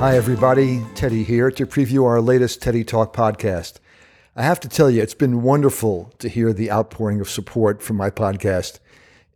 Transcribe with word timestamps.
Hi, 0.00 0.16
everybody. 0.16 0.82
Teddy 0.94 1.24
here 1.24 1.50
to 1.50 1.66
preview 1.66 2.06
our 2.06 2.22
latest 2.22 2.62
Teddy 2.62 2.84
Talk 2.84 3.14
podcast. 3.14 3.80
I 4.34 4.42
have 4.42 4.58
to 4.60 4.68
tell 4.68 4.90
you, 4.90 5.02
it's 5.02 5.12
been 5.12 5.42
wonderful 5.42 6.10
to 6.20 6.30
hear 6.30 6.54
the 6.54 6.70
outpouring 6.70 7.20
of 7.20 7.28
support 7.28 7.82
from 7.82 7.98
my 7.98 8.08
podcast. 8.08 8.78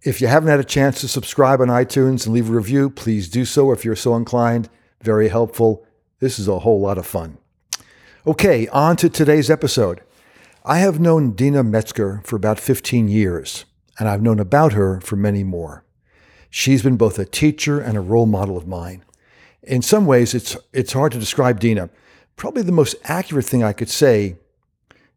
If 0.04 0.22
you 0.22 0.26
haven't 0.26 0.48
had 0.48 0.60
a 0.60 0.64
chance 0.64 1.02
to 1.02 1.06
subscribe 1.08 1.60
on 1.60 1.68
iTunes 1.68 2.24
and 2.24 2.34
leave 2.34 2.48
a 2.48 2.54
review, 2.54 2.88
please 2.88 3.28
do 3.28 3.44
so 3.44 3.72
if 3.72 3.84
you're 3.84 3.94
so 3.94 4.16
inclined. 4.16 4.70
Very 5.02 5.28
helpful. 5.28 5.86
This 6.20 6.38
is 6.38 6.48
a 6.48 6.60
whole 6.60 6.80
lot 6.80 6.96
of 6.96 7.04
fun. 7.04 7.36
Okay, 8.26 8.66
on 8.68 8.96
to 8.96 9.10
today's 9.10 9.50
episode. 9.50 10.00
I 10.64 10.78
have 10.78 10.98
known 10.98 11.32
Deena 11.32 11.62
Metzger 11.62 12.22
for 12.24 12.36
about 12.36 12.58
15 12.58 13.08
years, 13.08 13.66
and 13.98 14.08
I've 14.08 14.22
known 14.22 14.40
about 14.40 14.72
her 14.72 15.02
for 15.02 15.16
many 15.16 15.44
more. 15.44 15.84
She's 16.48 16.82
been 16.82 16.96
both 16.96 17.18
a 17.18 17.26
teacher 17.26 17.80
and 17.80 17.98
a 17.98 18.00
role 18.00 18.24
model 18.24 18.56
of 18.56 18.66
mine. 18.66 19.04
In 19.66 19.82
some 19.82 20.06
ways, 20.06 20.34
it's, 20.34 20.56
it's 20.72 20.92
hard 20.92 21.12
to 21.12 21.18
describe 21.18 21.60
Deena. 21.60 21.90
Probably 22.36 22.62
the 22.62 22.72
most 22.72 22.96
accurate 23.04 23.46
thing 23.46 23.62
I 23.62 23.72
could 23.72 23.88
say 23.88 24.36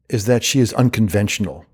is 0.10 0.26
that 0.26 0.44
she 0.44 0.60
is 0.60 0.74
unconventional. 0.74 1.66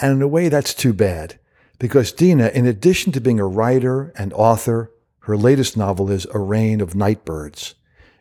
And 0.00 0.12
in 0.12 0.22
a 0.22 0.28
way, 0.28 0.48
that's 0.48 0.74
too 0.74 0.92
bad, 0.92 1.38
because 1.78 2.12
Deena, 2.12 2.48
in 2.48 2.66
addition 2.66 3.12
to 3.12 3.20
being 3.20 3.38
a 3.38 3.46
writer 3.46 4.12
and 4.16 4.32
author, 4.32 4.90
her 5.20 5.36
latest 5.36 5.76
novel 5.76 6.10
is 6.10 6.26
A 6.32 6.38
Rain 6.38 6.80
of 6.80 6.94
Nightbirds, 6.94 7.74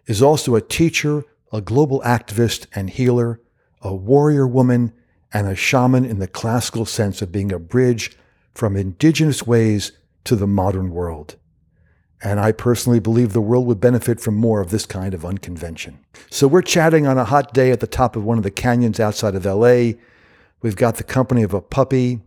is 0.08 0.22
also 0.22 0.56
a 0.56 0.62
teacher, 0.62 1.24
a 1.52 1.62
global 1.62 2.02
activist 2.02 2.68
and 2.76 2.90
healer, 2.90 3.40
a 3.82 3.94
warrior 3.94 4.48
woman, 4.48 4.94
and 5.34 5.48
a 5.48 5.56
shaman 5.56 6.06
in 6.06 6.20
the 6.20 6.28
classical 6.28 6.86
sense 6.86 7.22
of 7.22 7.32
being 7.32 7.52
a 7.52 7.60
bridge 7.60 8.18
from 8.54 8.76
indigenous 8.76 9.48
ways 9.48 9.94
to 10.26 10.36
the 10.36 10.48
modern 10.48 10.92
world. 10.92 11.36
And 12.24 12.40
I 12.40 12.54
personally 12.54 13.02
believe 13.02 13.34
the 13.34 13.42
world 13.42 13.68
would 13.68 13.82
benefit 13.82 14.22
from 14.22 14.36
more 14.36 14.62
of 14.62 14.70
this 14.70 14.86
kind 14.86 15.14
of 15.14 15.26
unconvention. 15.26 16.00
So 16.32 16.48
we're 16.48 16.62
chatting 16.62 17.06
on 17.06 17.18
a 17.18 17.26
hot 17.26 17.54
day 17.54 17.70
at 17.70 17.82
the 17.82 17.88
top 17.88 18.16
of 18.16 18.24
one 18.24 18.38
of 18.38 18.46
the 18.46 18.52
canyons 18.52 19.00
outside 19.00 19.36
of 19.36 19.46
LA. 19.46 20.00
We've 20.62 20.78
got 20.78 20.96
the 20.96 21.04
company 21.04 21.44
of 21.44 21.54
a 21.54 21.62
puppy 21.62 22.22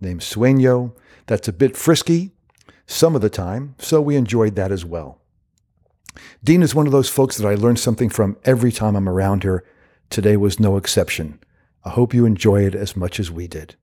named 0.00 0.20
Sueño 0.20 0.92
that's 1.26 1.46
a 1.46 1.52
bit 1.52 1.76
frisky 1.76 2.32
some 2.86 3.14
of 3.14 3.22
the 3.22 3.30
time, 3.30 3.76
so 3.78 4.00
we 4.00 4.16
enjoyed 4.16 4.56
that 4.56 4.72
as 4.72 4.84
well. 4.84 5.20
Dean 6.42 6.62
is 6.62 6.74
one 6.74 6.86
of 6.86 6.92
those 6.92 7.08
folks 7.08 7.36
that 7.36 7.46
I 7.46 7.54
learn 7.54 7.76
something 7.76 8.08
from 8.08 8.36
every 8.44 8.72
time 8.72 8.96
I'm 8.96 9.08
around 9.08 9.44
her. 9.44 9.64
Today 10.10 10.36
was 10.36 10.58
no 10.58 10.76
exception. 10.76 11.40
I 11.84 11.90
hope 11.90 12.14
you 12.14 12.26
enjoy 12.26 12.64
it 12.64 12.74
as 12.74 12.96
much 12.96 13.20
as 13.20 13.30
we 13.30 13.46
did. 13.46 13.76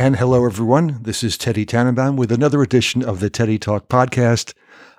And 0.00 0.16
hello, 0.16 0.46
everyone. 0.46 1.02
This 1.02 1.22
is 1.22 1.36
Teddy 1.36 1.66
Tannenbaum 1.66 2.16
with 2.16 2.32
another 2.32 2.62
edition 2.62 3.04
of 3.04 3.20
the 3.20 3.28
Teddy 3.28 3.58
Talk 3.58 3.90
podcast. 3.90 4.54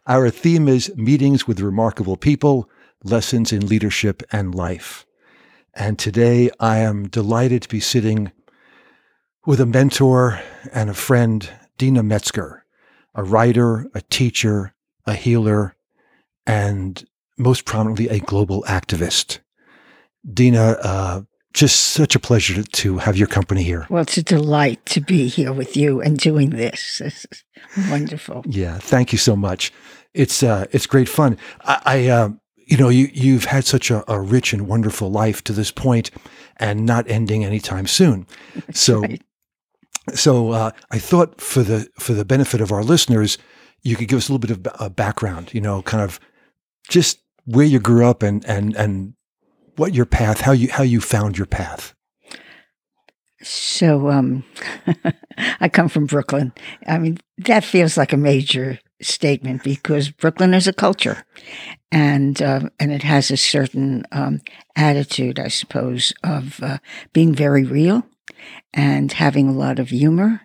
Our 0.06 0.30
theme 0.30 0.68
is 0.68 0.96
meetings 0.96 1.48
with 1.48 1.60
remarkable 1.60 2.18
people, 2.18 2.70
lessons 3.04 3.52
in 3.52 3.66
leadership 3.66 4.22
and 4.32 4.54
life. 4.54 5.08
And 5.74 5.98
today 5.98 6.52
I 6.60 6.78
am 6.78 7.08
delighted 7.08 7.64
to 7.64 7.68
be 7.68 7.80
sitting 7.80 8.32
with 9.44 9.60
a 9.60 9.66
mentor 9.66 10.40
and 10.72 10.88
a 10.92 10.94
friend, 10.94 11.50
Deena 11.80 12.04
Metzger, 12.04 12.64
a 13.16 13.24
writer, 13.24 13.90
a 13.96 14.02
teacher, 14.02 14.76
a 15.08 15.16
healer, 15.16 15.76
and 16.46 17.04
most 17.40 17.66
prominently, 17.66 18.08
a 18.08 18.20
global 18.20 18.62
activist. 18.68 19.40
Deena, 20.32 20.78
uh, 20.84 21.22
just 21.54 21.80
such 21.80 22.16
a 22.16 22.20
pleasure 22.20 22.64
to 22.64 22.98
have 23.00 23.18
your 23.18 23.28
company 23.28 23.64
here. 23.64 23.86
Well, 23.90 24.04
it's 24.04 24.18
a 24.18 24.24
delight 24.24 24.86
to 24.88 25.02
be 25.02 25.28
here 25.28 25.52
with 25.52 25.76
you 25.76 26.02
and 26.02 26.18
doing 26.18 26.52
this. 26.52 27.02
This 27.12 27.26
is 27.78 27.90
wonderful. 27.90 28.44
Yeah, 28.48 28.78
thank 28.80 29.12
you 29.12 29.18
so 29.18 29.36
much. 29.36 29.72
It's 30.14 30.44
uh, 30.44 30.66
it's 30.72 30.88
great 30.88 31.08
fun. 31.08 31.38
I, 31.62 31.82
I 31.86 32.08
uh, 32.08 32.30
you 32.72 32.78
know, 32.78 32.88
you 32.90 33.10
you've 33.14 33.46
had 33.46 33.66
such 33.66 33.92
a, 33.92 34.10
a, 34.10 34.20
rich 34.20 34.54
and 34.54 34.66
wonderful 34.66 35.12
life 35.12 35.44
to 35.44 35.54
this 35.54 35.72
point, 35.72 36.10
and 36.58 36.86
not 36.86 37.10
ending 37.10 37.44
anytime 37.44 37.86
soon. 37.86 38.26
So, 38.74 39.02
right. 39.02 39.22
so 40.14 40.52
uh, 40.52 40.72
I 40.90 40.98
thought 40.98 41.42
for 41.42 41.64
the 41.64 41.90
for 42.00 42.14
the 42.14 42.24
benefit 42.24 42.62
of 42.62 42.72
our 42.72 42.84
listeners, 42.84 43.38
you 43.82 43.98
could 43.98 44.08
give 44.08 44.18
us 44.18 44.30
a 44.30 44.34
little 44.34 44.48
bit 44.48 44.68
of 44.68 44.74
a 44.80 44.90
background. 44.90 45.54
You 45.54 45.60
know, 45.60 45.82
kind 45.82 46.02
of 46.02 46.20
just 46.90 47.20
where 47.44 47.66
you 47.66 47.80
grew 47.80 48.06
up 48.06 48.24
and 48.24 48.46
and 48.46 48.74
and 48.78 49.16
what 49.82 49.96
your 49.96 50.06
path, 50.06 50.42
how 50.42 50.52
you 50.52 50.70
how 50.70 50.84
you 50.84 51.02
found 51.02 51.40
your 51.40 51.48
path. 51.48 51.96
So, 53.42 54.12
um, 54.12 54.44
I 55.60 55.70
come 55.70 55.90
from 55.90 56.06
Brooklyn. 56.06 56.54
I 56.86 57.00
mean, 57.00 57.18
that 57.40 57.64
feels 57.64 57.98
like 57.98 58.14
a 58.14 58.18
major 58.18 58.78
statement 59.02 59.64
because 59.64 60.12
Brooklyn 60.12 60.54
is 60.54 60.68
a 60.68 60.74
culture, 60.74 61.26
and 61.92 62.40
uh, 62.44 62.70
and 62.80 62.92
it 62.92 63.02
has 63.02 63.32
a 63.32 63.38
certain 63.38 64.06
um, 64.12 64.42
attitude, 64.76 65.40
I 65.40 65.48
suppose, 65.48 66.14
of 66.24 66.62
uh, 66.62 66.78
being 67.12 67.34
very 67.34 67.64
real 67.64 68.04
and 68.76 69.12
having 69.12 69.50
a 69.50 69.60
lot 69.64 69.80
of 69.80 69.90
humor. 69.90 70.42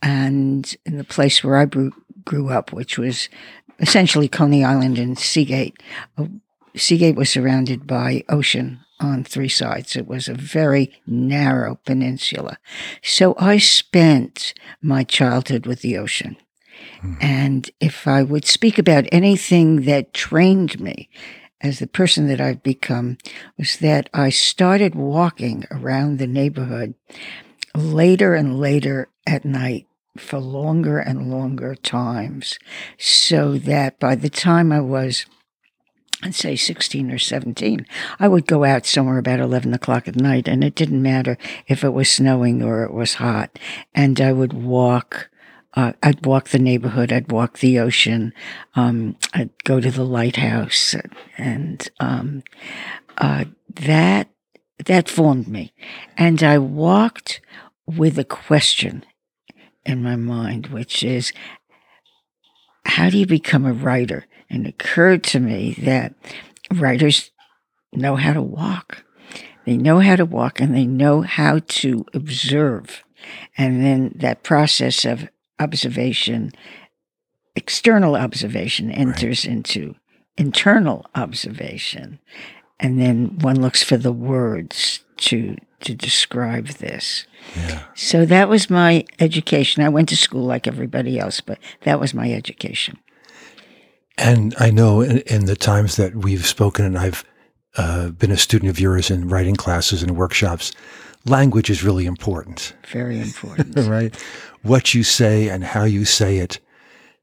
And 0.00 0.72
in 0.86 0.98
the 0.98 1.04
place 1.16 1.42
where 1.42 1.56
I 1.56 1.64
grew, 1.64 1.90
grew 2.24 2.50
up, 2.50 2.72
which 2.72 2.96
was 2.96 3.28
essentially 3.80 4.28
Coney 4.28 4.64
Island 4.64 4.98
and 4.98 5.18
Seagate, 5.18 5.82
uh, 6.16 6.26
Seagate 6.78 7.16
was 7.16 7.30
surrounded 7.30 7.86
by 7.86 8.24
ocean 8.28 8.80
on 9.00 9.24
three 9.24 9.48
sides. 9.48 9.96
It 9.96 10.06
was 10.06 10.28
a 10.28 10.34
very 10.34 10.92
narrow 11.06 11.78
peninsula. 11.84 12.58
So 13.02 13.34
I 13.38 13.58
spent 13.58 14.54
my 14.80 15.04
childhood 15.04 15.66
with 15.66 15.82
the 15.82 15.96
ocean. 15.96 16.36
Hmm. 17.00 17.14
And 17.20 17.70
if 17.80 18.06
I 18.06 18.22
would 18.22 18.44
speak 18.44 18.78
about 18.78 19.06
anything 19.12 19.82
that 19.82 20.14
trained 20.14 20.80
me 20.80 21.08
as 21.60 21.78
the 21.78 21.86
person 21.86 22.28
that 22.28 22.40
I've 22.40 22.62
become, 22.62 23.18
was 23.56 23.78
that 23.78 24.08
I 24.14 24.30
started 24.30 24.94
walking 24.94 25.64
around 25.70 26.18
the 26.18 26.26
neighborhood 26.26 26.94
later 27.74 28.34
and 28.34 28.58
later 28.58 29.08
at 29.26 29.44
night 29.44 29.86
for 30.16 30.38
longer 30.38 30.98
and 30.98 31.30
longer 31.30 31.74
times. 31.74 32.58
So 32.96 33.58
that 33.58 33.98
by 33.98 34.14
the 34.14 34.30
time 34.30 34.72
I 34.72 34.80
was 34.80 35.26
I'd 36.22 36.34
say 36.34 36.56
16 36.56 37.12
or 37.12 37.18
17, 37.18 37.86
I 38.18 38.26
would 38.26 38.46
go 38.46 38.64
out 38.64 38.86
somewhere 38.86 39.18
about 39.18 39.38
11 39.38 39.72
o'clock 39.72 40.08
at 40.08 40.16
night, 40.16 40.48
and 40.48 40.64
it 40.64 40.74
didn't 40.74 41.00
matter 41.00 41.38
if 41.68 41.84
it 41.84 41.90
was 41.90 42.10
snowing 42.10 42.62
or 42.62 42.82
it 42.82 42.92
was 42.92 43.14
hot. 43.14 43.56
And 43.94 44.20
I 44.20 44.32
would 44.32 44.52
walk, 44.52 45.30
uh, 45.74 45.92
I'd 46.02 46.26
walk 46.26 46.48
the 46.48 46.58
neighborhood, 46.58 47.12
I'd 47.12 47.30
walk 47.30 47.58
the 47.58 47.78
ocean, 47.78 48.32
um, 48.74 49.16
I'd 49.32 49.50
go 49.62 49.80
to 49.80 49.92
the 49.92 50.04
lighthouse, 50.04 50.96
and 51.36 51.88
um, 52.00 52.42
uh, 53.18 53.44
that, 53.74 54.28
that 54.86 55.08
formed 55.08 55.46
me. 55.46 55.72
And 56.16 56.42
I 56.42 56.58
walked 56.58 57.40
with 57.86 58.18
a 58.18 58.24
question 58.24 59.04
in 59.86 60.02
my 60.02 60.16
mind, 60.16 60.66
which 60.66 61.04
is, 61.04 61.32
how 62.84 63.08
do 63.08 63.18
you 63.18 63.26
become 63.26 63.64
a 63.64 63.72
writer? 63.72 64.26
And 64.50 64.66
it 64.66 64.70
occurred 64.70 65.24
to 65.24 65.40
me 65.40 65.74
that 65.82 66.14
writers 66.72 67.30
know 67.92 68.16
how 68.16 68.32
to 68.32 68.42
walk. 68.42 69.04
They 69.64 69.76
know 69.76 70.00
how 70.00 70.16
to 70.16 70.24
walk 70.24 70.60
and 70.60 70.74
they 70.74 70.86
know 70.86 71.22
how 71.22 71.60
to 71.66 72.06
observe. 72.14 73.04
And 73.56 73.84
then 73.84 74.12
that 74.16 74.42
process 74.42 75.04
of 75.04 75.28
observation, 75.58 76.52
external 77.54 78.16
observation, 78.16 78.90
enters 78.90 79.44
right. 79.44 79.56
into 79.56 79.94
internal 80.36 81.04
observation. 81.14 82.18
And 82.80 83.00
then 83.00 83.38
one 83.40 83.60
looks 83.60 83.82
for 83.82 83.96
the 83.96 84.12
words 84.12 85.04
to 85.18 85.56
to 85.80 85.94
describe 85.94 86.66
this. 86.66 87.26
Yeah. 87.56 87.84
So 87.94 88.24
that 88.26 88.48
was 88.48 88.68
my 88.68 89.04
education. 89.20 89.84
I 89.84 89.88
went 89.88 90.08
to 90.08 90.16
school 90.16 90.44
like 90.44 90.66
everybody 90.66 91.18
else, 91.20 91.40
but 91.40 91.58
that 91.82 92.00
was 92.00 92.12
my 92.12 92.32
education. 92.32 92.98
And 94.18 94.54
I 94.58 94.70
know 94.70 95.00
in, 95.00 95.18
in 95.20 95.44
the 95.46 95.56
times 95.56 95.96
that 95.96 96.14
we've 96.16 96.44
spoken, 96.44 96.84
and 96.84 96.98
I've 96.98 97.24
uh, 97.76 98.10
been 98.10 98.32
a 98.32 98.36
student 98.36 98.68
of 98.68 98.80
yours 98.80 99.10
in 99.10 99.28
writing 99.28 99.54
classes 99.54 100.02
and 100.02 100.16
workshops, 100.16 100.72
language 101.24 101.70
is 101.70 101.84
really 101.84 102.04
important. 102.04 102.74
Very 102.90 103.20
important. 103.22 103.76
right? 103.88 104.14
What 104.62 104.92
you 104.92 105.04
say 105.04 105.48
and 105.48 105.62
how 105.62 105.84
you 105.84 106.04
say 106.04 106.38
it, 106.38 106.58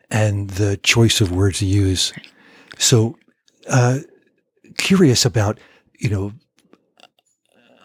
and 0.10 0.52
the 0.52 0.78
choice 0.78 1.20
of 1.20 1.32
words 1.32 1.62
you 1.62 1.68
use. 1.82 2.14
So, 2.78 3.18
uh, 3.68 4.00
curious 4.78 5.26
about, 5.26 5.60
you 6.00 6.10
know, 6.10 6.32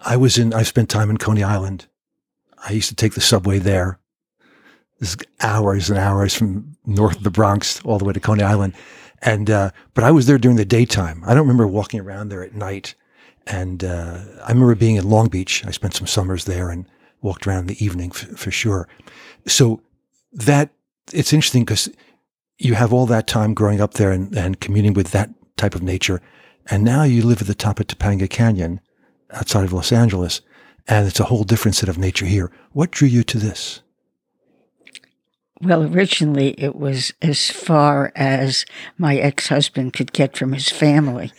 I 0.02 0.16
was 0.16 0.38
in, 0.38 0.54
I 0.54 0.62
spent 0.62 0.88
time 0.88 1.10
in 1.10 1.16
Coney 1.16 1.42
Island. 1.42 1.86
I 2.68 2.72
used 2.72 2.90
to 2.90 2.94
take 2.94 3.14
the 3.14 3.20
subway 3.20 3.58
there. 3.58 3.98
This 5.00 5.10
is 5.10 5.16
hours 5.40 5.88
and 5.90 5.98
hours 5.98 6.34
from 6.34 6.76
north 6.86 7.16
of 7.16 7.22
the 7.22 7.30
Bronx 7.30 7.82
all 7.84 7.98
the 7.98 8.04
way 8.04 8.12
to 8.12 8.20
Coney 8.20 8.42
Island. 8.42 8.74
And, 9.22 9.50
uh, 9.50 9.70
but 9.94 10.04
I 10.04 10.10
was 10.10 10.26
there 10.26 10.38
during 10.38 10.56
the 10.56 10.64
daytime. 10.64 11.22
I 11.26 11.34
don't 11.34 11.46
remember 11.46 11.66
walking 11.66 12.00
around 12.00 12.28
there 12.28 12.42
at 12.42 12.54
night. 12.54 12.94
And, 13.46 13.84
uh, 13.84 14.20
I 14.44 14.48
remember 14.48 14.74
being 14.74 14.96
in 14.96 15.08
Long 15.08 15.28
Beach. 15.28 15.64
I 15.66 15.70
spent 15.70 15.94
some 15.94 16.06
summers 16.06 16.44
there 16.44 16.70
and 16.70 16.86
walked 17.20 17.46
around 17.46 17.60
in 17.60 17.66
the 17.66 17.84
evening 17.84 18.12
f- 18.14 18.38
for 18.38 18.50
sure. 18.50 18.88
So 19.46 19.82
that, 20.32 20.70
it's 21.12 21.32
interesting 21.32 21.64
because 21.64 21.90
you 22.58 22.74
have 22.74 22.92
all 22.92 23.06
that 23.06 23.26
time 23.26 23.54
growing 23.54 23.80
up 23.80 23.94
there 23.94 24.12
and, 24.12 24.36
and 24.36 24.60
communing 24.60 24.94
with 24.94 25.10
that 25.10 25.30
type 25.56 25.74
of 25.74 25.82
nature. 25.82 26.20
And 26.66 26.84
now 26.84 27.02
you 27.02 27.22
live 27.22 27.40
at 27.40 27.46
the 27.46 27.54
top 27.54 27.80
of 27.80 27.86
Topanga 27.86 28.28
Canyon 28.28 28.80
outside 29.32 29.64
of 29.64 29.72
Los 29.72 29.92
Angeles, 29.92 30.40
and 30.86 31.06
it's 31.06 31.20
a 31.20 31.24
whole 31.24 31.44
different 31.44 31.74
set 31.74 31.88
of 31.88 31.98
nature 31.98 32.26
here. 32.26 32.50
What 32.72 32.90
drew 32.90 33.08
you 33.08 33.22
to 33.24 33.38
this? 33.38 33.82
Well, 35.62 35.82
originally 35.82 36.54
it 36.56 36.74
was 36.74 37.12
as 37.20 37.50
far 37.50 38.12
as 38.16 38.64
my 38.96 39.16
ex 39.16 39.48
husband 39.48 39.92
could 39.92 40.12
get 40.12 40.34
from 40.34 40.52
his 40.52 40.70
family. 40.70 41.32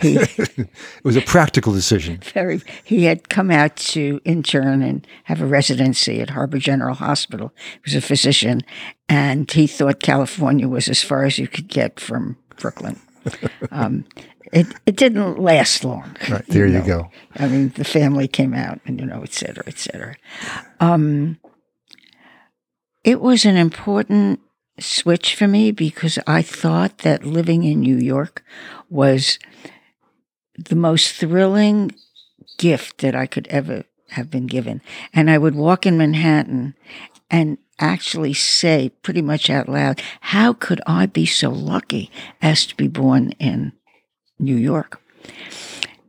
He, 0.00 0.16
it 0.16 0.68
was 1.02 1.16
a 1.16 1.22
practical 1.22 1.72
decision. 1.72 2.18
Very. 2.18 2.60
He 2.84 3.04
had 3.04 3.28
come 3.28 3.50
out 3.50 3.74
to 3.76 4.20
intern 4.24 4.82
and 4.82 5.04
have 5.24 5.40
a 5.40 5.46
residency 5.46 6.20
at 6.20 6.30
Harbor 6.30 6.58
General 6.58 6.94
Hospital. 6.94 7.52
He 7.72 7.80
was 7.84 7.94
a 7.96 8.00
physician, 8.00 8.60
and 9.08 9.50
he 9.50 9.66
thought 9.66 10.00
California 10.00 10.68
was 10.68 10.88
as 10.88 11.02
far 11.02 11.24
as 11.24 11.38
you 11.38 11.48
could 11.48 11.66
get 11.66 11.98
from 11.98 12.36
Brooklyn. 12.56 13.00
Um, 13.70 14.04
it, 14.52 14.66
it 14.86 14.96
didn't 14.96 15.38
last 15.40 15.84
long. 15.84 16.14
Right, 16.30 16.46
there 16.46 16.66
you, 16.66 16.74
know. 16.74 16.80
you, 16.80 16.86
go. 16.86 17.10
I 17.36 17.48
mean, 17.48 17.70
the 17.70 17.84
family 17.84 18.28
came 18.28 18.54
out, 18.54 18.80
and 18.86 19.00
you 19.00 19.06
know, 19.06 19.22
et 19.22 19.32
cetera, 19.32 19.64
et 19.66 19.78
cetera. 19.78 20.14
Um, 20.78 21.38
it 23.04 23.20
was 23.20 23.44
an 23.44 23.56
important 23.56 24.40
switch 24.80 25.34
for 25.34 25.46
me 25.46 25.70
because 25.70 26.18
I 26.26 26.42
thought 26.42 26.98
that 26.98 27.24
living 27.24 27.62
in 27.62 27.80
New 27.80 27.96
York 27.96 28.42
was 28.90 29.38
the 30.58 30.74
most 30.74 31.14
thrilling 31.14 31.92
gift 32.58 32.98
that 32.98 33.14
I 33.14 33.26
could 33.26 33.46
ever 33.48 33.84
have 34.10 34.30
been 34.30 34.46
given. 34.46 34.80
And 35.12 35.30
I 35.30 35.38
would 35.38 35.54
walk 35.54 35.86
in 35.86 35.98
Manhattan 35.98 36.74
and 37.30 37.58
actually 37.78 38.34
say 38.34 38.90
pretty 39.02 39.22
much 39.22 39.50
out 39.50 39.68
loud, 39.68 40.00
how 40.20 40.52
could 40.52 40.80
I 40.86 41.06
be 41.06 41.26
so 41.26 41.50
lucky 41.50 42.10
as 42.40 42.66
to 42.66 42.76
be 42.76 42.88
born 42.88 43.32
in 43.32 43.72
New 44.38 44.56
York? 44.56 45.00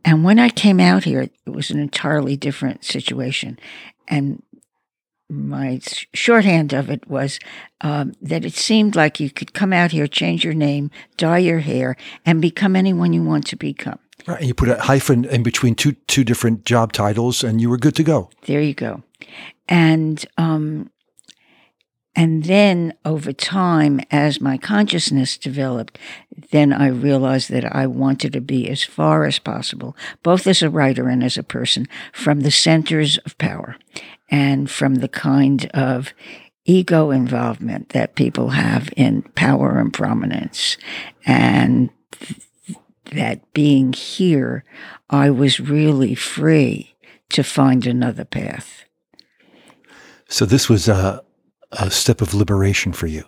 And 0.04 0.22
when 0.22 0.38
I 0.38 0.48
came 0.48 0.78
out 0.78 1.04
here, 1.04 1.22
it 1.22 1.32
was 1.46 1.70
an 1.70 1.80
entirely 1.80 2.36
different 2.36 2.84
situation. 2.84 3.58
And 4.06 4.42
my 5.28 5.80
shorthand 6.14 6.72
of 6.72 6.90
it 6.90 7.08
was 7.08 7.38
um, 7.80 8.12
that 8.22 8.44
it 8.44 8.54
seemed 8.54 8.94
like 8.94 9.20
you 9.20 9.30
could 9.30 9.52
come 9.52 9.72
out 9.72 9.92
here, 9.92 10.06
change 10.06 10.44
your 10.44 10.54
name, 10.54 10.90
dye 11.16 11.38
your 11.38 11.58
hair, 11.60 11.96
and 12.24 12.40
become 12.40 12.76
anyone 12.76 13.12
you 13.12 13.22
want 13.22 13.46
to 13.48 13.56
become. 13.56 13.98
Right, 14.26 14.38
and 14.38 14.48
you 14.48 14.54
put 14.54 14.68
a 14.68 14.80
hyphen 14.80 15.24
in 15.24 15.42
between 15.42 15.74
two 15.74 15.92
two 15.92 16.24
different 16.24 16.64
job 16.64 16.92
titles, 16.92 17.44
and 17.44 17.60
you 17.60 17.70
were 17.70 17.78
good 17.78 17.94
to 17.96 18.02
go. 18.02 18.30
There 18.46 18.60
you 18.60 18.74
go, 18.74 19.02
and 19.68 20.24
um, 20.38 20.90
and 22.16 22.44
then 22.44 22.94
over 23.04 23.30
time, 23.30 24.00
as 24.10 24.40
my 24.40 24.56
consciousness 24.56 25.36
developed, 25.36 25.98
then 26.50 26.72
I 26.72 26.88
realized 26.88 27.50
that 27.50 27.76
I 27.76 27.86
wanted 27.86 28.32
to 28.32 28.40
be 28.40 28.70
as 28.70 28.82
far 28.82 29.26
as 29.26 29.38
possible, 29.38 29.94
both 30.22 30.46
as 30.46 30.62
a 30.62 30.70
writer 30.70 31.08
and 31.08 31.22
as 31.22 31.36
a 31.36 31.42
person, 31.42 31.86
from 32.14 32.40
the 32.40 32.50
centers 32.50 33.18
of 33.18 33.36
power 33.36 33.76
and 34.30 34.70
from 34.70 34.96
the 34.96 35.08
kind 35.08 35.66
of 35.74 36.14
ego 36.64 37.10
involvement 37.10 37.90
that 37.90 38.14
people 38.14 38.48
have 38.50 38.88
in 38.96 39.22
power 39.34 39.78
and 39.78 39.92
prominence. 39.92 40.78
And 41.26 41.90
that 43.12 43.52
being 43.52 43.92
here, 43.92 44.64
I 45.10 45.28
was 45.28 45.60
really 45.60 46.14
free 46.14 46.96
to 47.28 47.44
find 47.44 47.86
another 47.86 48.24
path. 48.24 48.84
So 50.28 50.46
this 50.46 50.68
was 50.68 50.88
a, 50.88 51.22
a 51.72 51.90
step 51.90 52.20
of 52.20 52.34
liberation 52.34 52.92
for 52.92 53.06
you. 53.06 53.24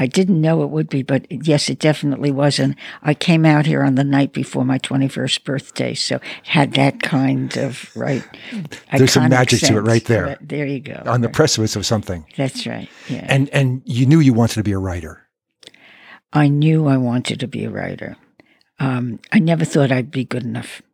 I 0.00 0.06
didn't 0.06 0.40
know 0.40 0.62
it 0.62 0.70
would 0.70 0.88
be, 0.88 1.02
but 1.02 1.26
yes, 1.28 1.68
it 1.68 1.80
definitely 1.80 2.30
was. 2.30 2.60
And 2.60 2.76
I 3.02 3.14
came 3.14 3.44
out 3.44 3.66
here 3.66 3.82
on 3.82 3.96
the 3.96 4.04
night 4.04 4.32
before 4.32 4.64
my 4.64 4.78
21st 4.78 5.42
birthday. 5.42 5.94
So 5.94 6.16
it 6.16 6.22
had 6.44 6.74
that 6.74 7.02
kind 7.02 7.56
of, 7.58 7.90
right? 7.96 8.22
There's 8.96 9.12
some 9.12 9.28
magic 9.28 9.58
sense. 9.58 9.70
to 9.70 9.78
it 9.78 9.80
right 9.80 10.04
there. 10.04 10.38
There 10.40 10.66
you 10.66 10.78
go. 10.78 11.02
On 11.04 11.20
the 11.20 11.28
precipice 11.28 11.74
of 11.74 11.84
something. 11.84 12.24
That's 12.36 12.64
right. 12.64 12.88
Yeah. 13.08 13.26
And, 13.28 13.48
and 13.48 13.82
you 13.84 14.06
knew 14.06 14.20
you 14.20 14.32
wanted 14.32 14.54
to 14.54 14.62
be 14.62 14.72
a 14.72 14.78
writer. 14.78 15.26
I 16.32 16.46
knew 16.46 16.86
I 16.86 16.96
wanted 16.96 17.40
to 17.40 17.48
be 17.48 17.64
a 17.64 17.70
writer. 17.70 18.16
Um, 18.78 19.18
I 19.32 19.40
never 19.40 19.64
thought 19.64 19.90
I'd 19.90 20.12
be 20.12 20.24
good 20.24 20.44
enough. 20.44 20.80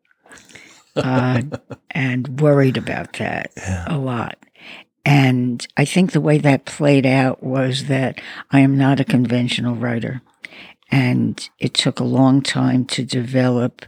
Uh, 0.97 1.43
and 1.91 2.41
worried 2.41 2.77
about 2.77 3.15
that 3.15 3.51
yeah. 3.57 3.85
a 3.89 3.99
lot. 3.99 4.39
And 5.05 5.67
I 5.77 5.85
think 5.85 6.13
the 6.13 6.21
way 6.21 6.39
that 6.39 6.65
played 6.65 7.05
out 7.05 7.43
was 7.43 7.87
that 7.87 8.21
I 8.51 8.61
am 8.61 8.79
not 8.79 9.01
a 9.01 9.05
conventional 9.05 9.75
writer. 9.75 10.23
And 10.91 11.49
it 11.59 11.75
took 11.75 12.01
a 12.01 12.05
long 12.05 12.41
time 12.41 12.85
to 12.87 13.05
develop 13.05 13.85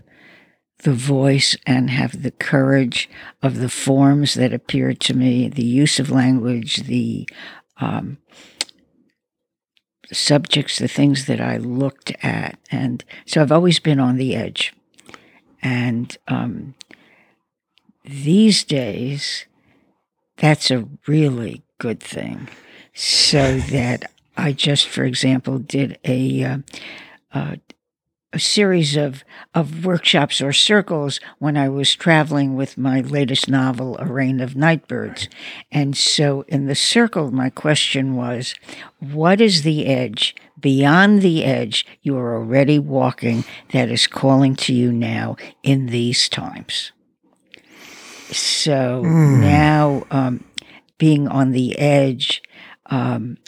the 0.82 0.92
voice 0.92 1.56
and 1.66 1.88
have 1.90 2.22
the 2.22 2.30
courage 2.30 3.08
of 3.42 3.58
the 3.58 3.68
forms 3.68 4.34
that 4.34 4.52
appeared 4.52 5.00
to 5.00 5.14
me, 5.14 5.48
the 5.48 5.64
use 5.64 5.98
of 5.98 6.10
language, 6.10 6.84
the 6.84 7.28
um, 7.78 8.18
subjects, 10.12 10.78
the 10.78 10.88
things 10.88 11.26
that 11.26 11.40
I 11.40 11.56
looked 11.56 12.12
at. 12.22 12.58
And 12.70 13.04
so 13.24 13.40
I've 13.40 13.52
always 13.52 13.78
been 13.78 13.98
on 13.98 14.16
the 14.16 14.36
edge. 14.36 14.74
And 15.62 16.16
um, 16.28 16.74
these 18.04 18.62
days, 18.64 19.46
that's 20.36 20.70
a 20.70 20.88
really 21.06 21.62
good 21.78 22.00
thing. 22.00 22.48
So 22.94 23.58
that 23.58 24.10
I 24.36 24.52
just, 24.52 24.88
for 24.88 25.04
example, 25.04 25.58
did 25.58 25.98
a 26.04 26.44
uh, 26.44 26.58
uh, 27.32 27.56
a 28.32 28.38
series 28.38 28.96
of 28.96 29.24
of 29.54 29.84
workshops 29.86 30.42
or 30.42 30.52
circles 30.52 31.20
when 31.38 31.56
I 31.56 31.68
was 31.68 31.94
traveling 31.94 32.54
with 32.54 32.76
my 32.76 33.00
latest 33.00 33.48
novel, 33.48 33.96
A 33.98 34.04
Rain 34.04 34.40
of 34.40 34.54
Nightbirds. 34.54 35.28
And 35.72 35.96
so 35.96 36.44
in 36.48 36.66
the 36.66 36.74
circle, 36.74 37.30
my 37.30 37.48
question 37.48 38.14
was, 38.14 38.54
what 39.00 39.40
is 39.40 39.62
the 39.62 39.86
edge 39.86 40.36
beyond 40.60 41.22
the 41.22 41.44
edge 41.44 41.86
you 42.02 42.16
are 42.18 42.36
already 42.36 42.78
walking 42.78 43.44
that 43.72 43.90
is 43.90 44.06
calling 44.06 44.54
to 44.56 44.74
you 44.74 44.92
now 44.92 45.36
in 45.62 45.86
these 45.86 46.28
times? 46.28 46.92
So 48.32 49.02
mm. 49.04 49.40
now 49.40 50.06
um, 50.10 50.44
being 50.98 51.28
on 51.28 51.52
the 51.52 51.78
edge 51.78 52.42
um, 52.86 53.38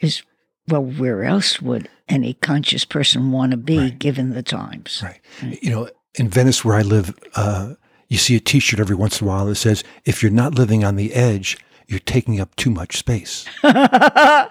is, 0.00 0.22
well, 0.68 0.84
where 0.84 1.24
else 1.24 1.60
would 1.60 1.88
any 2.08 2.34
conscious 2.34 2.84
person 2.84 3.32
want 3.32 3.52
to 3.52 3.56
be 3.56 3.78
right. 3.78 3.98
given 3.98 4.30
the 4.30 4.42
times? 4.42 5.00
Right. 5.02 5.20
right. 5.42 5.62
You 5.62 5.70
know, 5.70 5.88
in 6.14 6.28
Venice, 6.28 6.64
where 6.64 6.76
I 6.76 6.82
live, 6.82 7.16
uh, 7.34 7.74
you 8.08 8.18
see 8.18 8.36
a 8.36 8.40
t 8.40 8.58
shirt 8.58 8.80
every 8.80 8.96
once 8.96 9.20
in 9.20 9.26
a 9.26 9.30
while 9.30 9.46
that 9.46 9.56
says, 9.56 9.82
if 10.04 10.22
you're 10.22 10.32
not 10.32 10.54
living 10.54 10.84
on 10.84 10.96
the 10.96 11.14
edge, 11.14 11.58
you're 11.86 11.98
taking 12.00 12.40
up 12.40 12.54
too 12.56 12.70
much 12.70 12.96
space. 12.96 13.46
oh, 13.64 14.48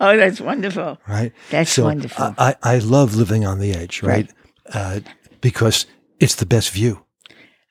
that's 0.00 0.40
wonderful. 0.40 0.98
Right? 1.06 1.32
That's 1.50 1.72
so 1.72 1.84
wonderful. 1.84 2.34
I, 2.38 2.56
I 2.62 2.78
love 2.78 3.14
living 3.14 3.44
on 3.44 3.58
the 3.58 3.72
edge, 3.72 4.02
right? 4.02 4.30
right. 4.74 4.74
Uh, 4.74 5.00
because 5.40 5.86
it's 6.18 6.34
the 6.36 6.46
best 6.46 6.70
view. 6.70 7.05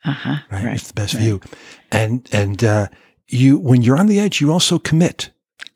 Uh-huh. 0.05 0.35
Right? 0.51 0.65
right? 0.65 0.75
It's 0.75 0.87
the 0.87 0.93
best 0.93 1.13
right. 1.13 1.23
view. 1.23 1.41
And 1.91 2.27
and 2.31 2.63
uh, 2.63 2.87
you 3.27 3.57
when 3.57 3.81
you're 3.81 3.97
on 3.97 4.07
the 4.07 4.19
edge, 4.19 4.41
you 4.41 4.51
also 4.51 4.79
commit. 4.79 5.31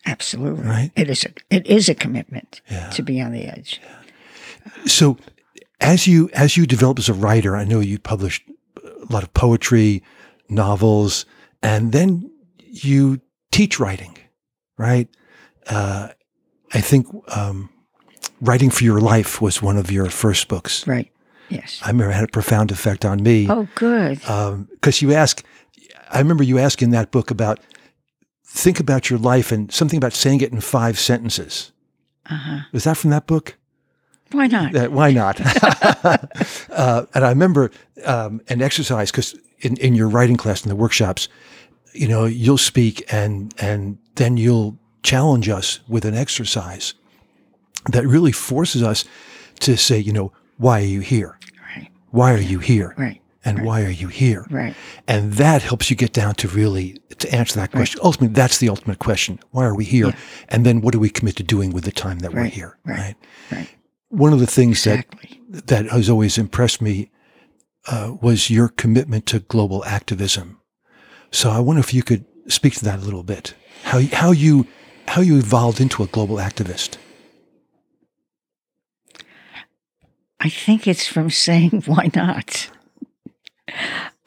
Absolutely. 0.05 0.63
Right? 0.63 0.91
It 0.95 1.09
is 1.09 1.25
a 1.25 1.29
it 1.50 1.65
is 1.67 1.89
a 1.89 1.95
commitment 1.95 2.62
yeah. 2.69 2.89
to 2.91 3.01
be 3.01 3.21
on 3.21 3.31
the 3.31 3.45
edge. 3.45 3.81
Yeah. 3.83 4.86
So 4.86 5.17
as 5.81 6.07
you 6.07 6.29
as 6.33 6.57
you 6.57 6.65
develop 6.65 7.00
as 7.00 7.09
a 7.09 7.13
writer, 7.13 7.55
I 7.55 7.65
know 7.65 7.79
you 7.79 8.00
published 8.00 8.43
a 8.83 9.13
lot 9.13 9.24
of 9.24 9.33
poetry, 9.33 10.03
novels, 10.50 11.25
and 11.62 11.91
then 11.91 12.31
you 12.57 13.21
teach 13.51 13.79
writing, 13.79 14.17
right? 14.77 15.07
Uh, 15.67 16.09
I 16.74 16.81
think 16.81 17.07
um, 17.36 17.69
writing 18.41 18.69
for 18.69 18.83
your 18.83 19.00
life 19.00 19.41
was 19.41 19.62
one 19.62 19.77
of 19.77 19.91
your 19.91 20.09
first 20.09 20.48
books, 20.48 20.86
right? 20.88 21.12
Yes. 21.50 21.79
I 21.84 21.88
remember 21.89 22.12
it 22.12 22.15
had 22.15 22.25
a 22.25 22.32
profound 22.32 22.72
effect 22.72 23.06
on 23.06 23.24
me. 23.24 23.48
Oh, 23.50 23.68
good. 23.75 24.20
Because 24.20 25.01
um, 25.01 25.10
you 25.10 25.13
ask, 25.13 25.44
I 26.12 26.20
remember 26.20 26.44
you 26.44 26.60
asking 26.60 26.88
in 26.88 26.91
that 26.91 27.12
book 27.12 27.32
about 27.32 27.60
think 28.46 28.79
about 28.79 29.10
your 29.10 29.20
life 29.20 29.51
and 29.51 29.72
something 29.72 29.98
about 29.98 30.13
saying 30.13 30.41
it 30.41 30.51
in 30.51 30.62
five 30.62 31.00
sentences. 31.00 31.72
Uh-huh. 32.29 32.60
Was 32.72 32.84
that 32.84 32.98
from 32.98 33.10
that 33.12 33.27
book? 33.27 33.58
Why 34.32 34.48
not? 34.48 34.75
Uh, 34.75 34.89
why 34.89 35.12
not? 35.12 35.39
uh, 36.70 37.06
and 37.13 37.25
I 37.25 37.29
remember 37.29 37.72
um, 38.06 38.41
an 38.48 38.62
exercise 38.62 39.12
because 39.12 39.36
in, 39.60 39.77
in 39.77 39.96
your 39.96 40.08
writing 40.08 40.38
class 40.38 40.63
in 40.63 40.70
the 40.70 40.75
workshops, 40.75 41.27
you 41.94 42.08
know, 42.08 42.25
you'll 42.25 42.60
speak 42.60 43.03
and 43.12 43.53
and 43.60 43.98
then 44.15 44.38
you'll 44.38 44.77
challenge 45.01 45.50
us 45.50 45.79
with 45.88 46.06
an 46.06 46.13
exercise 46.13 46.94
that 47.91 48.06
really 48.06 48.32
forces 48.32 48.84
us 48.84 49.06
to 49.62 49.75
say, 49.77 49.98
you 49.98 50.13
know, 50.13 50.32
why 50.59 50.81
are 50.81 50.85
you 50.85 50.99
here? 50.99 51.39
Right. 51.75 51.89
Why 52.11 52.33
are 52.33 52.37
you 52.53 52.59
here? 52.59 52.93
Right. 52.97 53.21
And 53.45 53.63
why 53.65 53.83
are 53.83 53.89
you 53.89 54.09
here? 54.09 54.45
Right. 54.51 54.75
And 55.07 55.33
that 55.33 55.61
helps 55.63 55.89
you 55.89 55.95
get 55.95 56.11
down 56.13 56.35
to 56.35 56.47
really 56.49 56.97
to 57.17 57.33
answer 57.33 57.55
that 57.59 57.71
question. 57.71 57.99
Ultimately, 58.03 58.33
that's 58.35 58.57
the 58.59 58.69
ultimate 58.69 58.99
question. 58.99 59.39
Why 59.51 59.63
are 59.65 59.73
we 59.75 59.85
here? 59.85 60.07
Yeah. 60.07 60.15
And 60.49 60.65
then 60.65 60.81
what 60.81 60.91
do 60.91 60.99
we 60.99 61.09
commit 61.09 61.37
to 61.37 61.43
doing 61.43 61.71
with 61.71 61.85
the 61.85 61.91
time 61.91 62.19
that 62.19 62.33
we're 62.33 62.41
Right. 62.43 62.53
here? 62.53 62.77
Right. 62.85 63.15
Right. 63.51 63.69
One 64.09 64.33
of 64.33 64.39
the 64.39 64.47
things 64.47 64.85
Exactly. 64.85 65.41
that 65.49 65.67
that 65.67 65.85
has 65.87 66.09
always 66.09 66.37
impressed 66.37 66.81
me 66.81 67.09
uh, 67.87 68.15
was 68.21 68.49
your 68.49 68.67
commitment 68.67 69.25
to 69.27 69.39
global 69.39 69.83
activism. 69.85 70.59
So 71.31 71.49
I 71.49 71.59
wonder 71.59 71.79
if 71.79 71.93
you 71.93 72.03
could 72.03 72.25
speak 72.47 72.73
to 72.75 72.83
that 72.85 72.99
a 72.99 73.05
little 73.05 73.23
bit. 73.23 73.53
How 73.83 74.01
how 74.11 74.31
you 74.31 74.67
how 75.07 75.21
you 75.21 75.37
evolved 75.37 75.79
into 75.79 76.03
a 76.03 76.07
global 76.07 76.35
activist. 76.37 76.97
I 80.39 80.50
think 80.50 80.88
it's 80.88 81.08
from 81.08 81.29
saying, 81.48 81.84
why 81.86 82.10
not? 82.15 82.69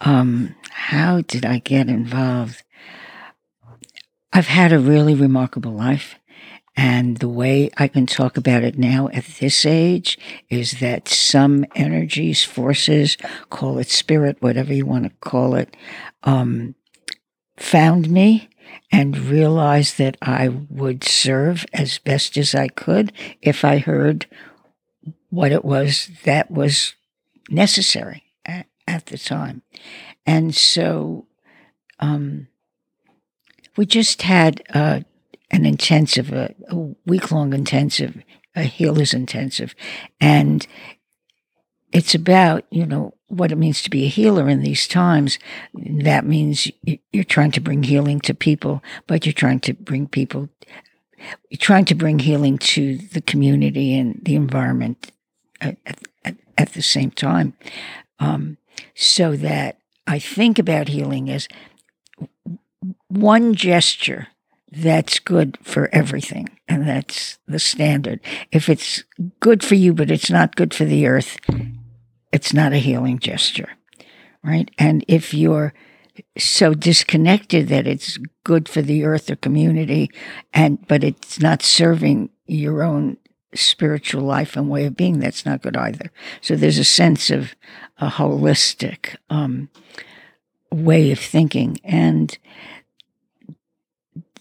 Um, 0.00 0.54
how 0.70 1.20
did 1.22 1.44
I 1.44 1.58
get 1.58 1.88
involved? 1.88 2.62
I've 4.32 4.48
had 4.48 4.72
a 4.72 4.78
really 4.78 5.14
remarkable 5.14 5.72
life. 5.72 6.16
And 6.74 7.18
the 7.18 7.28
way 7.28 7.70
I 7.76 7.86
can 7.86 8.06
talk 8.06 8.38
about 8.38 8.62
it 8.62 8.78
now 8.78 9.08
at 9.12 9.26
this 9.40 9.66
age 9.66 10.18
is 10.48 10.80
that 10.80 11.06
some 11.06 11.66
energies, 11.74 12.44
forces, 12.44 13.18
call 13.50 13.78
it 13.78 13.90
spirit, 13.90 14.38
whatever 14.40 14.72
you 14.72 14.86
want 14.86 15.04
to 15.04 15.10
call 15.20 15.54
it, 15.54 15.76
um, 16.22 16.74
found 17.58 18.08
me 18.10 18.48
and 18.90 19.18
realized 19.18 19.98
that 19.98 20.16
I 20.22 20.48
would 20.48 21.04
serve 21.04 21.66
as 21.74 21.98
best 21.98 22.38
as 22.38 22.54
I 22.54 22.68
could 22.68 23.12
if 23.42 23.66
I 23.66 23.76
heard 23.76 24.26
what 25.32 25.50
it 25.50 25.64
was 25.64 26.10
that 26.24 26.50
was 26.50 26.94
necessary 27.48 28.22
at, 28.44 28.66
at 28.86 29.06
the 29.06 29.16
time. 29.16 29.62
And 30.26 30.54
so 30.54 31.26
um, 32.00 32.48
we 33.74 33.86
just 33.86 34.20
had 34.20 34.62
uh, 34.74 35.00
an 35.50 35.64
intensive, 35.64 36.34
a, 36.34 36.54
a 36.68 36.76
week 37.06 37.30
long 37.30 37.54
intensive, 37.54 38.22
a 38.54 38.64
healers 38.64 39.14
intensive. 39.14 39.74
And 40.20 40.66
it's 41.92 42.14
about, 42.14 42.66
you 42.70 42.84
know, 42.84 43.14
what 43.28 43.52
it 43.52 43.56
means 43.56 43.80
to 43.82 43.90
be 43.90 44.04
a 44.04 44.08
healer 44.08 44.50
in 44.50 44.60
these 44.60 44.86
times. 44.86 45.38
That 45.72 46.26
means 46.26 46.70
you're 47.10 47.24
trying 47.24 47.52
to 47.52 47.60
bring 47.60 47.84
healing 47.84 48.20
to 48.20 48.34
people, 48.34 48.82
but 49.06 49.24
you're 49.24 49.32
trying 49.32 49.60
to 49.60 49.72
bring 49.72 50.08
people, 50.08 50.50
you're 51.48 51.58
trying 51.58 51.86
to 51.86 51.94
bring 51.94 52.18
healing 52.18 52.58
to 52.58 52.98
the 52.98 53.22
community 53.22 53.98
and 53.98 54.20
the 54.22 54.34
environment 54.34 55.10
at, 55.62 55.98
at, 56.24 56.36
at 56.58 56.72
the 56.72 56.82
same 56.82 57.10
time. 57.10 57.54
Um, 58.18 58.58
so 58.94 59.36
that 59.36 59.78
I 60.06 60.18
think 60.18 60.58
about 60.58 60.88
healing 60.88 61.30
as 61.30 61.48
one 63.08 63.54
gesture 63.54 64.28
that's 64.70 65.18
good 65.18 65.58
for 65.62 65.88
everything. 65.92 66.48
And 66.66 66.88
that's 66.88 67.38
the 67.46 67.58
standard. 67.58 68.20
If 68.50 68.68
it's 68.68 69.04
good 69.40 69.62
for 69.62 69.74
you, 69.74 69.92
but 69.92 70.10
it's 70.10 70.30
not 70.30 70.56
good 70.56 70.72
for 70.72 70.84
the 70.84 71.06
earth, 71.06 71.36
it's 72.32 72.54
not 72.54 72.72
a 72.72 72.78
healing 72.78 73.18
gesture. 73.18 73.68
Right. 74.42 74.70
And 74.78 75.04
if 75.06 75.34
you're 75.34 75.74
so 76.36 76.74
disconnected 76.74 77.68
that 77.68 77.86
it's 77.86 78.18
good 78.44 78.68
for 78.68 78.82
the 78.82 79.04
earth 79.04 79.30
or 79.30 79.36
community 79.36 80.10
and 80.52 80.86
but 80.86 81.04
it's 81.04 81.40
not 81.40 81.62
serving 81.62 82.28
your 82.46 82.82
own 82.82 83.16
spiritual 83.54 84.22
life 84.22 84.56
and 84.56 84.70
way 84.70 84.86
of 84.86 84.96
being 84.96 85.18
that's 85.18 85.44
not 85.44 85.62
good 85.62 85.76
either. 85.76 86.10
So 86.40 86.56
there's 86.56 86.78
a 86.78 86.84
sense 86.84 87.30
of 87.30 87.54
a 87.98 88.08
holistic 88.08 89.16
um, 89.30 89.68
way 90.70 91.12
of 91.12 91.18
thinking. 91.18 91.78
And 91.84 92.36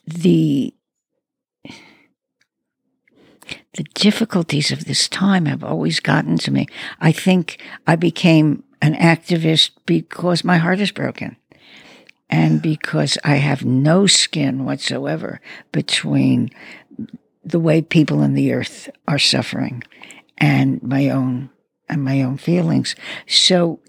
the 0.05 0.73
the 3.73 3.83
difficulties 3.93 4.71
of 4.71 4.83
this 4.83 5.07
time 5.07 5.45
have 5.45 5.63
always 5.63 6.01
gotten 6.01 6.37
to 6.37 6.51
me. 6.51 6.67
I 6.99 7.13
think 7.13 7.61
i 7.87 7.95
became 7.95 8.63
an 8.81 8.93
activist 8.95 9.71
because 9.85 10.43
my 10.43 10.57
heart 10.57 10.79
is 10.81 10.91
broken 10.91 11.37
and 12.31 12.61
because 12.61 13.17
I 13.23 13.35
have 13.35 13.65
no 13.65 14.07
skin 14.07 14.65
whatsoever 14.65 15.41
between 15.71 16.49
the 17.43 17.59
way 17.59 17.81
people 17.81 18.21
in 18.21 18.33
the 18.33 18.53
earth 18.53 18.89
are 19.07 19.19
suffering 19.19 19.83
and 20.37 20.81
my 20.83 21.09
own 21.09 21.49
and 21.89 22.03
my 22.03 22.21
own 22.21 22.37
feelings. 22.37 22.95
So 23.27 23.79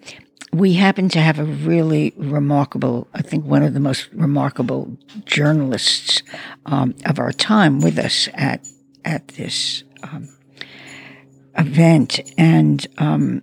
we 0.52 0.75
happen 0.75 1.09
to 1.11 1.21
have 1.21 1.38
a 1.38 1.44
really 1.44 2.12
remarkable, 2.16 3.09
I 3.14 3.23
think 3.23 3.44
one 3.44 3.62
of 3.62 3.73
the 3.73 3.80
most 3.80 4.09
remarkable 4.12 4.97
journalists 5.25 6.23
um, 6.66 6.94
of 7.06 7.18
our 7.18 7.32
time 7.32 7.80
with 7.80 7.99
us 7.99 8.28
at 8.35 8.66
at 9.04 9.26
this 9.28 9.82
um, 10.04 10.28
event, 11.59 12.21
and 12.38 12.87
um, 12.99 13.42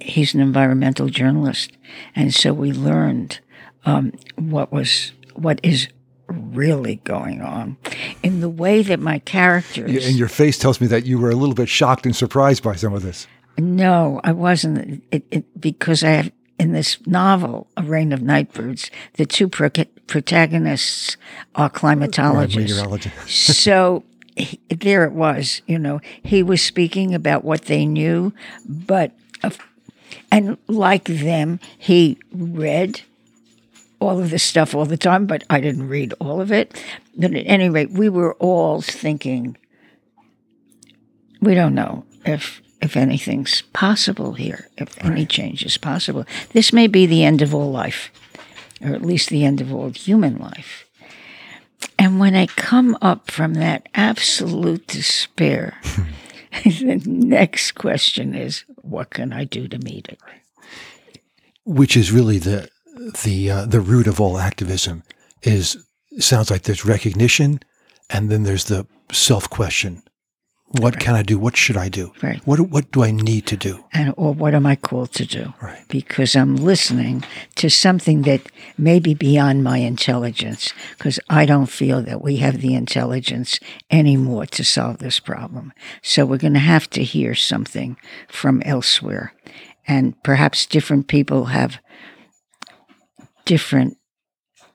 he's 0.00 0.34
an 0.34 0.40
environmental 0.40 1.08
journalist, 1.08 1.72
and 2.14 2.32
so 2.32 2.52
we 2.52 2.72
learned 2.72 3.40
um, 3.84 4.12
what 4.36 4.72
was 4.72 5.12
what 5.34 5.60
is 5.62 5.88
really 6.28 6.96
going 7.04 7.40
on 7.40 7.76
in 8.22 8.40
the 8.40 8.48
way 8.48 8.82
that 8.82 8.98
my 9.00 9.18
characters 9.20 10.06
And 10.06 10.16
your 10.16 10.28
face 10.28 10.58
tells 10.58 10.80
me 10.80 10.86
that 10.88 11.06
you 11.06 11.18
were 11.18 11.30
a 11.30 11.36
little 11.36 11.54
bit 11.54 11.68
shocked 11.68 12.04
and 12.04 12.14
surprised 12.16 12.62
by 12.62 12.74
some 12.74 12.92
of 12.94 13.02
this. 13.02 13.26
no 13.58 14.20
i 14.24 14.32
wasn't 14.32 15.02
it, 15.10 15.24
it, 15.30 15.60
because 15.60 16.02
i 16.04 16.10
have 16.10 16.32
in 16.58 16.72
this 16.72 16.98
novel 17.06 17.66
a 17.76 17.82
rain 17.82 18.12
of 18.12 18.22
nightbirds 18.22 18.90
the 19.14 19.26
two 19.26 19.48
pro- 19.48 19.70
protagonists 20.06 21.16
are 21.54 21.70
climatologists 21.70 22.56
Meteorologist. 22.56 23.46
so 23.62 24.02
he, 24.36 24.58
there 24.68 25.04
it 25.04 25.12
was 25.12 25.62
you 25.66 25.78
know 25.78 26.00
he 26.22 26.42
was 26.42 26.60
speaking 26.62 27.14
about 27.14 27.44
what 27.44 27.66
they 27.66 27.86
knew 27.86 28.32
but 28.66 29.12
of, 29.42 29.58
and 30.32 30.56
like 30.66 31.04
them 31.04 31.60
he 31.78 32.18
read 32.32 33.00
all 34.00 34.18
of 34.20 34.30
this 34.30 34.42
stuff 34.42 34.74
all 34.74 34.84
the 34.84 34.96
time 34.96 35.26
but 35.26 35.42
i 35.48 35.60
didn't 35.60 35.88
read 35.88 36.12
all 36.20 36.40
of 36.40 36.52
it. 36.52 36.82
But 37.16 37.34
at 37.34 37.46
any 37.46 37.68
rate 37.68 37.90
we 37.90 38.08
were 38.08 38.34
all 38.34 38.80
thinking 38.80 39.56
we 41.40 41.54
don't 41.54 41.74
know 41.74 42.04
if 42.24 42.62
if 42.82 42.96
anything's 42.96 43.62
possible 43.72 44.34
here 44.34 44.68
if 44.76 45.02
any 45.04 45.26
change 45.26 45.64
is 45.64 45.78
possible. 45.78 46.24
This 46.52 46.72
may 46.72 46.86
be 46.86 47.06
the 47.06 47.24
end 47.24 47.42
of 47.42 47.54
all 47.54 47.70
life 47.70 48.10
or 48.82 48.94
at 48.94 49.02
least 49.02 49.30
the 49.30 49.44
end 49.44 49.60
of 49.60 49.72
all 49.72 49.90
human 49.90 50.36
life. 50.36 50.84
And 51.98 52.20
when 52.20 52.34
I 52.34 52.46
come 52.46 52.96
up 53.00 53.30
from 53.30 53.54
that 53.54 53.88
absolute 53.94 54.86
despair, 54.86 55.80
the 56.64 57.02
next 57.06 57.72
question 57.72 58.34
is, 58.34 58.64
what 58.82 59.08
can 59.10 59.32
I 59.32 59.44
do 59.44 59.66
to 59.66 59.78
meet 59.78 60.08
it? 60.08 60.20
which 61.66 61.96
is 61.96 62.12
really 62.12 62.38
the 62.38 62.68
the 63.24 63.50
uh, 63.50 63.66
the 63.66 63.80
root 63.80 64.06
of 64.06 64.20
all 64.20 64.38
activism 64.38 65.02
is 65.42 65.76
sounds 66.18 66.50
like 66.50 66.62
there's 66.62 66.84
recognition 66.84 67.60
and 68.10 68.30
then 68.30 68.42
there's 68.44 68.64
the 68.64 68.86
self 69.12 69.48
question 69.50 70.02
what 70.80 70.98
can 70.98 71.14
i 71.14 71.22
do 71.22 71.38
what 71.38 71.56
should 71.56 71.76
i 71.76 71.88
do 71.88 72.12
Right. 72.22 72.40
what 72.46 72.58
what 72.60 72.90
do 72.90 73.04
i 73.04 73.10
need 73.12 73.46
to 73.46 73.56
do 73.56 73.84
And 73.92 74.12
or 74.16 74.34
what 74.34 74.54
am 74.54 74.66
I 74.66 74.76
called 74.76 75.12
to 75.12 75.24
do? 75.24 75.54
Right. 75.62 75.84
Because 75.88 76.34
I'm 76.36 76.56
listening 76.56 77.24
to 77.54 77.68
something 77.70 78.22
that 78.22 78.42
may 78.76 78.98
be 79.00 79.14
beyond 79.14 79.62
my 79.64 79.78
intelligence, 79.78 80.72
because 80.98 81.18
I 81.40 81.46
don't 81.46 81.70
feel 81.70 82.02
that 82.02 82.20
we 82.22 82.36
have 82.38 82.60
the 82.60 82.74
intelligence 82.74 83.58
anymore 83.90 84.46
to 84.46 84.64
solve 84.64 84.98
this 84.98 85.20
problem. 85.20 85.72
So 86.02 86.26
we're 86.26 86.44
going 86.46 86.60
to 86.60 86.72
have 86.74 86.88
to 86.90 87.02
hear 87.02 87.34
something 87.34 87.96
from 88.28 88.60
elsewhere. 88.64 89.32
And 89.88 90.14
perhaps 90.22 90.66
different 90.66 91.06
people 91.06 91.46
have 91.46 91.78
different 93.46 93.96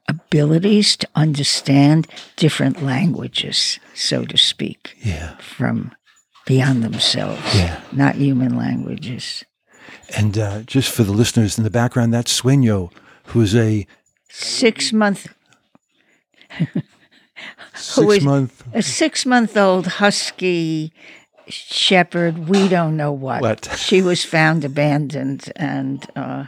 abilities 0.09 0.97
to 0.97 1.07
understand 1.15 2.07
different 2.35 2.81
languages, 2.83 3.79
so 3.93 4.25
to 4.25 4.37
speak, 4.37 4.95
yeah 5.05 5.37
from 5.37 5.91
beyond 6.47 6.83
themselves, 6.83 7.41
Yeah. 7.55 7.79
not 7.91 8.15
human 8.15 8.57
languages. 8.57 9.45
and 10.17 10.37
uh, 10.37 10.61
just 10.63 10.89
for 10.91 11.03
the 11.03 11.11
listeners 11.13 11.57
in 11.57 11.63
the 11.63 11.69
background 11.69 12.11
that's 12.13 12.41
sueño 12.41 12.91
who's 13.27 13.55
a 13.55 13.85
Six 14.33 14.91
month, 14.93 15.27
six 17.75 18.13
is- 18.17 18.23
month 18.23 18.63
a 18.73 18.81
six 18.81 19.25
month 19.25 19.55
old 19.57 19.87
husky 19.87 20.93
shepherd. 21.47 22.47
We 22.49 22.67
don't 22.67 22.95
know 22.97 23.11
what. 23.11 23.41
What? 23.41 23.69
She 23.77 24.01
was 24.01 24.23
found 24.23 24.63
abandoned, 24.63 25.51
and 25.55 26.05
uh, 26.15 26.45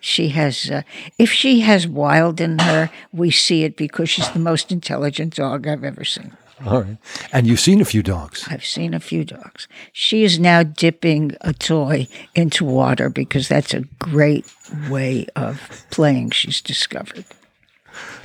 She 0.00 0.28
has, 0.30 0.70
uh, 0.70 0.82
if 1.18 1.30
she 1.30 1.60
has 1.60 1.86
wild 1.86 2.40
in 2.40 2.58
her, 2.58 2.90
we 3.12 3.30
see 3.30 3.64
it 3.64 3.76
because 3.76 4.08
she's 4.08 4.30
the 4.30 4.38
most 4.38 4.72
intelligent 4.72 5.34
dog 5.36 5.66
I've 5.66 5.84
ever 5.84 6.04
seen. 6.04 6.36
All 6.66 6.82
right. 6.82 6.96
And 7.32 7.46
you've 7.46 7.60
seen 7.60 7.80
a 7.80 7.84
few 7.84 8.02
dogs. 8.02 8.46
I've 8.48 8.64
seen 8.64 8.92
a 8.92 9.00
few 9.00 9.24
dogs. 9.24 9.66
She 9.92 10.24
is 10.24 10.38
now 10.38 10.62
dipping 10.62 11.36
a 11.40 11.52
toy 11.52 12.06
into 12.34 12.64
water 12.64 13.08
because 13.08 13.48
that's 13.48 13.72
a 13.72 13.80
great 13.98 14.52
way 14.90 15.26
of 15.36 15.86
playing, 15.90 16.30
she's 16.30 16.60
discovered. 16.60 17.24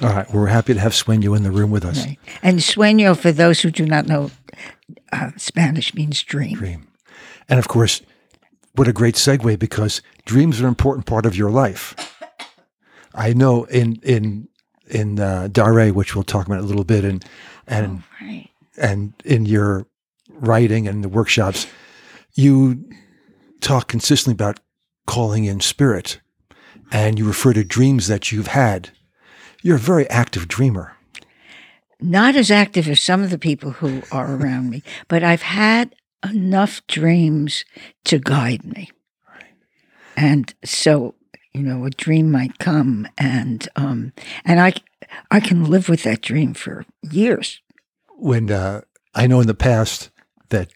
All 0.02 0.10
right. 0.10 0.32
We're 0.34 0.48
happy 0.48 0.74
to 0.74 0.80
have 0.80 0.92
Sueño 0.92 1.36
in 1.36 1.44
the 1.44 1.52
room 1.52 1.72
with 1.72 1.86
us. 1.86 2.06
Right. 2.06 2.18
And 2.44 2.60
sueño, 2.60 3.18
for 3.18 3.32
those 3.32 3.62
who 3.62 3.72
do 3.72 3.86
not 3.86 4.06
know, 4.06 4.32
uh, 5.12 5.32
Spanish 5.38 5.94
means 5.94 6.22
dream. 6.22 6.58
Dream. 6.58 6.88
And 7.48 7.60
of 7.60 7.68
course, 7.68 8.02
what 8.76 8.88
a 8.88 8.94
great 8.94 9.16
segue 9.16 9.58
because 9.60 10.02
dreams 10.26 10.60
are 10.60 10.64
an 10.64 10.70
important 10.70 11.06
part 11.06 11.26
of 11.26 11.36
your 11.36 11.50
life. 11.50 11.96
I 13.14 13.34
know 13.34 13.64
in 13.66 14.00
in 14.04 14.48
in 14.88 15.20
uh, 15.20 15.48
Daré, 15.52 15.92
which 15.92 16.16
we'll 16.16 16.24
talk 16.24 16.46
about 16.48 16.60
a 16.60 16.64
little 16.64 16.84
bit, 16.84 17.04
and 17.04 17.24
and 17.68 18.04
Right. 18.22 18.50
and 18.78 19.14
in 19.24 19.46
your 19.46 19.88
writing 20.30 20.88
and 20.88 21.04
the 21.04 21.10
workshops, 21.10 21.68
you 22.34 22.84
talk 23.62 23.88
consistently 23.88 24.34
about 24.34 24.60
calling 25.08 25.46
in 25.46 25.60
spirit, 25.62 26.20
and 26.92 27.18
you 27.18 27.26
refer 27.26 27.54
to 27.54 27.64
dreams 27.64 28.08
that 28.08 28.32
you've 28.32 28.48
had. 28.48 28.90
You're 29.64 29.78
a 29.78 29.80
very 29.80 30.08
active 30.10 30.48
dreamer. 30.48 30.92
Not 32.02 32.36
as 32.36 32.52
active 32.52 32.88
as 32.90 33.00
some 33.02 33.24
of 33.24 33.30
the 33.30 33.38
people 33.40 33.72
who 33.72 34.02
are 34.12 34.36
around 34.36 34.70
me, 34.70 34.84
but 35.08 35.24
I've 35.24 35.42
had 35.42 35.96
enough 36.30 36.86
dreams 36.88 37.66
to 38.06 38.20
guide 38.20 38.64
me. 38.66 38.90
And 40.18 40.54
so, 40.64 41.16
you 41.54 41.62
know, 41.62 41.86
a 41.86 41.90
dream 41.90 42.32
might 42.32 42.58
come 42.60 43.08
and 43.18 43.68
um 43.76 44.14
and 44.46 44.60
I 44.60 44.74
I 45.32 45.40
can 45.40 45.66
live 45.66 45.90
with 45.90 46.04
that 46.04 46.22
dream 46.22 46.54
for 46.54 46.86
years. 47.02 47.62
when 48.18 48.50
uh, 48.52 48.82
I 49.14 49.28
know 49.28 49.42
in 49.42 49.48
the 49.48 49.54
past 49.54 50.10
that 50.50 50.70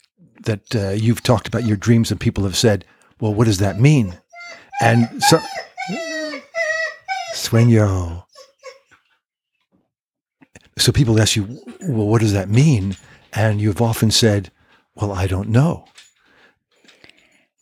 that 0.44 0.76
uh, 0.76 0.90
you've 0.92 1.24
talked 1.24 1.48
about 1.48 1.64
your 1.66 1.78
dreams 1.78 2.12
and 2.12 2.20
people 2.20 2.44
have 2.44 2.56
said, 2.56 2.86
"Well, 3.20 3.34
what 3.34 3.46
does 3.46 3.58
that 3.60 3.80
mean?" 3.80 4.18
And 4.82 5.08
so, 5.24 5.40
Sueño. 7.34 8.24
So 10.78 10.92
people 10.92 11.20
ask 11.22 11.36
you, 11.36 11.60
"Well, 11.82 12.08
what 12.08 12.22
does 12.22 12.34
that 12.34 12.50
mean?" 12.50 12.96
And 13.34 13.62
you've 13.62 13.82
often 13.82 14.12
said, 14.12 14.52
"Well, 15.00 15.12
I 15.12 15.28
don't 15.28 15.50
know." 15.50 15.86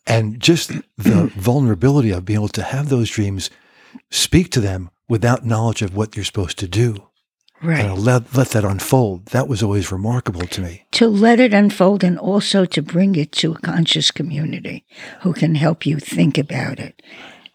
And 0.06 0.40
just 0.40 0.70
the 0.98 1.32
vulnerability 1.36 2.12
of 2.12 2.26
being 2.26 2.40
able 2.40 2.48
to 2.50 2.64
have 2.64 2.90
those 2.90 3.10
dreams, 3.10 3.50
speak 4.10 4.52
to 4.52 4.62
them 4.62 4.90
without 5.10 5.46
knowledge 5.46 5.82
of 5.82 5.96
what 5.96 6.16
you're 6.16 6.26
supposed 6.26 6.58
to 6.60 6.68
do 6.68 7.04
Right. 7.62 7.86
and 7.86 7.98
let, 8.00 8.36
let 8.36 8.50
that 8.50 8.64
unfold. 8.64 9.28
That 9.28 9.48
was 9.48 9.64
always 9.64 9.92
remarkable 9.92 10.46
to 10.48 10.62
me. 10.62 10.84
to 10.92 11.08
let 11.08 11.40
it 11.40 11.54
unfold 11.54 12.04
and 12.04 12.20
also 12.20 12.66
to 12.66 12.82
bring 12.82 13.16
it 13.16 13.32
to 13.34 13.54
a 13.54 13.60
conscious 13.60 14.12
community 14.12 14.86
who 15.22 15.34
can 15.34 15.56
help 15.56 15.86
you 15.86 15.98
think 16.00 16.38
about 16.38 16.80
it. 16.80 17.02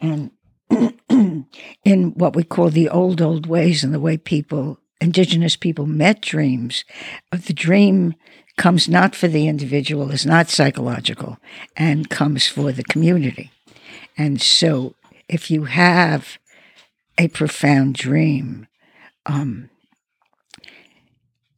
And 0.01 0.31
in 1.85 2.13
what 2.17 2.35
we 2.35 2.43
call 2.43 2.71
the 2.71 2.89
old, 2.89 3.21
old 3.23 3.47
ways 3.47 3.85
and 3.85 3.95
the 3.95 4.01
way 4.01 4.17
people, 4.17 4.79
indigenous 5.01 5.57
people 5.57 5.87
met 5.87 6.21
dreams, 6.21 6.85
the 7.31 7.53
dream 7.53 8.15
comes 8.57 8.89
not 8.89 9.15
for 9.15 9.29
the 9.29 9.49
individual, 9.49 10.11
is 10.11 10.27
not 10.27 10.49
psychological, 10.49 11.39
and 11.77 12.11
comes 12.11 12.47
for 12.47 12.73
the 12.73 12.85
community. 12.85 13.51
And 14.17 14.41
so 14.41 14.95
if 15.29 15.51
you 15.51 15.65
have 15.65 16.39
a 17.19 17.29
profound 17.29 17.95
dream, 17.95 18.67
um, 19.27 19.71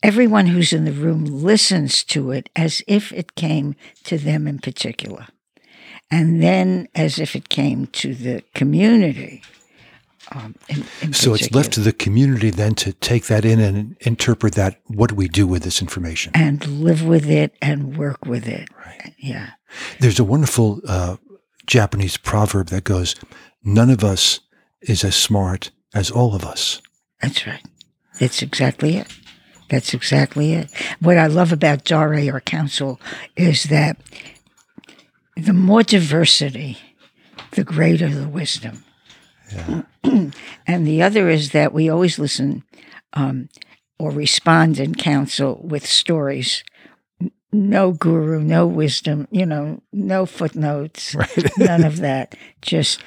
everyone 0.02 0.46
who's 0.46 0.72
in 0.72 0.84
the 0.84 0.92
room 0.92 1.24
listens 1.24 2.04
to 2.04 2.30
it 2.30 2.50
as 2.54 2.82
if 2.86 3.12
it 3.12 3.34
came 3.34 3.74
to 4.04 4.18
them 4.18 4.46
in 4.46 4.58
particular. 4.58 5.26
And 6.10 6.42
then 6.42 6.88
as 6.94 7.18
if 7.18 7.34
it 7.34 7.48
came 7.48 7.86
to 7.88 8.14
the 8.14 8.42
community. 8.54 9.42
Um, 10.32 10.54
in, 10.68 10.84
in 11.02 11.12
So 11.12 11.34
it's 11.34 11.52
left 11.52 11.72
to 11.74 11.80
the 11.80 11.92
community 11.92 12.50
then 12.50 12.74
to 12.76 12.92
take 12.94 13.26
that 13.26 13.44
in 13.44 13.60
and 13.60 13.96
interpret 14.00 14.54
that. 14.54 14.80
What 14.86 15.10
do 15.10 15.16
we 15.16 15.28
do 15.28 15.46
with 15.46 15.62
this 15.62 15.80
information? 15.82 16.32
and 16.34 16.66
live 16.66 17.02
with 17.02 17.28
it 17.28 17.54
and 17.60 17.96
work 17.96 18.24
with 18.24 18.46
it. 18.48 18.68
Right. 18.76 19.14
Yeah. 19.18 19.50
There's 20.00 20.18
a 20.18 20.24
wonderful 20.24 20.80
uh, 20.88 21.16
Japanese 21.66 22.16
proverb 22.16 22.68
that 22.68 22.84
goes, 22.84 23.14
"None 23.62 23.90
of 23.90 24.02
us 24.04 24.40
is 24.80 25.04
as 25.04 25.14
smart 25.16 25.70
as 25.94 26.10
all 26.10 26.34
of 26.34 26.44
us." 26.44 26.80
That's 27.20 27.46
right. 27.46 27.62
That's 28.20 28.42
exactly 28.42 28.96
it. 28.96 29.08
That's 29.70 29.94
exactly 29.94 30.52
it. 30.52 30.70
What 31.00 31.18
I 31.18 31.26
love 31.26 31.52
about 31.52 31.84
Daré, 31.84 32.32
or 32.32 32.40
council, 32.40 33.00
is 33.36 33.64
that 33.64 33.98
the 35.36 35.52
more 35.52 35.82
diversity, 35.82 36.78
the 37.52 37.64
greater 37.64 38.08
the 38.08 38.28
wisdom. 38.28 38.84
and 40.66 40.86
the 40.86 41.02
other 41.02 41.28
is 41.28 41.50
that 41.52 41.72
we 41.72 41.88
always 41.88 42.18
listen 42.18 42.64
um, 43.12 43.48
or 43.98 44.10
respond 44.10 44.78
in 44.78 44.94
council 44.94 45.60
with 45.62 45.86
stories. 45.86 46.64
No 47.52 47.92
guru, 47.92 48.40
no 48.40 48.66
wisdom, 48.66 49.28
you 49.30 49.46
know, 49.46 49.80
no 49.92 50.26
footnotes, 50.26 51.14
none 51.58 51.84
of 51.84 51.98
that. 51.98 52.34
Just 52.62 53.00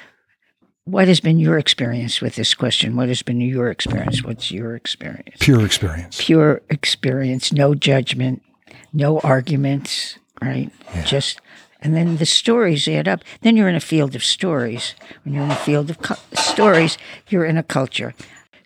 what 0.88 1.06
has 1.06 1.20
been 1.20 1.38
your 1.38 1.58
experience 1.58 2.22
with 2.22 2.36
this 2.36 2.54
question? 2.54 2.96
What 2.96 3.08
has 3.08 3.20
been 3.20 3.42
your 3.42 3.70
experience? 3.70 4.24
What's 4.24 4.50
your 4.50 4.74
experience? 4.74 5.36
Pure 5.38 5.66
experience. 5.66 6.16
Pure 6.18 6.62
experience, 6.70 7.52
no 7.52 7.74
judgment, 7.74 8.42
no 8.94 9.20
arguments, 9.20 10.18
right? 10.40 10.70
Just, 11.04 11.42
and 11.80 11.94
then 11.94 12.16
the 12.16 12.26
stories 12.26 12.88
add 12.88 13.08
up. 13.08 13.20
Then 13.42 13.56
you're 13.56 13.68
in 13.68 13.74
a 13.74 13.80
field 13.80 14.14
of 14.14 14.24
stories. 14.24 14.94
When 15.24 15.34
you're 15.34 15.44
in 15.44 15.50
a 15.50 15.56
field 15.56 15.90
of 15.90 15.98
cu- 16.00 16.14
stories, 16.34 16.98
you're 17.28 17.44
in 17.44 17.56
a 17.56 17.62
culture. 17.62 18.14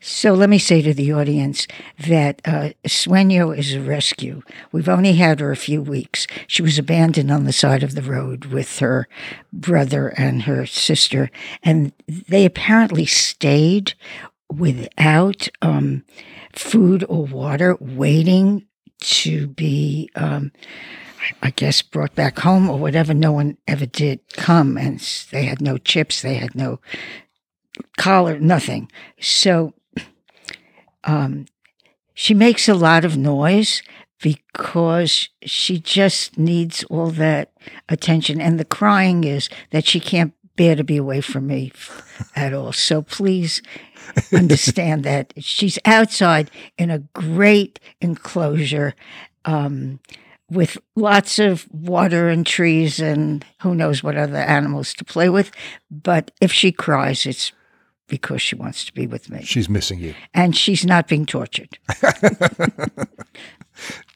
So 0.05 0.33
let 0.33 0.51
me 0.51 0.59
say 0.59 0.83
to 0.83 0.92
the 0.92 1.12
audience 1.12 1.68
that 2.09 2.42
uh, 2.44 2.70
Sueño 2.85 3.57
is 3.57 3.72
a 3.72 3.81
rescue. 3.81 4.42
We've 4.72 4.88
only 4.88 5.12
had 5.12 5.38
her 5.38 5.53
a 5.53 5.57
few 5.57 5.81
weeks. 5.81 6.27
She 6.48 6.61
was 6.61 6.77
abandoned 6.77 7.31
on 7.31 7.44
the 7.44 7.53
side 7.53 7.85
of 7.85 7.94
the 7.94 8.03
road 8.03 8.46
with 8.46 8.81
her 8.81 9.07
brother 9.53 10.09
and 10.09 10.42
her 10.42 10.66
sister, 10.66 11.31
and 11.62 11.92
they 12.09 12.44
apparently 12.44 13.07
stayed 13.07 13.94
without 14.53 15.48
um, 15.62 16.05
food 16.53 17.05
or 17.09 17.25
water, 17.27 17.77
waiting 17.79 18.66
to 19.01 19.46
be, 19.46 20.11
um, 20.16 20.51
I 21.43 21.51
guess, 21.51 21.83
brought 21.83 22.15
back 22.15 22.39
home 22.41 22.69
or 22.69 22.79
whatever. 22.79 23.15
No 23.15 23.33
one 23.33 23.59
ever 23.67 23.87
did 23.87 24.21
come, 24.35 24.77
and 24.77 25.01
they 25.31 25.45
had 25.45 25.61
no 25.61 25.79
chips, 25.79 26.23
they 26.23 26.35
had 26.35 26.55
no 26.55 26.81
collar, 27.97 28.39
nothing. 28.39 28.91
So 29.21 29.75
um, 31.05 31.47
she 32.15 32.35
makes 32.35 32.69
a 32.69 32.75
lot 32.75 33.05
of 33.05 33.17
noise 33.17 33.83
because 34.21 35.29
she 35.45 35.79
just 35.79 36.39
needs 36.39 36.85
all 36.85 37.11
that 37.11 37.53
attention. 37.89 38.41
And 38.41 38.59
the 38.59 38.65
crying 38.65 39.25
is 39.25 39.49
that 39.71 39.87
she 39.87 40.01
can't 40.01 40.33
bear 40.57 40.77
to 40.77 40.85
be 40.85 40.97
away 40.97 41.21
from 41.21 41.47
me 41.47 41.73
at 42.37 42.53
all. 42.53 42.73
So 42.73 43.03
please 43.03 43.63
understand 44.33 45.05
that 45.05 45.33
she's 45.39 45.79
outside 45.85 46.51
in 46.79 46.91
a 46.91 46.99
great 46.99 47.81
enclosure. 48.01 48.95
Um, 49.45 49.99
with 50.53 50.79
lots 50.97 51.38
of 51.38 51.67
water 51.71 52.29
and 52.29 52.47
trees 52.47 53.01
and 53.01 53.45
who 53.62 53.75
knows 53.75 54.03
what 54.03 54.17
other 54.17 54.37
animals 54.37 54.95
to 54.95 55.05
play 55.05 55.29
with. 55.29 55.51
But 55.91 56.31
if 56.41 56.53
she 56.53 56.73
cries, 56.73 57.27
it's 57.27 57.53
because 58.07 58.43
she 58.43 58.55
wants 58.55 58.85
to 58.85 58.93
be 58.93 59.07
with 59.07 59.31
me. 59.31 59.43
She's 59.43 59.69
missing 59.69 59.99
you. 59.99 60.15
And 60.35 60.57
she's 60.57 60.85
not 60.85 61.09
being 61.09 61.25
tortured. 61.25 61.79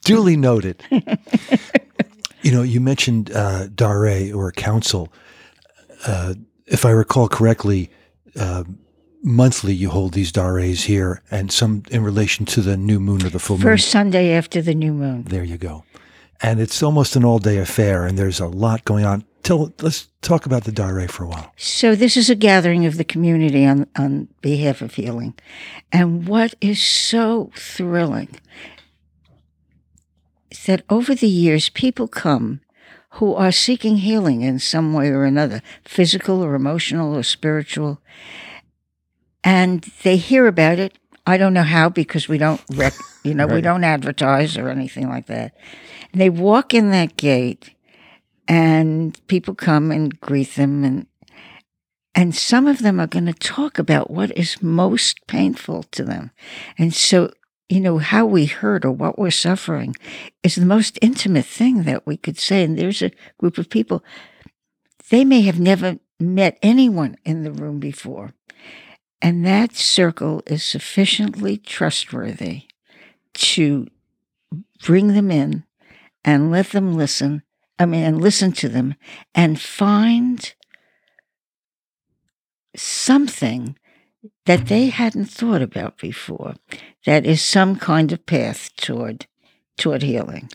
Duly 0.03 0.37
noted. 0.37 0.83
you 2.41 2.51
know, 2.51 2.61
you 2.61 2.79
mentioned 2.79 3.31
uh, 3.31 3.67
Daré 3.67 4.35
or 4.35 4.51
council. 4.51 5.11
Uh, 6.05 6.35
if 6.67 6.85
I 6.85 6.91
recall 6.91 7.27
correctly, 7.27 7.89
uh, 8.39 8.63
monthly 9.23 9.73
you 9.73 9.89
hold 9.89 10.13
these 10.13 10.31
Darés 10.31 10.85
here, 10.85 11.23
and 11.31 11.51
some 11.51 11.81
in 11.89 12.03
relation 12.03 12.45
to 12.45 12.61
the 12.61 12.77
new 12.77 12.99
moon 12.99 13.25
or 13.25 13.29
the 13.29 13.39
full 13.39 13.57
moon. 13.57 13.63
First 13.63 13.89
Sunday 13.89 14.33
after 14.33 14.61
the 14.61 14.75
new 14.75 14.93
moon. 14.93 15.23
There 15.23 15.43
you 15.43 15.57
go. 15.57 15.83
And 16.41 16.59
it's 16.59 16.83
almost 16.83 17.15
an 17.15 17.25
all 17.25 17.39
day 17.39 17.57
affair, 17.57 18.05
and 18.05 18.17
there's 18.17 18.39
a 18.39 18.47
lot 18.47 18.85
going 18.85 19.05
on. 19.05 19.25
Tell, 19.43 19.73
let's 19.81 20.07
talk 20.21 20.45
about 20.45 20.65
the 20.65 20.71
Daré 20.71 21.09
for 21.09 21.23
a 21.23 21.27
while. 21.27 21.51
So 21.57 21.95
this 21.95 22.17
is 22.17 22.29
a 22.29 22.35
gathering 22.35 22.85
of 22.85 22.97
the 22.97 23.03
community 23.03 23.65
on, 23.65 23.87
on 23.97 24.27
behalf 24.41 24.81
of 24.81 24.95
healing. 24.95 25.33
And 25.91 26.27
what 26.27 26.53
is 26.59 26.81
so 26.81 27.51
thrilling 27.55 28.39
is 30.51 30.65
that 30.65 30.83
over 30.89 31.15
the 31.15 31.29
years, 31.29 31.69
people 31.69 32.07
come 32.07 32.61
who 33.11 33.33
are 33.33 33.51
seeking 33.51 33.97
healing 33.97 34.41
in 34.41 34.59
some 34.59 34.93
way 34.93 35.09
or 35.09 35.23
another, 35.23 35.61
physical 35.85 36.43
or 36.43 36.53
emotional 36.53 37.15
or 37.15 37.23
spiritual. 37.23 37.99
And 39.43 39.81
they 40.03 40.17
hear 40.17 40.45
about 40.45 40.77
it. 40.77 40.97
I 41.25 41.37
don't 41.37 41.53
know 41.53 41.63
how 41.63 41.89
because 41.89 42.27
we 42.27 42.37
don't, 42.37 42.61
rec- 42.73 42.93
you 43.23 43.33
know, 43.33 43.47
we 43.47 43.61
don't 43.61 43.83
advertise 43.83 44.57
or 44.57 44.69
anything 44.69 45.09
like 45.09 45.25
that. 45.27 45.53
And 46.11 46.21
they 46.21 46.29
walk 46.29 46.73
in 46.73 46.91
that 46.91 47.17
gate, 47.17 47.73
and 48.47 49.19
people 49.27 49.55
come 49.55 49.91
and 49.91 50.19
greet 50.19 50.55
them, 50.55 50.83
and 50.83 51.07
and 52.15 52.35
some 52.35 52.65
of 52.65 52.79
them 52.79 52.99
are 52.99 53.07
going 53.07 53.27
to 53.27 53.33
talk 53.33 53.77
about 53.77 54.09
what 54.09 54.35
is 54.35 54.63
most 54.63 55.27
painful 55.27 55.83
to 55.83 56.03
them, 56.03 56.31
and 56.77 56.93
so 56.93 57.31
you 57.69 57.79
know 57.79 57.97
how 57.97 58.25
we 58.25 58.45
hurt 58.45 58.85
or 58.85 58.91
what 58.91 59.19
we're 59.19 59.31
suffering 59.31 59.95
is 60.41 60.55
the 60.55 60.65
most 60.65 60.97
intimate 61.01 61.45
thing 61.45 61.83
that 61.83 62.07
we 62.07 62.15
could 62.15 62.37
say. 62.37 62.63
And 62.63 62.77
there's 62.77 63.01
a 63.01 63.11
group 63.37 63.57
of 63.57 63.69
people 63.69 64.03
they 65.09 65.25
may 65.25 65.41
have 65.41 65.59
never 65.59 65.99
met 66.19 66.57
anyone 66.61 67.17
in 67.25 67.43
the 67.43 67.51
room 67.51 67.79
before. 67.79 68.33
And 69.21 69.45
that 69.45 69.75
circle 69.75 70.43
is 70.45 70.63
sufficiently 70.63 71.57
trustworthy 71.57 72.63
to 73.33 73.87
bring 74.83 75.09
them 75.09 75.31
in 75.31 75.63
and 76.27 76.51
let 76.51 76.71
them 76.71 76.93
listen. 76.93 77.41
I 77.79 77.85
mean, 77.85 78.03
and 78.03 78.21
listen 78.21 78.51
to 78.53 78.69
them 78.69 78.95
and 79.33 79.59
find 79.59 80.53
something 82.75 83.77
that 84.45 84.67
they 84.67 84.87
hadn't 84.87 85.25
thought 85.25 85.61
about 85.61 85.97
before 85.97 86.55
that 87.05 87.25
is 87.25 87.41
some 87.41 87.77
kind 87.77 88.11
of 88.11 88.25
path 88.25 88.75
toward 88.75 89.25
toward 89.77 90.01
healing. 90.01 90.49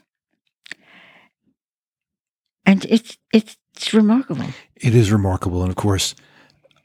And 2.66 2.84
it's 2.88 3.16
it's 3.32 3.56
remarkable. 3.94 4.46
It 4.76 4.94
is 4.94 5.10
remarkable. 5.10 5.62
And 5.62 5.70
of 5.70 5.76
course, 5.76 6.14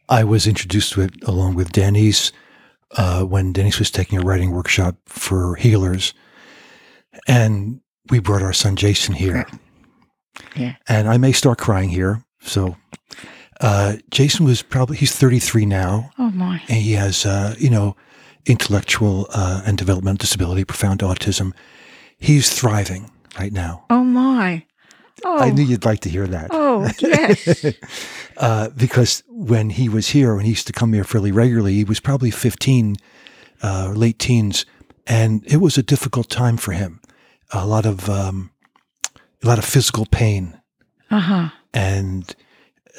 I 0.08 0.23
was 0.23 0.47
introduced 0.47 0.93
to 0.93 1.02
it 1.02 1.12
along 1.28 1.56
with 1.56 1.71
Denise 1.71 2.32
uh, 2.91 3.23
when 3.23 3.54
Denise 3.54 3.80
was 3.80 3.91
taking 3.91 4.17
a 4.17 4.26
writing 4.26 4.52
workshop 4.52 4.95
for 5.08 5.56
healers. 5.56 6.13
And 7.28 7.82
we 8.10 8.20
brought 8.20 8.41
our 8.41 8.54
son 8.54 8.76
Jason 8.76 9.13
here. 9.13 9.46
Yeah. 10.56 10.76
And 10.88 11.08
I 11.08 11.17
may 11.17 11.32
start 11.32 11.58
crying 11.58 11.89
here. 11.89 12.24
So 12.41 12.76
uh, 13.62 13.98
Jason 14.12 14.46
was 14.46 14.62
probably, 14.62 14.98
he's 14.98 15.15
33 15.15 15.65
now. 15.65 16.12
Oh 16.17 16.30
my. 16.32 16.62
And 16.67 16.78
he 16.78 16.93
has, 16.93 17.26
uh, 17.26 17.56
you 17.58 17.70
know, 17.70 17.96
intellectual 18.46 19.28
uh, 19.34 19.62
and 19.65 19.78
developmental 19.78 20.17
disability, 20.17 20.63
profound 20.63 21.02
autism. 21.02 21.54
He's 22.17 22.54
thriving 22.54 23.12
right 23.38 23.52
now. 23.52 23.86
Oh 23.89 24.04
my. 24.04 24.65
Oh. 25.26 25.39
I 25.39 25.50
knew 25.50 25.63
you'd 25.63 25.86
like 25.86 26.02
to 26.02 26.10
hear 26.10 26.28
that. 26.28 26.50
Oh 26.52 26.89
yes. 27.00 27.65
uh, 28.38 28.70
because 28.70 29.24
when 29.28 29.72
he 29.72 29.89
was 29.89 30.10
here, 30.10 30.36
when 30.36 30.46
he 30.46 30.52
used 30.52 30.67
to 30.67 30.74
come 30.74 30.93
here 30.93 31.04
fairly 31.04 31.32
regularly, 31.32 31.74
he 31.74 31.84
was 31.84 32.00
probably 32.00 32.30
15, 32.30 32.98
uh, 33.63 33.91
late 33.96 34.20
teens, 34.20 34.65
and 35.08 35.43
it 35.48 35.58
was 35.58 35.78
a 35.78 35.84
difficult 35.84 36.30
time 36.30 36.58
for 36.58 36.72
him. 36.74 37.02
A 37.52 37.66
lot 37.66 37.86
of 37.86 38.10
um, 38.10 38.52
a 39.44 39.48
lot 39.48 39.58
of 39.58 39.66
physical 39.66 40.06
pain 40.06 40.60
uh 41.10 41.20
huh. 41.20 41.50
and 41.74 42.36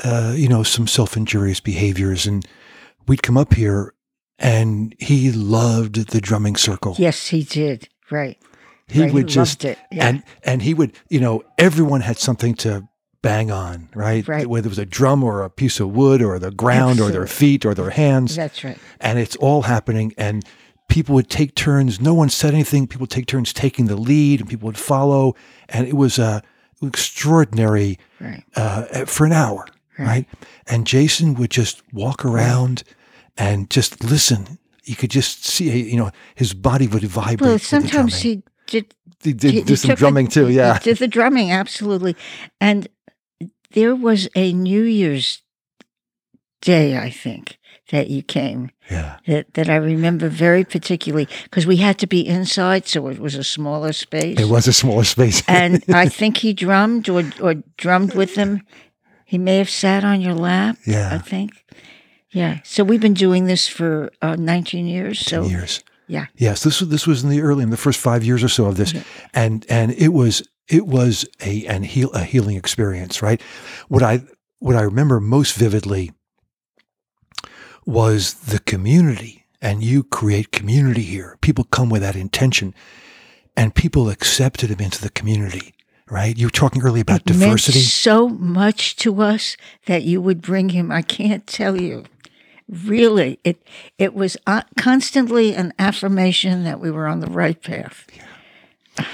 uh, 0.04 0.32
you 0.36 0.48
know 0.48 0.62
some 0.62 0.86
self 0.86 1.16
injurious 1.16 1.60
behaviors, 1.60 2.26
and 2.26 2.46
we'd 3.06 3.22
come 3.22 3.36
up 3.36 3.54
here, 3.54 3.92
and 4.38 4.94
he 4.98 5.30
loved 5.32 6.08
the 6.10 6.20
drumming 6.20 6.56
circle. 6.56 6.94
Yes, 6.98 7.28
he 7.28 7.42
did. 7.42 7.88
Right. 8.10 8.38
he 8.88 9.02
right. 9.02 9.12
would 9.12 9.28
he 9.28 9.34
just 9.34 9.64
loved 9.64 9.76
it. 9.78 9.84
Yeah. 9.92 10.08
and 10.08 10.22
and 10.42 10.62
he 10.62 10.72
would 10.72 10.92
you 11.10 11.20
know 11.20 11.42
everyone 11.58 12.00
had 12.00 12.16
something 12.18 12.54
to 12.54 12.88
bang 13.20 13.50
on 13.50 13.88
right 13.94 14.26
Right. 14.26 14.46
whether 14.46 14.66
it 14.66 14.70
was 14.70 14.78
a 14.78 14.86
drum 14.86 15.22
or 15.24 15.42
a 15.42 15.50
piece 15.50 15.78
of 15.80 15.90
wood 15.90 16.22
or 16.22 16.38
the 16.38 16.52
ground 16.52 17.00
or 17.00 17.10
their 17.10 17.26
feet 17.26 17.66
or 17.66 17.74
their 17.74 17.90
hands 17.90 18.36
That's 18.36 18.62
right. 18.64 18.78
and 19.00 19.18
it's 19.18 19.36
all 19.36 19.62
happening 19.62 20.14
and 20.16 20.42
people 20.88 21.14
would 21.14 21.28
take 21.30 21.54
turns 21.54 22.00
no 22.00 22.14
one 22.14 22.28
said 22.30 22.54
anything. 22.54 22.86
People 22.86 23.02
would 23.04 23.10
take 23.10 23.26
turns 23.26 23.52
taking 23.52 23.86
the 23.86 23.96
lead 23.96 24.40
and 24.40 24.48
people 24.48 24.66
would 24.66 24.78
follow. 24.78 25.34
And 25.68 25.86
it 25.86 25.94
was 25.96 26.18
uh, 26.18 26.40
extraordinary 26.82 27.98
Right. 28.20 28.42
uh, 28.56 29.04
for 29.04 29.26
an 29.26 29.32
hour 29.32 29.66
Right. 29.98 30.06
right? 30.06 30.26
And 30.66 30.86
jason 30.86 31.34
would 31.34 31.50
just 31.50 31.82
walk 31.92 32.24
around 32.24 32.82
and 33.36 33.68
just 33.70 34.02
listen. 34.02 34.58
You 34.84 34.96
could 34.96 35.10
just 35.10 35.44
see 35.44 35.70
you 35.90 35.96
know 35.96 36.10
his 36.34 36.54
body 36.54 36.86
would 36.88 37.04
vibrate 37.04 37.40
Well, 37.48 37.58
sometimes 37.58 38.20
he 38.22 38.42
did 38.66 38.94
he 39.22 39.32
did 39.32 39.52
he- 39.54 39.62
do 39.62 39.72
he 39.72 39.76
some 39.76 39.90
took 39.90 39.98
the- 39.98 40.00
drumming 40.00 40.28
too 40.28 40.46
he 40.46 40.56
yeah. 40.56 40.78
did 40.78 40.98
the 40.98 41.08
drumming 41.08 41.50
absolutely, 41.52 42.16
and 42.60 42.88
there 43.72 43.94
was 43.94 44.28
a 44.34 44.52
New 44.52 44.82
Year's 44.82 45.42
Day, 46.62 46.96
I 46.96 47.10
think, 47.10 47.58
that 47.90 48.10
you 48.10 48.22
came 48.22 48.70
yeah 48.90 49.18
that 49.26 49.52
that 49.54 49.68
I 49.68 49.76
remember 49.76 50.28
very 50.28 50.64
particularly 50.64 51.28
because 51.44 51.66
we 51.66 51.76
had 51.76 51.98
to 51.98 52.06
be 52.06 52.26
inside, 52.26 52.86
so 52.86 53.08
it 53.08 53.18
was 53.18 53.34
a 53.34 53.44
smaller 53.44 53.92
space. 53.92 54.38
It 54.38 54.48
was 54.48 54.66
a 54.66 54.72
smaller 54.72 55.04
space. 55.04 55.42
and 55.48 55.84
I 55.88 56.08
think 56.08 56.38
he 56.38 56.52
drummed 56.52 57.08
or 57.08 57.24
or 57.40 57.54
drummed 57.76 58.14
with 58.14 58.34
them. 58.34 58.62
He 59.24 59.38
may 59.38 59.58
have 59.58 59.70
sat 59.70 60.04
on 60.04 60.20
your 60.20 60.34
lap. 60.34 60.78
Yeah. 60.86 61.10
I 61.12 61.18
think. 61.18 61.52
Yeah. 62.30 62.60
So 62.64 62.84
we've 62.84 63.00
been 63.00 63.14
doing 63.14 63.44
this 63.44 63.68
for 63.68 64.10
uh, 64.22 64.36
19 64.36 64.86
years. 64.86 65.18
So 65.18 65.44
years. 65.44 65.82
yeah. 66.06 66.26
Yes, 66.36 66.62
this 66.62 66.80
was 66.80 66.88
this 66.88 67.06
was 67.06 67.22
in 67.24 67.30
the 67.30 67.40
early 67.42 67.62
in 67.62 67.70
the 67.70 67.76
first 67.76 68.00
five 68.00 68.24
years 68.24 68.42
or 68.42 68.48
so 68.48 68.66
of 68.66 68.76
this, 68.76 68.94
and 69.34 69.66
and 69.68 69.92
it 69.92 70.08
was 70.08 70.42
it 70.68 70.86
was 70.86 71.26
a 71.42 71.66
an 71.66 71.82
heal 71.82 72.10
a 72.12 72.24
healing 72.24 72.56
experience, 72.56 73.22
right? 73.22 73.40
What 73.88 74.02
I 74.02 74.22
what 74.60 74.76
I 74.76 74.82
remember 74.82 75.20
most 75.20 75.56
vividly 75.56 76.12
was 77.88 78.34
the 78.34 78.58
community, 78.58 79.46
and 79.62 79.82
you 79.82 80.02
create 80.04 80.52
community 80.52 81.00
here. 81.00 81.38
People 81.40 81.64
come 81.64 81.88
with 81.88 82.02
that 82.02 82.16
intention, 82.16 82.74
and 83.56 83.74
people 83.74 84.10
accepted 84.10 84.68
him 84.68 84.78
into 84.78 85.00
the 85.00 85.08
community, 85.08 85.72
right? 86.10 86.36
You 86.36 86.48
were 86.48 86.50
talking 86.50 86.82
earlier 86.82 87.00
about 87.00 87.22
It 87.22 87.32
diversity. 87.32 87.78
so 87.78 88.28
much 88.28 88.94
to 88.96 89.22
us 89.22 89.56
that 89.86 90.02
you 90.02 90.20
would 90.20 90.42
bring 90.42 90.68
him. 90.68 90.92
I 90.92 91.00
can't 91.00 91.46
tell 91.46 91.80
you. 91.80 92.04
Really, 92.68 93.40
it 93.42 93.62
it 93.96 94.12
was 94.12 94.36
uh, 94.46 94.60
constantly 94.76 95.54
an 95.54 95.72
affirmation 95.78 96.64
that 96.64 96.80
we 96.80 96.90
were 96.90 97.06
on 97.06 97.20
the 97.20 97.26
right 97.30 97.60
path. 97.62 98.06
Yeah. 98.14 99.06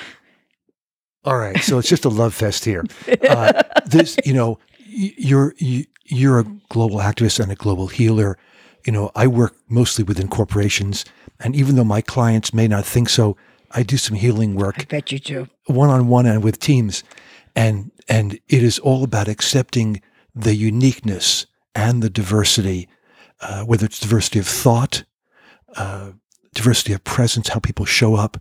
All 1.25 1.39
right, 1.39 1.59
so 1.59 1.79
it's 1.79 1.89
just 1.89 2.05
a 2.05 2.09
love 2.09 2.35
fest 2.35 2.65
here. 2.65 2.85
Uh, 3.31 3.63
this, 3.87 4.17
you 4.25 4.33
know, 4.35 4.59
you're 4.85 5.55
you, 5.59 5.85
you're 6.05 6.41
a 6.41 6.45
global 6.69 6.99
activist 6.99 7.39
and 7.39 7.53
a 7.53 7.55
global 7.55 7.87
healer. 7.87 8.37
You 8.87 8.93
know, 8.93 9.11
I 9.15 9.27
work 9.27 9.57
mostly 9.69 10.05
within 10.05 10.29
corporations, 10.29 11.05
and 11.41 11.57
even 11.57 11.77
though 11.77 11.85
my 11.85 12.03
clients 12.03 12.53
may 12.53 12.69
not 12.69 12.85
think 12.85 13.09
so, 13.09 13.37
I 13.71 13.83
do 13.83 13.97
some 13.97 14.17
healing 14.17 14.55
work. 14.55 14.77
I 14.79 14.85
bet 14.85 15.11
you 15.11 15.19
do. 15.19 15.49
one 15.67 15.91
on 15.91 16.09
one 16.09 16.27
and 16.27 16.45
with 16.45 16.61
teams, 16.61 17.03
and 17.57 17.91
and 18.09 18.35
it 18.49 18.63
is 18.63 18.79
all 18.79 19.03
about 19.03 19.29
accepting 19.29 20.01
the 20.35 20.55
uniqueness 20.55 21.47
and 21.75 22.03
the 22.03 22.11
diversity, 22.11 22.89
uh, 23.41 23.65
whether 23.65 23.87
it's 23.87 23.99
diversity 23.99 24.39
of 24.39 24.47
thought, 24.47 25.05
uh, 25.77 26.13
diversity 26.55 26.93
of 26.93 27.03
presence, 27.05 27.49
how 27.49 27.61
people 27.61 27.85
show 27.85 28.15
up, 28.15 28.41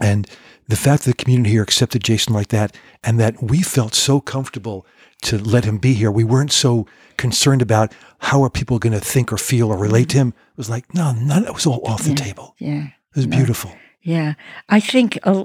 and 0.00 0.26
the 0.68 0.76
fact 0.76 1.04
that 1.04 1.16
the 1.16 1.24
community 1.24 1.50
here 1.50 1.62
accepted 1.62 2.02
Jason 2.02 2.32
like 2.32 2.48
that, 2.48 2.74
and 3.04 3.20
that 3.20 3.42
we 3.42 3.62
felt 3.62 3.94
so 3.94 4.20
comfortable 4.20 4.86
to 5.22 5.38
let 5.38 5.64
him 5.64 5.78
be 5.78 5.94
here. 5.94 6.10
We 6.10 6.24
weren't 6.24 6.52
so 6.52 6.86
concerned 7.16 7.62
about 7.62 7.92
how 8.18 8.42
are 8.44 8.50
people 8.50 8.78
going 8.78 8.92
to 8.92 9.00
think 9.00 9.32
or 9.32 9.38
feel 9.38 9.68
or 9.70 9.76
relate 9.76 10.08
to 10.10 10.18
him. 10.18 10.28
It 10.28 10.56
was 10.58 10.70
like, 10.70 10.92
no, 10.94 11.12
none. 11.12 11.44
It 11.44 11.54
was 11.54 11.66
all 11.66 11.80
off 11.86 12.02
the 12.02 12.10
Yeah. 12.10 12.14
table. 12.16 12.54
Yeah. 12.58 12.84
It 12.86 13.16
was 13.16 13.26
No. 13.26 13.36
beautiful. 13.36 13.72
Yeah, 14.04 14.34
I 14.68 14.80
think 14.80 15.18
uh, 15.22 15.44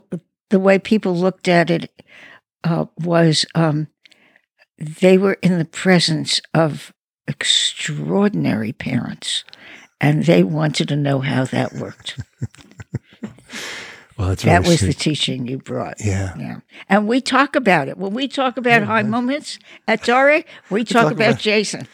the 0.50 0.60
way 0.60 0.80
people 0.80 1.16
looked 1.16 1.48
at 1.48 1.70
it 1.70 1.92
uh, 2.64 2.86
was 3.00 3.46
um, 3.54 3.88
they 4.80 5.18
were 5.18 5.38
in 5.44 5.60
the 5.60 5.66
presence 5.66 6.42
of 6.56 6.92
extraordinary 7.28 8.72
parents, 8.74 9.44
and 10.02 10.24
they 10.26 10.42
wanted 10.44 10.88
to 10.88 10.96
know 10.96 11.20
how 11.20 11.44
that 11.46 11.74
worked. 11.74 12.20
Well, 14.18 14.30
that's 14.30 14.44
that 14.44 14.66
was 14.66 14.82
the 14.82 14.94
teaching 14.94 15.48
you 15.48 15.58
brought. 15.60 16.04
yeah. 16.04 16.34
Yeah, 16.38 16.60
and 16.90 17.08
we 17.08 17.22
talk 17.22 17.56
about 17.56 17.88
it 17.88 17.98
when 17.98 18.14
we 18.14 18.28
talk 18.28 18.58
about 18.58 18.84
high 18.84 19.04
moments 19.04 19.60
at 19.88 20.02
Daré. 20.02 20.44
We 20.70 20.84
talk, 20.84 21.04
talk 21.04 21.12
about, 21.14 21.30
about- 21.30 21.40
Jason 21.40 21.88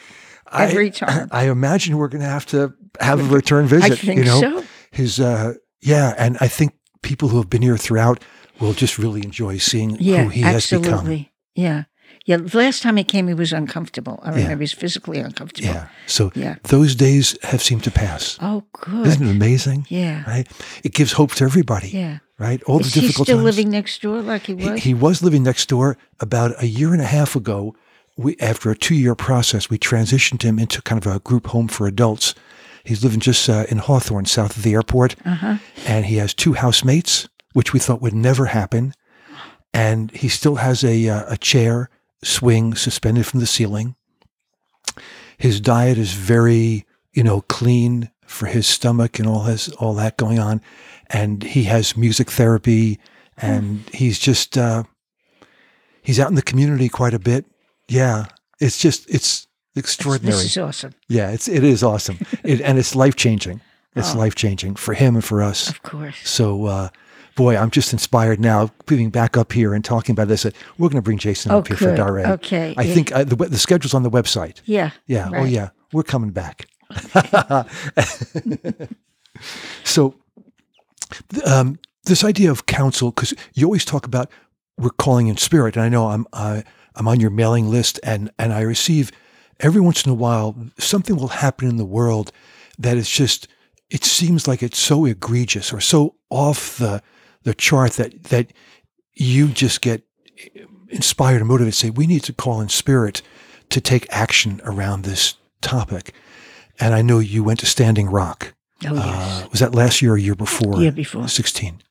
every 0.51 0.88
I, 0.88 0.89
time. 1.03 1.27
I 1.31 1.49
imagine 1.49 1.97
we're 1.97 2.07
going 2.07 2.21
to 2.21 2.27
have 2.29 2.45
to 2.47 2.73
have 2.99 3.19
a 3.19 3.36
return 3.36 3.65
visit. 3.65 3.91
I 3.91 3.95
think 3.95 4.19
you 4.19 4.25
know, 4.25 4.39
so. 4.39 4.63
his 4.91 5.19
uh, 5.19 5.55
yeah, 5.81 6.13
and 6.17 6.38
I 6.39 6.47
think 6.47 6.73
people 7.01 7.27
who 7.29 7.38
have 7.38 7.49
been 7.49 7.62
here 7.62 7.77
throughout 7.77 8.23
will 8.59 8.73
just 8.73 8.97
really 8.97 9.23
enjoy 9.23 9.57
seeing 9.57 9.97
Yeah, 9.99 10.23
who 10.23 10.29
he 10.29 10.41
has 10.41 10.69
become. 10.69 10.86
absolutely. 10.86 11.31
Yeah, 11.55 11.83
Yeah, 12.25 12.38
the 12.38 12.57
last 12.57 12.81
time 12.81 12.95
he 12.97 13.03
came, 13.03 13.27
he 13.27 13.33
was 13.33 13.51
uncomfortable. 13.51 14.19
I 14.23 14.29
Yeah. 14.29 14.36
remember 14.36 14.62
he 14.62 14.63
was 14.63 14.71
physically 14.73 15.19
uncomfortable. 15.19 15.67
Yeah. 15.69 15.88
So 16.07 16.31
Yeah. 16.36 16.55
those 16.63 16.95
days 16.95 17.36
have 17.43 17.62
seemed 17.62 17.83
to 17.83 17.91
pass. 17.91 18.38
Oh, 18.41 18.63
good. 18.71 19.07
Isn't 19.07 19.27
it 19.27 19.31
amazing? 19.31 19.86
Yeah. 19.89 20.23
Right? 20.25 20.47
It 20.83 20.93
gives 20.93 21.13
hope 21.13 21.33
to 21.36 21.43
everybody. 21.43 21.89
Yeah. 21.89 22.19
Right? 22.39 22.63
All 22.63 22.79
Is 22.79 22.93
the 22.93 23.01
he 23.01 23.07
difficult 23.07 23.27
still 23.27 23.38
times. 23.38 23.45
living 23.45 23.69
next 23.71 24.01
door 24.01 24.21
like 24.21 24.45
he 24.47 24.55
He, 24.55 24.69
was? 24.69 24.83
he 24.83 24.93
was 24.93 25.21
living 25.21 25.43
next 25.43 25.67
door 25.67 25.97
about 26.19 26.55
a 26.63 26.67
year 26.67 26.93
and 26.93 27.01
a 27.01 27.05
half 27.05 27.36
ago. 27.36 27.75
We, 28.17 28.38
after 28.39 28.69
a 28.71 28.75
two 28.77 28.95
year 28.95 29.15
process, 29.15 29.69
we 29.69 29.77
transitioned 29.77 30.43
him 30.43 30.59
into 30.59 30.81
kind 30.81 31.05
of 31.05 31.13
a 31.15 31.19
group 31.19 31.47
home 31.47 31.67
for 31.67 31.88
adults. 31.88 32.36
He's 32.86 33.03
living 33.03 33.19
just 33.19 33.49
uh, 33.49 33.65
in 33.69 33.79
Hawthorne, 33.79 34.25
south 34.25 34.55
of 34.57 34.63
the 34.63 34.73
airport. 34.73 35.15
uh-huh. 35.25 35.57
And 35.86 36.05
he 36.05 36.17
has 36.17 36.33
two 36.33 36.53
housemates, 36.53 37.27
which 37.53 37.73
we 37.73 37.79
thought 37.79 38.01
would 38.01 38.13
never 38.15 38.45
happen. 38.47 38.93
And 39.73 40.12
he 40.12 40.27
still 40.29 40.55
has 40.55 40.83
a, 40.83 41.09
uh, 41.09 41.23
a 41.33 41.38
chair 41.38 41.89
swing 42.23 42.75
suspended 42.75 43.25
from 43.25 43.39
the 43.39 43.45
ceiling. 43.47 43.95
His 45.38 45.59
diet 45.59 45.97
is 45.97 46.13
very, 46.13 46.86
you 47.13 47.23
know, 47.23 47.41
clean 47.41 48.09
for 48.25 48.45
his 48.47 48.65
stomach 48.67 49.19
and 49.19 49.27
all 49.27 49.43
his 49.43 49.69
all 49.73 49.93
that 49.95 50.17
going 50.17 50.39
on. 50.39 50.62
And 51.09 51.43
he 51.43 51.63
has 51.63 51.97
music 51.97 52.31
therapy, 52.31 52.99
and 53.38 53.83
he's 53.93 54.19
just 54.19 54.57
uh, 54.57 54.83
he's 56.01 56.19
out 56.19 56.29
in 56.29 56.36
the 56.36 56.41
community 56.41 56.89
quite 56.89 57.13
a 57.13 57.19
bit. 57.19 57.45
Yeah, 57.88 58.25
it's 58.59 58.77
just 58.79 59.09
it's 59.09 59.47
extraordinary. 59.75 60.38
This 60.38 60.45
is 60.51 60.57
awesome. 60.57 60.93
yeah, 61.07 61.29
it's 61.31 61.47
it 61.47 61.63
is 61.63 61.83
awesome, 61.83 62.19
it, 62.43 62.62
and 62.62 62.77
it's 62.79 62.95
life 62.95 63.15
changing. 63.15 63.62
It's 63.95 64.15
Oh. 64.15 64.17
life 64.17 64.33
changing 64.33 64.75
for 64.75 64.95
him 64.95 65.13
and 65.15 65.23
for 65.23 65.43
us. 65.43 65.69
Of 65.69 65.83
course. 65.83 66.15
So, 66.23 66.65
uh, 66.65 66.89
boy, 67.36 67.56
I'm 67.58 67.72
just 67.72 67.93
inspired 67.93 68.39
now. 68.39 68.69
Being 68.86 69.10
back 69.10 69.38
up 69.38 69.52
here 69.52 69.74
and 69.74 69.84
talking 69.84 70.13
about 70.13 70.28
this, 70.28 70.46
we're 70.78 70.89
going 70.89 71.02
to 71.02 71.02
bring 71.02 71.17
Jason 71.17 71.52
Oh, 71.52 71.60
up 71.60 71.67
here 71.67 71.78
for 71.78 71.86
good. 71.96 72.00
Daré. 72.00 72.26
Okay. 72.32 72.74
I 72.78 72.84
Yeah. 72.84 72.93
think 72.93 73.12
uh, 73.12 73.24
the 73.24 73.36
the 73.36 73.58
schedule's 73.58 73.93
on 73.93 74.04
the 74.04 74.12
website. 74.12 74.62
Yeah. 74.65 74.91
Yeah. 75.08 75.30
Oh, 75.34 75.43
yeah. 75.46 75.69
We're 75.91 76.04
coming 76.04 76.32
back. 76.32 76.67
so, 79.84 80.15
um, 81.46 81.80
this 82.06 82.24
idea 82.24 82.52
of 82.52 82.65
counsel, 82.65 83.12
because 83.12 83.34
you 83.54 83.65
always 83.65 83.86
talk 83.86 84.06
about 84.06 84.30
we're 84.78 84.89
calling 84.89 85.28
in 85.28 85.38
spirit, 85.38 85.76
and 85.76 85.86
I 85.86 85.89
know 85.89 86.08
I'm 86.10 86.26
uh, 86.34 86.62
I'm 86.96 87.08
on 87.08 87.19
your 87.19 87.30
mailing 87.30 87.69
list, 87.69 88.00
and 88.04 88.32
and 88.39 88.54
I 88.54 88.62
receive 88.62 89.12
every 89.60 89.82
once 89.82 90.04
in 90.06 90.12
a 90.12 90.15
while 90.15 90.56
something 90.78 91.15
will 91.15 91.28
happen 91.30 91.67
in 91.67 91.78
the 91.78 91.86
world 91.86 92.32
that 92.80 92.98
is 92.98 93.10
just 93.10 93.48
it 93.89 94.04
seems 94.04 94.48
like 94.48 94.63
it's 94.63 94.80
so 94.80 95.06
egregious 95.06 95.72
or 95.72 95.80
so 95.80 96.15
off 96.32 96.78
the 96.80 97.02
the 97.43 97.53
chart 97.53 97.93
that 97.93 98.23
that 98.25 98.51
you 99.13 99.47
just 99.47 99.82
get 99.82 100.03
inspired 100.89 101.38
and 101.38 101.47
motivated 101.47 101.73
to 101.73 101.79
say 101.79 101.89
we 101.89 102.08
need 102.08 102.23
to 102.23 102.34
call 102.34 102.62
in 102.62 102.69
spirit 102.69 103.21
to 103.69 103.82
take 103.82 104.06
action 104.10 104.62
around 104.63 105.03
this 105.03 105.36
topic. 105.62 106.13
And 106.79 106.93
I 106.93 107.01
know 107.01 107.19
you 107.19 107.43
went 107.43 107.60
to 107.60 107.65
Standing 107.65 108.10
Rock. 108.10 108.53
Oh, 108.86 108.93
yes. 108.93 109.43
Uh, 109.43 109.47
was 109.51 109.60
that 109.60 109.75
last 109.75 110.01
year 110.01 110.13
or 110.13 110.17
year 110.17 110.36
before? 110.36 110.82
Year 110.82 110.91
before. 110.91 111.27
16. 111.27 111.82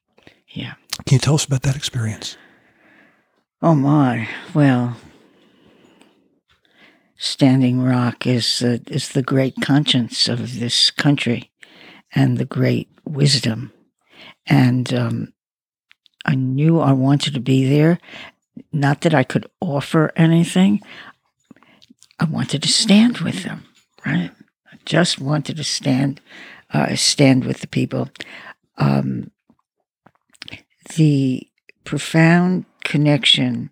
yeah. 0.48 0.74
Can 1.06 1.16
you 1.16 1.18
tell 1.18 1.34
us 1.34 1.44
about 1.44 1.62
that 1.62 1.76
experience? 1.76 2.36
Oh, 3.62 3.74
my. 3.74 4.28
Well, 4.52 4.96
Standing 7.16 7.80
Rock 7.82 8.26
is, 8.26 8.62
uh, 8.62 8.78
is 8.88 9.10
the 9.10 9.22
great 9.22 9.54
conscience 9.62 10.28
of 10.28 10.58
this 10.58 10.90
country 10.90 11.50
and 12.12 12.36
the 12.36 12.44
great 12.44 12.88
wisdom. 13.04 13.72
And 14.46 14.92
um, 14.92 15.32
I 16.24 16.34
knew 16.34 16.80
I 16.80 16.92
wanted 16.92 17.34
to 17.34 17.40
be 17.40 17.68
there. 17.68 17.98
Not 18.72 19.00
that 19.02 19.14
I 19.14 19.24
could 19.24 19.46
offer 19.60 20.12
anything. 20.16 20.80
I 22.20 22.24
wanted 22.24 22.62
to 22.62 22.68
stand 22.68 23.18
with 23.18 23.42
them, 23.42 23.64
right? 24.06 24.30
I 24.70 24.76
just 24.84 25.20
wanted 25.20 25.56
to 25.56 25.64
stand, 25.64 26.20
uh, 26.72 26.94
stand 26.94 27.44
with 27.44 27.60
the 27.60 27.66
people. 27.66 28.08
Um, 28.76 29.30
the 30.96 31.48
profound 31.84 32.66
connection 32.84 33.70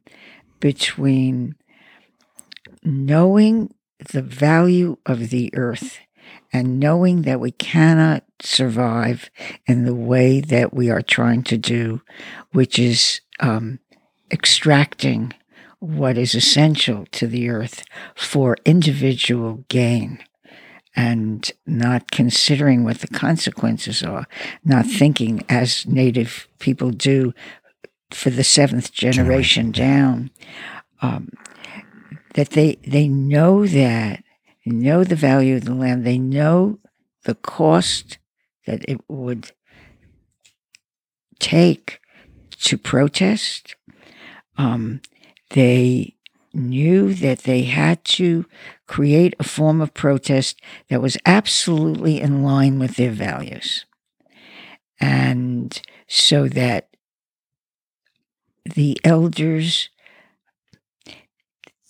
between 0.59 1.55
knowing 2.83 3.75
the 4.13 4.23
value 4.23 4.97
of 5.07 5.31
the 5.31 5.55
earth 5.55 5.99
and 6.53 6.81
knowing 6.81 7.23
that 7.23 7.41
we 7.41 7.51
cannot 7.51 8.25
survive 8.43 9.31
in 9.67 9.85
the 9.85 9.95
way 9.95 10.41
that 10.41 10.73
we 10.73 10.91
are 10.91 11.03
trying 11.03 11.43
to 11.45 11.57
do, 11.57 12.03
which 12.53 12.79
is 12.79 13.21
um, 13.41 13.79
extracting 14.31 15.33
what 15.79 16.19
is 16.19 16.35
essential 16.35 17.07
to 17.11 17.27
the 17.27 17.49
earth 17.49 17.85
for 18.15 18.57
individual 18.65 19.65
gain 19.69 20.23
and 20.95 21.53
not 21.67 22.11
considering 22.11 22.85
what 22.85 22.99
the 22.99 23.09
consequences 23.09 24.03
are, 24.03 24.27
not 24.65 24.87
thinking 24.87 25.43
as 25.49 25.87
Native 25.87 26.49
people 26.59 26.91
do 26.91 27.33
for 28.11 28.31
the 28.31 28.45
seventh 28.45 28.93
generation 28.93 29.71
down, 29.71 30.31
um, 31.01 31.31
that 32.35 32.51
they 32.51 32.77
they 32.87 33.09
know 33.09 33.67
that, 33.67 34.23
they 34.65 34.73
know 34.73 35.05
the 35.05 35.17
value 35.17 35.57
of 35.57 35.65
the 35.65 35.75
land, 35.75 36.05
they 36.05 36.19
know 36.19 36.79
the 37.25 37.37
cost 37.37 38.19
that 38.71 38.85
it 38.89 39.01
would 39.09 39.51
take 41.41 42.01
to 42.61 42.79
protest. 42.79 43.75
Um, 44.57 45.01
they 45.51 46.15
knew 46.53 47.13
that 47.15 47.41
they 47.41 47.63
had 47.63 48.05
to 48.05 48.47
create 48.87 49.35
a 49.39 49.45
form 49.45 49.81
of 49.81 49.95
protest 49.95 50.61
that 50.89 51.03
was 51.03 51.17
absolutely 51.27 52.21
in 52.21 52.45
line 52.45 52.79
with 52.79 52.97
their 52.97 53.11
values. 53.11 53.87
And 55.01 55.81
so 56.07 56.49
that 56.49 56.89
the 58.65 58.99
elders 59.03 59.89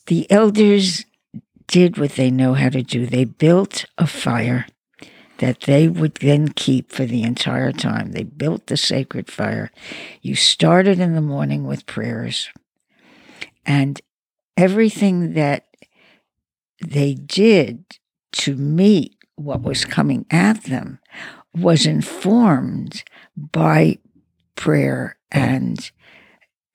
the 0.07 0.31
elders 0.31 1.05
did 1.67 1.99
what 1.99 2.13
they 2.13 2.31
know 2.31 2.55
how 2.55 2.69
to 2.69 2.83
do. 2.83 3.07
They 3.07 3.25
built 3.25 3.85
a 3.97 4.07
fire 4.07 4.67
that 5.41 5.61
they 5.63 5.89
would 5.89 6.15
then 6.17 6.49
keep 6.49 6.93
for 6.93 7.07
the 7.07 7.23
entire 7.23 7.73
time. 7.73 8.13
They 8.13 8.23
built 8.23 8.67
the 8.67 8.77
sacred 8.77 9.31
fire. 9.31 9.71
You 10.21 10.35
started 10.37 11.01
in 11.01 11.15
the 11.15 11.21
morning 11.23 11.67
with 11.67 11.87
prayers, 11.87 12.51
and 13.65 14.01
everything 14.57 15.33
that 15.35 15.67
they 16.87 17.15
did 17.15 17.85
to 18.33 18.55
meet 18.55 19.17
what 19.37 19.63
was 19.63 19.85
coming 19.85 20.27
at 20.31 20.65
them 20.65 20.99
was 21.55 21.87
informed 21.87 23.03
by 23.35 23.99
prayer 24.57 25.17
and 25.33 25.91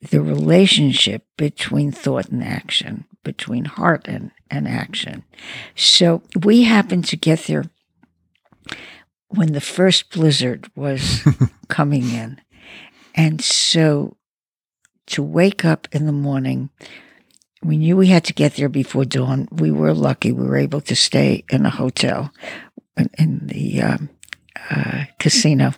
the 0.10 0.21
relationship 0.21 1.25
between 1.38 1.91
thought 1.91 2.30
and 2.30 2.43
action, 2.43 3.06
between 3.23 3.65
heart 3.65 4.08
and, 4.08 4.32
and 4.49 4.67
action. 4.67 5.23
So 5.75 6.23
we 6.43 6.63
happened 6.63 7.06
to 7.06 7.17
get 7.17 7.43
there 7.43 7.65
when 9.36 9.54
the 9.54 9.62
first 9.62 10.12
blizzard 10.12 10.69
was 10.76 11.21
coming 11.67 12.10
in. 12.10 12.41
And 13.13 13.41
so 13.41 14.17
to 15.08 15.24
wake 15.24 15.63
up 15.63 15.88
in 15.91 16.06
the 16.06 16.12
morning, 16.12 16.69
we 17.63 17.78
knew 17.78 17.98
we 17.98 18.08
had 18.08 18.26
to 18.26 18.34
get 18.34 18.56
there 18.56 18.69
before 18.69 19.06
dawn. 19.06 19.48
We 19.52 19.71
were 19.71 19.93
lucky. 19.93 20.32
We 20.32 20.48
were 20.48 20.58
able 20.58 20.82
to 20.82 20.95
stay 20.95 21.43
in 21.50 21.65
a 21.65 21.69
hotel 21.69 22.32
in, 22.98 23.10
in 23.17 23.48
the 23.48 23.82
um, 23.82 24.10
uh, 24.69 25.06
casino, 25.19 25.74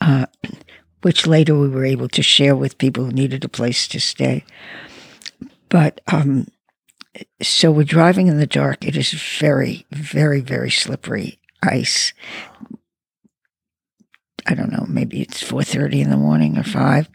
uh, 0.00 0.26
which 1.02 1.26
later 1.26 1.56
we 1.56 1.68
were 1.68 1.84
able 1.84 2.08
to 2.08 2.22
share 2.22 2.56
with 2.56 2.78
people 2.78 3.04
who 3.04 3.12
needed 3.12 3.44
a 3.44 3.48
place 3.48 3.86
to 3.88 4.00
stay. 4.00 4.44
But 5.68 6.00
um, 6.06 6.48
so 7.42 7.70
we're 7.70 7.84
driving 7.84 8.28
in 8.28 8.38
the 8.38 8.46
dark. 8.46 8.84
It 8.84 8.96
is 8.96 9.12
very, 9.12 9.86
very, 9.90 10.40
very 10.40 10.70
slippery 10.70 11.38
ice. 11.62 12.12
I 14.46 14.54
don't 14.54 14.70
know, 14.70 14.86
maybe 14.88 15.20
it's 15.20 15.42
4.30 15.42 16.02
in 16.02 16.10
the 16.10 16.16
morning 16.16 16.56
or 16.56 16.62
5. 16.62 17.08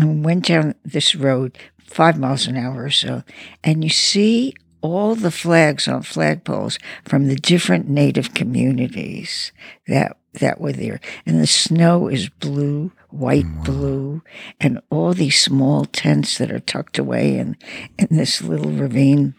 And 0.00 0.24
went 0.24 0.46
down 0.46 0.74
this 0.84 1.14
road 1.14 1.56
five 1.84 2.18
miles 2.18 2.46
an 2.46 2.56
hour 2.56 2.84
or 2.84 2.90
so, 2.90 3.22
and 3.62 3.84
you 3.84 3.90
see 3.90 4.54
all 4.80 5.14
the 5.14 5.30
flags 5.30 5.88
on 5.88 6.02
flagpoles 6.02 6.78
from 7.04 7.28
the 7.28 7.36
different 7.36 7.88
native 7.88 8.34
communities 8.34 9.52
that 9.86 10.18
that 10.34 10.60
were 10.60 10.72
there. 10.72 11.00
And 11.24 11.40
the 11.40 11.46
snow 11.46 12.08
is 12.08 12.28
blue, 12.28 12.92
white 13.10 13.46
blue, 13.62 14.22
and 14.60 14.80
all 14.90 15.14
these 15.14 15.40
small 15.40 15.84
tents 15.84 16.38
that 16.38 16.50
are 16.50 16.58
tucked 16.58 16.98
away 16.98 17.38
in, 17.38 17.56
in 17.98 18.08
this 18.10 18.42
little 18.42 18.72
ravine. 18.72 19.34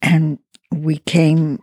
And 0.00 0.38
we 0.72 0.98
came 0.98 1.62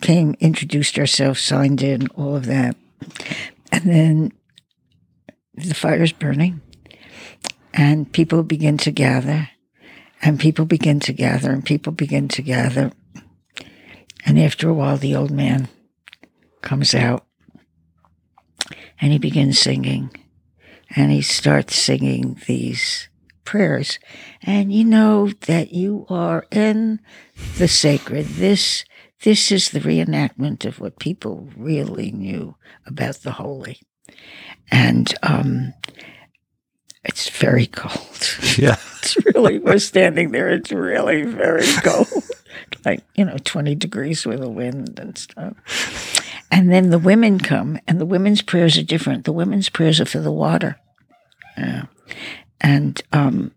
came, 0.00 0.34
introduced 0.40 0.98
ourselves, 0.98 1.40
signed 1.40 1.82
in, 1.82 2.08
all 2.08 2.36
of 2.36 2.46
that. 2.46 2.76
And 3.72 3.84
then 3.84 4.32
the 5.54 5.74
fire's 5.74 6.12
burning. 6.12 6.60
and 7.76 8.10
people 8.10 8.42
begin 8.42 8.78
to 8.78 8.90
gather, 8.90 9.50
and 10.22 10.40
people 10.40 10.64
begin 10.64 10.98
to 11.00 11.12
gather, 11.12 11.50
and 11.50 11.64
people 11.64 11.92
begin 11.92 12.26
to 12.28 12.42
gather. 12.42 12.90
And 14.24 14.38
after 14.40 14.68
a 14.68 14.74
while, 14.74 14.96
the 14.96 15.14
old 15.14 15.30
man 15.30 15.68
comes 16.62 16.94
out 16.94 17.24
and 19.00 19.12
he 19.12 19.18
begins 19.18 19.58
singing. 19.58 20.10
And 20.94 21.12
he 21.12 21.22
starts 21.22 21.76
singing 21.76 22.40
these 22.46 23.08
prayers. 23.44 23.98
And 24.42 24.72
you 24.72 24.84
know 24.84 25.28
that 25.46 25.72
you 25.72 26.06
are 26.08 26.46
in 26.50 27.00
the 27.58 27.68
sacred. 27.68 28.26
This, 28.26 28.84
this 29.22 29.50
is 29.50 29.70
the 29.70 29.80
reenactment 29.80 30.64
of 30.64 30.80
what 30.80 30.98
people 30.98 31.48
really 31.56 32.10
knew 32.12 32.56
about 32.86 33.16
the 33.16 33.32
holy. 33.32 33.80
And 34.70 35.12
um, 35.22 35.74
it's 37.04 37.28
very 37.30 37.66
cold. 37.66 38.38
Yeah. 38.58 38.76
It's 39.02 39.16
really, 39.26 39.58
we're 39.58 39.78
standing 39.78 40.30
there. 40.30 40.48
It's 40.48 40.72
really 40.72 41.22
very 41.24 41.66
cold. 41.84 42.08
like, 42.86 43.04
you 43.14 43.24
know, 43.24 43.36
20 43.44 43.74
degrees 43.74 44.24
with 44.24 44.42
a 44.42 44.48
wind 44.48 44.98
and 44.98 45.16
stuff. 45.18 45.54
And 46.50 46.72
then 46.72 46.88
the 46.88 46.98
women 46.98 47.38
come, 47.38 47.78
and 47.86 48.00
the 48.00 48.06
women's 48.06 48.40
prayers 48.40 48.78
are 48.78 48.82
different. 48.82 49.24
The 49.26 49.32
women's 49.32 49.68
prayers 49.68 50.00
are 50.00 50.06
for 50.06 50.20
the 50.20 50.32
water. 50.32 50.80
Yeah. 51.58 51.84
And 52.62 53.02
um, 53.12 53.52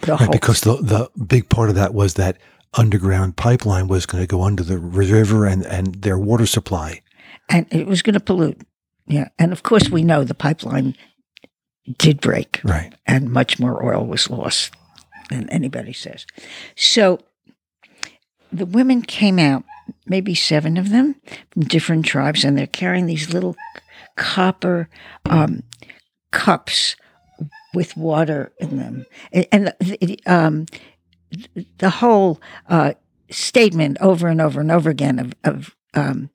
the 0.00 0.12
Right, 0.12 0.20
whole, 0.20 0.32
because 0.32 0.62
the 0.62 0.76
the 0.76 1.10
big 1.24 1.48
part 1.48 1.68
of 1.68 1.76
that 1.76 1.94
was 1.94 2.14
that 2.14 2.38
underground 2.76 3.36
pipeline 3.36 3.88
was 3.88 4.06
going 4.06 4.22
to 4.22 4.26
go 4.28 4.42
under 4.42 4.62
the 4.62 4.78
river 4.78 5.46
and 5.46 5.64
and 5.66 5.94
their 6.02 6.18
water 6.18 6.46
supply. 6.46 7.00
and 7.48 7.66
it 7.70 7.86
was 7.86 8.02
going 8.02 8.14
to 8.14 8.20
pollute. 8.20 8.60
Yeah. 9.06 9.28
And 9.38 9.52
of 9.52 9.62
course, 9.62 9.88
we 9.90 10.02
know 10.02 10.24
the 10.24 10.34
pipeline 10.34 10.96
did 11.98 12.20
break. 12.20 12.60
Right. 12.64 12.94
and 13.06 13.30
much 13.30 13.58
more 13.60 13.84
oil 13.84 14.06
was 14.06 14.30
lost 14.30 14.72
than 15.30 15.48
anybody 15.50 15.92
says. 15.92 16.26
So 16.76 17.18
the 18.52 18.64
women 18.66 19.02
came 19.02 19.38
out, 19.38 19.64
maybe 20.06 20.34
seven 20.34 20.76
of 20.76 20.88
them 20.90 21.16
from 21.50 21.64
different 21.64 22.06
tribes, 22.06 22.44
and 22.44 22.56
they're 22.56 22.66
carrying 22.66 23.06
these 23.06 23.32
little 23.34 23.56
copper 24.16 24.88
um, 25.26 25.62
cups 26.30 26.96
with 27.74 27.96
water 27.96 28.52
in 28.58 28.78
them. 28.78 29.06
And- 29.32 29.46
And 29.52 29.66
the, 29.80 29.98
the, 30.00 30.20
um, 30.26 30.66
the 31.78 31.90
whole 31.90 32.40
uh, 32.68 32.94
statement 33.30 33.98
over 34.00 34.28
and 34.28 34.40
over 34.40 34.60
and 34.60 34.70
over 34.70 34.90
again 34.90 35.18
of, 35.18 35.34
of 35.44 35.74
um, 35.94 36.30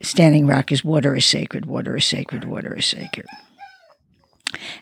Standing 0.00 0.46
Rock 0.46 0.72
is 0.72 0.84
water 0.84 1.14
is 1.14 1.24
sacred, 1.24 1.66
water 1.66 1.96
is 1.96 2.04
sacred, 2.04 2.44
water 2.44 2.76
is 2.76 2.86
sacred. 2.86 3.26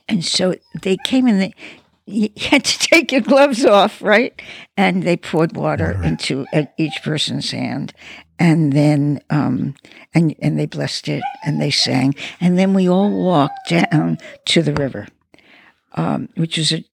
And 0.09 0.25
so 0.25 0.55
they 0.83 0.97
came 0.97 1.29
in. 1.29 1.39
They, 1.39 1.55
you 2.07 2.31
had 2.37 2.65
to 2.65 2.79
take 2.79 3.13
your 3.13 3.21
gloves 3.21 3.65
off, 3.65 4.03
right? 4.03 4.41
And 4.77 5.03
they 5.03 5.17
poured 5.17 5.57
water 5.57 5.95
Water. 5.95 6.03
into 6.03 6.47
each 6.79 7.03
person's 7.03 7.51
hand, 7.51 7.93
and 8.39 8.73
then 8.73 9.21
um, 9.31 9.75
and 10.15 10.35
and 10.41 10.59
they 10.59 10.67
blessed 10.67 11.09
it, 11.09 11.23
and 11.45 11.61
they 11.61 11.71
sang, 11.71 12.15
and 12.41 12.59
then 12.59 12.75
we 12.75 12.89
all 12.89 13.11
walked 13.11 13.69
down 13.69 14.19
to 14.47 14.63
the 14.63 14.73
river, 14.73 15.07
um, 15.95 16.31
which 16.37 16.57
was 16.57 16.73
a 16.73 16.85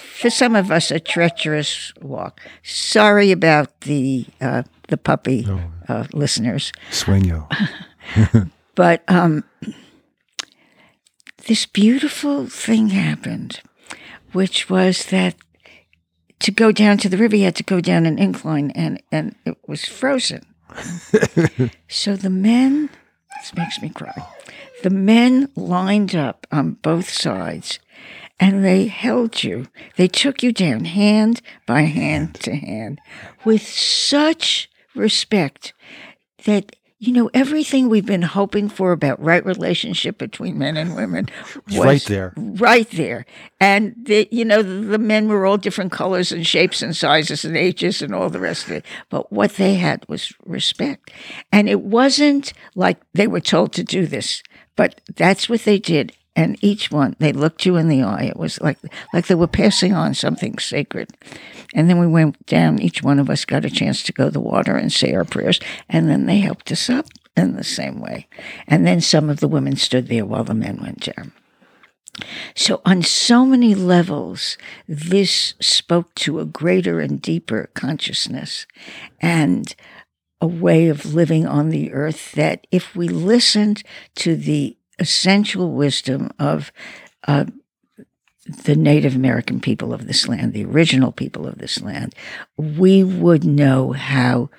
for 0.00 0.30
some 0.30 0.54
of 0.54 0.70
us 0.70 0.90
a 0.90 1.00
treacherous 1.00 1.92
walk. 2.00 2.40
Sorry 2.62 3.32
about 3.32 3.80
the 3.82 4.26
uh, 4.40 4.62
the 4.88 4.96
puppy 4.96 5.46
uh, 5.88 6.04
listeners. 6.12 6.72
Sueño. 6.90 7.46
But 8.76 9.02
um, 9.08 9.42
this 11.48 11.66
beautiful 11.66 12.46
thing 12.46 12.90
happened, 12.90 13.62
which 14.32 14.70
was 14.70 15.06
that 15.06 15.34
to 16.40 16.52
go 16.52 16.70
down 16.70 16.98
to 16.98 17.08
the 17.08 17.16
river, 17.16 17.36
you 17.36 17.46
had 17.46 17.56
to 17.56 17.62
go 17.62 17.80
down 17.80 18.04
an 18.06 18.18
incline, 18.18 18.70
and 18.72 19.02
and 19.10 19.34
it 19.44 19.56
was 19.66 19.86
frozen. 19.86 20.44
so 21.88 22.16
the 22.16 22.30
men, 22.30 22.90
this 23.40 23.54
makes 23.54 23.80
me 23.80 23.88
cry. 23.88 24.14
The 24.82 24.90
men 24.90 25.48
lined 25.56 26.14
up 26.14 26.46
on 26.52 26.72
both 26.72 27.08
sides, 27.08 27.78
and 28.38 28.64
they 28.64 28.86
held 28.86 29.42
you. 29.42 29.66
They 29.96 30.08
took 30.08 30.42
you 30.42 30.52
down 30.52 30.84
hand 30.84 31.40
by 31.66 31.82
hand 31.82 32.34
to 32.40 32.54
hand, 32.54 33.00
with 33.44 33.62
such 33.62 34.70
respect 34.94 35.72
that 36.44 36.76
you 36.98 37.12
know 37.12 37.30
everything 37.34 37.88
we've 37.88 38.06
been 38.06 38.22
hoping 38.22 38.68
for 38.68 38.92
about 38.92 39.22
right 39.22 39.44
relationship 39.44 40.16
between 40.16 40.58
men 40.58 40.76
and 40.76 40.96
women 40.96 41.28
was 41.66 41.78
right 41.78 42.04
there. 42.06 42.32
right 42.36 42.90
there 42.92 43.26
and 43.60 43.94
the, 44.02 44.26
you 44.30 44.44
know 44.44 44.62
the, 44.62 44.86
the 44.86 44.98
men 44.98 45.28
were 45.28 45.44
all 45.44 45.58
different 45.58 45.92
colors 45.92 46.32
and 46.32 46.46
shapes 46.46 46.80
and 46.80 46.96
sizes 46.96 47.44
and 47.44 47.56
ages 47.56 48.00
and 48.00 48.14
all 48.14 48.30
the 48.30 48.40
rest 48.40 48.64
of 48.64 48.72
it 48.72 48.84
but 49.10 49.30
what 49.30 49.52
they 49.56 49.74
had 49.74 50.06
was 50.08 50.32
respect 50.46 51.10
and 51.52 51.68
it 51.68 51.82
wasn't 51.82 52.54
like 52.74 52.98
they 53.12 53.26
were 53.26 53.40
told 53.40 53.72
to 53.74 53.84
do 53.84 54.06
this 54.06 54.42
but 54.74 55.00
that's 55.16 55.48
what 55.50 55.64
they 55.64 55.78
did 55.78 56.12
and 56.36 56.62
each 56.62 56.90
one 56.92 57.16
they 57.18 57.32
looked 57.32 57.66
you 57.66 57.76
in 57.76 57.88
the 57.88 58.02
eye. 58.02 58.24
It 58.24 58.36
was 58.36 58.60
like 58.60 58.78
like 59.12 59.26
they 59.26 59.34
were 59.34 59.48
passing 59.48 59.94
on 59.94 60.14
something 60.14 60.58
sacred. 60.58 61.10
And 61.74 61.90
then 61.90 61.98
we 61.98 62.06
went 62.06 62.44
down 62.46 62.80
each 62.80 63.02
one 63.02 63.18
of 63.18 63.28
us 63.28 63.44
got 63.44 63.64
a 63.64 63.70
chance 63.70 64.02
to 64.04 64.12
go 64.12 64.26
to 64.26 64.30
the 64.30 64.40
water 64.40 64.76
and 64.76 64.92
say 64.92 65.14
our 65.14 65.24
prayers 65.24 65.58
and 65.88 66.08
then 66.08 66.26
they 66.26 66.38
helped 66.38 66.70
us 66.70 66.88
up 66.88 67.06
in 67.36 67.56
the 67.56 67.64
same 67.64 68.00
way. 68.00 68.28
And 68.68 68.86
then 68.86 69.00
some 69.00 69.28
of 69.28 69.40
the 69.40 69.48
women 69.48 69.76
stood 69.76 70.08
there 70.08 70.24
while 70.24 70.44
the 70.44 70.54
men 70.54 70.78
went 70.80 71.12
down. 71.16 71.32
So, 72.54 72.80
on 72.86 73.02
so 73.02 73.44
many 73.44 73.74
levels, 73.74 74.56
this 74.88 75.52
spoke 75.60 76.14
to 76.16 76.40
a 76.40 76.46
greater 76.46 76.98
and 76.98 77.20
deeper 77.20 77.68
consciousness 77.74 78.66
and 79.20 79.74
a 80.40 80.46
way 80.46 80.88
of 80.88 81.14
living 81.14 81.46
on 81.46 81.68
the 81.68 81.92
earth 81.92 82.32
that 82.32 82.66
if 82.70 82.96
we 82.96 83.08
listened 83.08 83.82
to 84.16 84.34
the 84.34 84.76
essential 84.98 85.72
wisdom 85.72 86.30
of 86.38 86.72
uh, 87.26 87.44
the 88.64 88.76
Native 88.76 89.16
American 89.16 89.60
people 89.60 89.92
of 89.92 90.06
this 90.06 90.28
land, 90.28 90.52
the 90.52 90.64
original 90.64 91.12
people 91.12 91.46
of 91.46 91.58
this 91.58 91.80
land, 91.82 92.14
we 92.56 93.02
would 93.02 93.44
know 93.44 93.92
how 93.92 94.50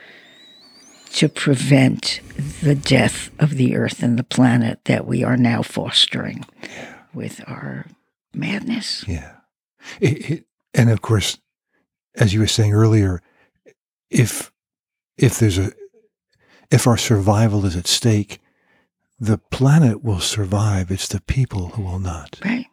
to 1.13 1.30
prevent 1.30 2.19
the 2.62 2.76
death 2.76 3.32
of 3.39 3.52
the 3.52 3.76
earth 3.76 4.04
and 4.04 4.19
the 4.19 4.23
planet 4.23 4.84
that 4.86 5.08
we 5.08 5.23
are 5.23 5.38
now 5.38 5.62
fostering 5.62 6.45
with 7.13 7.41
our 7.47 7.86
madness. 8.34 9.06
Yeah. 9.08 9.38
It, 10.02 10.30
it, 10.30 10.45
and 10.73 10.89
of 10.89 11.02
course, 11.02 11.39
as 12.15 12.34
you 12.34 12.41
were 12.41 12.47
saying 12.47 12.73
earlier, 12.73 13.21
if 14.10 14.52
if 15.17 15.39
there's 15.39 15.58
a 15.58 15.71
if 16.69 16.88
our 16.88 16.97
survival 16.97 17.65
is 17.65 17.76
at 17.76 17.88
stake, 17.88 18.39
the 19.19 19.38
planet 19.38 20.03
will 20.03 20.19
survive. 20.19 20.91
It's 20.91 21.08
the 21.08 21.21
people 21.21 21.69
who 21.69 21.82
will 21.84 21.99
not. 21.99 22.39
Right. 22.45 22.65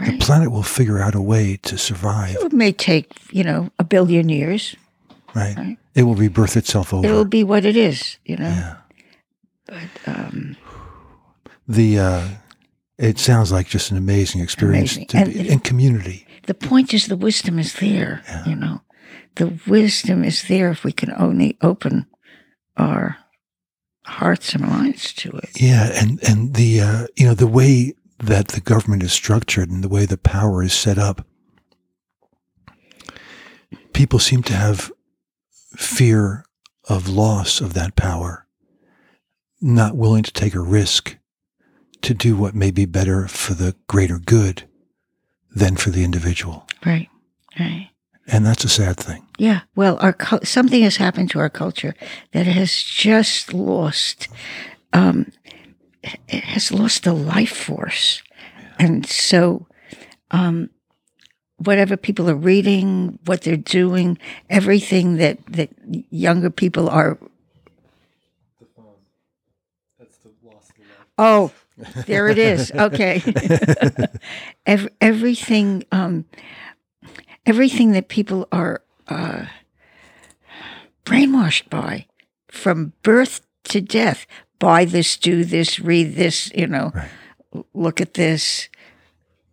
right. 0.00 0.12
The 0.12 0.18
planet 0.24 0.50
will 0.52 0.62
figure 0.62 1.00
out 1.00 1.14
a 1.14 1.20
way 1.20 1.56
to 1.62 1.76
survive. 1.78 2.36
It 2.40 2.52
may 2.52 2.72
take, 2.72 3.12
you 3.32 3.42
know, 3.44 3.70
a 3.78 3.84
billion 3.84 4.28
years. 4.28 4.76
Right. 5.34 5.56
Right. 5.56 5.76
It 5.94 6.04
will 6.04 6.14
rebirth 6.14 6.56
itself 6.56 6.92
over. 6.94 7.06
It 7.06 7.10
will 7.12 7.24
be 7.24 7.42
what 7.44 7.64
it 7.64 7.76
is, 7.76 8.18
you 8.24 8.36
know. 8.36 8.48
yeah. 8.48 8.76
But 9.66 9.88
um, 10.06 10.56
The 11.66 11.98
uh, 11.98 12.28
it 12.98 13.18
sounds 13.18 13.50
like 13.50 13.66
just 13.68 13.90
an 13.90 13.96
amazing 13.96 14.40
experience 14.42 14.96
Amazing. 14.96 15.06
to 15.08 15.16
And- 15.18 15.32
be 15.32 15.48
in 15.48 15.58
community. 15.60 16.26
the 16.46 16.54
point 16.54 16.92
is, 16.94 17.06
the 17.06 17.16
wisdom 17.16 17.58
is 17.58 17.72
there. 17.74 18.22
Yeah. 18.28 18.44
You 18.46 18.54
know, 18.56 18.80
the 19.36 19.58
wisdom 19.66 20.22
is 20.24 20.42
there 20.48 20.70
if 20.70 20.84
we 20.84 20.92
can 20.92 21.12
only 21.16 21.56
open 21.62 22.06
our 22.76 23.16
hearts 24.04 24.54
and 24.54 24.66
minds 24.66 25.12
to 25.14 25.30
it. 25.30 25.50
Yeah, 25.60 25.90
and 25.94 26.22
and 26.22 26.54
the 26.54 26.80
uh, 26.80 27.06
you 27.16 27.26
know 27.26 27.34
the 27.34 27.46
way 27.46 27.94
that 28.18 28.48
the 28.48 28.60
government 28.60 29.02
is 29.02 29.12
structured 29.12 29.70
and 29.70 29.82
the 29.82 29.88
way 29.88 30.06
the 30.06 30.18
power 30.18 30.62
is 30.62 30.72
set 30.72 30.98
up, 30.98 31.26
people 33.92 34.18
seem 34.18 34.42
to 34.44 34.54
have 34.54 34.92
fear 35.76 36.44
of 36.88 37.08
loss 37.08 37.60
of 37.60 37.74
that 37.74 37.96
power, 37.96 38.46
not 39.60 39.96
willing 39.96 40.22
to 40.22 40.32
take 40.32 40.54
a 40.54 40.60
risk 40.60 41.16
to 42.02 42.14
do 42.14 42.36
what 42.36 42.54
may 42.54 42.70
be 42.70 42.84
better 42.84 43.26
for 43.26 43.54
the 43.54 43.74
greater 43.88 44.18
good 44.18 44.64
than 45.54 45.76
for 45.76 45.90
the 45.90 46.04
individual, 46.04 46.66
Right. 46.84 47.08
Right. 47.58 47.90
And 48.26 48.44
that's 48.44 48.64
a 48.64 48.68
sad 48.68 48.96
thing. 48.96 49.26
Yeah. 49.38 49.60
Well, 49.74 49.98
our 50.00 50.16
something 50.44 50.82
has 50.82 50.96
happened 50.96 51.30
to 51.30 51.38
our 51.38 51.50
culture 51.50 51.94
that 52.32 52.46
has 52.46 52.82
just 52.82 53.52
lost. 53.52 54.28
Um, 54.92 55.32
it 56.28 56.44
has 56.44 56.70
lost 56.72 57.04
the 57.04 57.12
life 57.14 57.56
force, 57.56 58.22
and 58.78 59.06
so, 59.06 59.66
um, 60.30 60.70
whatever 61.56 61.96
people 61.96 62.28
are 62.28 62.34
reading, 62.36 63.18
what 63.24 63.42
they're 63.42 63.56
doing, 63.56 64.18
everything 64.50 65.16
that 65.16 65.38
that 65.46 65.70
younger 66.10 66.50
people 66.50 66.88
are 66.88 67.18
Oh, 71.16 71.52
there 72.06 72.28
it 72.28 72.38
is. 72.38 72.72
Okay. 72.72 73.22
Ev- 74.66 74.88
everything, 75.00 75.84
um, 75.92 76.24
everything 77.46 77.92
that 77.92 78.08
people 78.08 78.48
are 78.52 78.82
uh, 79.08 79.46
brainwashed 81.04 81.68
by, 81.70 82.06
from 82.48 82.92
birth 83.02 83.40
to 83.64 83.80
death. 83.80 84.26
Buy 84.58 84.84
this, 84.84 85.16
do 85.16 85.44
this, 85.44 85.78
read 85.80 86.14
this. 86.14 86.50
You 86.54 86.66
know, 86.66 86.92
Right. 86.94 87.10
look 87.74 88.00
at 88.00 88.14
this. 88.14 88.68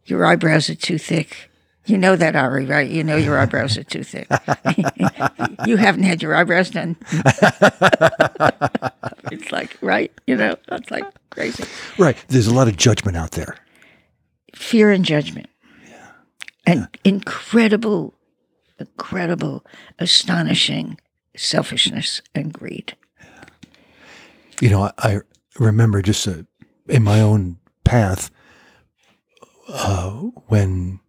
Your 0.05 0.25
eyebrows 0.25 0.69
are 0.69 0.75
too 0.75 0.97
thick. 0.97 1.49
You 1.85 1.97
know 1.97 2.15
that, 2.15 2.35
Ari, 2.35 2.65
right? 2.65 2.89
You 2.89 3.03
know 3.03 3.15
your 3.17 3.37
eyebrows 3.39 3.77
are 3.77 3.83
too 3.83 4.03
thick. 4.03 4.27
you 5.65 5.77
haven't 5.77 6.03
had 6.03 6.21
your 6.21 6.35
eyebrows 6.35 6.69
done. 6.69 6.95
it's 9.31 9.51
like, 9.51 9.77
right? 9.81 10.11
You 10.27 10.35
know, 10.37 10.55
that's 10.67 10.91
like 10.91 11.05
crazy. 11.31 11.63
Right. 11.97 12.15
There's 12.27 12.47
a 12.47 12.53
lot 12.53 12.67
of 12.67 12.77
judgment 12.77 13.17
out 13.17 13.31
there. 13.31 13.57
Fear 14.55 14.91
and 14.91 15.03
judgment. 15.03 15.47
Incredible, 17.03 18.13
incredible, 18.79 19.65
astonishing 19.99 20.99
selfishness 21.35 22.21
and 22.35 22.53
greed. 22.53 22.95
You 24.59 24.69
know, 24.69 24.83
I, 24.83 24.91
I 24.97 25.19
remember 25.59 26.01
just 26.01 26.27
uh, 26.27 26.43
in 26.87 27.03
my 27.03 27.19
own 27.19 27.57
path 27.83 28.29
uh, 29.69 30.11
when 30.47 30.99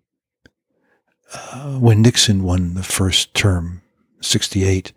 uh, 1.35 1.79
when 1.79 2.03
Nixon 2.03 2.43
won 2.43 2.75
the 2.75 2.83
first 2.83 3.35
term, 3.35 3.83
'68. 4.21 4.93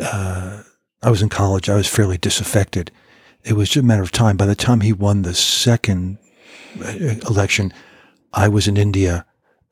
Uh, 0.00 0.62
I 1.02 1.10
was 1.10 1.20
in 1.20 1.28
college. 1.28 1.68
I 1.68 1.76
was 1.76 1.88
fairly 1.88 2.16
disaffected. 2.16 2.90
It 3.44 3.54
was 3.54 3.68
just 3.68 3.84
a 3.84 3.86
matter 3.86 4.02
of 4.02 4.10
time. 4.10 4.36
By 4.36 4.46
the 4.46 4.54
time 4.54 4.80
he 4.80 4.92
won 4.92 5.22
the 5.22 5.34
second 5.34 6.18
uh, 6.82 6.88
election, 7.28 7.72
I 8.32 8.48
was 8.48 8.66
in 8.66 8.78
India, 8.78 9.26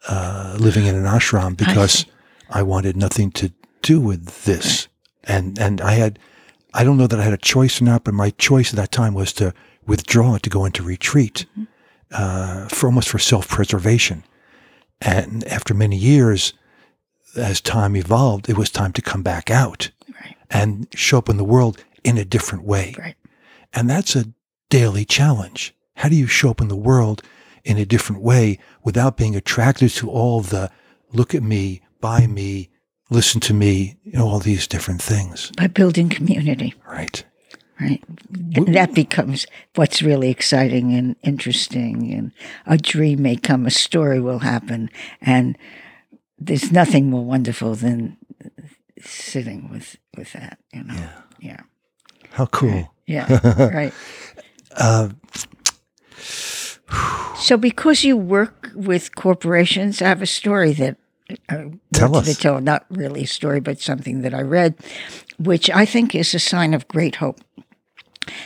uh, 0.08 0.56
living 0.58 0.86
in 0.86 0.94
an 0.94 1.04
ashram 1.04 1.56
because 1.56 1.92
see. 2.00 2.10
I 2.50 2.62
wanted 2.62 2.96
nothing 2.96 3.30
to 3.32 3.52
do 3.82 4.00
with 4.00 4.44
this, 4.44 4.88
and 5.24 5.58
and 5.58 5.80
I 5.80 5.92
had. 5.94 6.18
I 6.74 6.84
don't 6.84 6.96
know 6.96 7.06
that 7.06 7.20
I 7.20 7.24
had 7.24 7.34
a 7.34 7.38
choice 7.38 7.82
or 7.82 7.84
not, 7.84 8.04
but 8.04 8.14
my 8.14 8.30
choice 8.30 8.70
at 8.70 8.76
that 8.76 8.92
time 8.92 9.12
was 9.12 9.32
to 9.34 9.52
withdraw 9.86 10.38
to 10.38 10.48
go 10.48 10.64
into 10.64 10.82
retreat 10.82 11.44
uh, 12.12 12.66
for 12.68 12.86
almost 12.86 13.10
for 13.10 13.18
self 13.18 13.46
preservation. 13.48 14.24
And 15.00 15.44
after 15.48 15.74
many 15.74 15.96
years, 15.96 16.54
as 17.36 17.60
time 17.60 17.94
evolved, 17.96 18.48
it 18.48 18.56
was 18.56 18.70
time 18.70 18.92
to 18.92 19.02
come 19.02 19.22
back 19.22 19.50
out 19.50 19.90
Right, 20.08 20.36
and 20.50 20.86
show 20.94 21.18
up 21.18 21.28
in 21.28 21.36
the 21.36 21.44
world 21.44 21.84
in 22.04 22.16
a 22.16 22.24
different 22.24 22.64
way. 22.64 22.94
right. 22.98 23.16
And 23.74 23.90
that's 23.90 24.16
a 24.16 24.32
daily 24.70 25.04
challenge. 25.04 25.74
How 25.96 26.08
do 26.08 26.16
you 26.16 26.26
show 26.26 26.50
up 26.50 26.60
in 26.60 26.68
the 26.68 26.76
world 26.76 27.22
in 27.64 27.78
a 27.78 27.84
different 27.84 28.22
way 28.22 28.58
without 28.82 29.16
being 29.16 29.36
attracted 29.36 29.90
to 29.90 30.10
all 30.10 30.40
the 30.40 30.70
look 31.12 31.34
at 31.34 31.42
me, 31.42 31.82
buy 32.00 32.26
me, 32.26 32.70
listen 33.10 33.40
to 33.40 33.54
me, 33.54 33.96
you 34.04 34.18
know, 34.18 34.26
all 34.26 34.40
these 34.40 34.66
different 34.66 35.02
things, 35.02 35.52
By 35.56 35.66
building 35.66 36.08
community, 36.08 36.74
right? 36.86 37.24
right? 37.80 38.02
And 38.54 38.74
that 38.74 38.94
becomes 38.94 39.46
what's 39.74 40.02
really 40.02 40.30
exciting 40.30 40.92
and 40.94 41.16
interesting. 41.22 42.12
And 42.12 42.32
a 42.66 42.78
dream 42.78 43.22
may 43.22 43.36
come, 43.36 43.66
a 43.66 43.70
story 43.70 44.20
will 44.20 44.40
happen. 44.40 44.90
And 45.20 45.56
there's 46.38 46.72
nothing 46.72 47.10
more 47.10 47.24
wonderful 47.24 47.74
than 47.74 48.16
sitting 49.00 49.68
with, 49.70 49.96
with 50.16 50.32
that, 50.32 50.58
you 50.72 50.84
know? 50.84 51.08
Yeah. 51.40 51.60
How 52.30 52.46
cool. 52.46 52.92
Yeah. 53.06 53.70
right. 53.74 53.92
Uh, 54.76 55.10
So, 57.42 57.56
because 57.56 58.04
you 58.04 58.16
work 58.16 58.70
with 58.74 59.16
corporations, 59.16 60.00
I 60.00 60.08
have 60.08 60.22
a 60.22 60.26
story 60.26 60.72
that 60.74 60.96
I 61.48 61.72
Tell 61.92 62.10
wanted 62.10 62.30
us. 62.30 62.36
to 62.36 62.40
tell. 62.40 62.60
Not 62.60 62.86
really 62.88 63.24
a 63.24 63.26
story, 63.26 63.58
but 63.60 63.80
something 63.80 64.22
that 64.22 64.32
I 64.32 64.42
read, 64.42 64.76
which 65.38 65.68
I 65.70 65.84
think 65.84 66.14
is 66.14 66.34
a 66.34 66.38
sign 66.38 66.72
of 66.72 66.86
great 66.86 67.16
hope. 67.16 67.40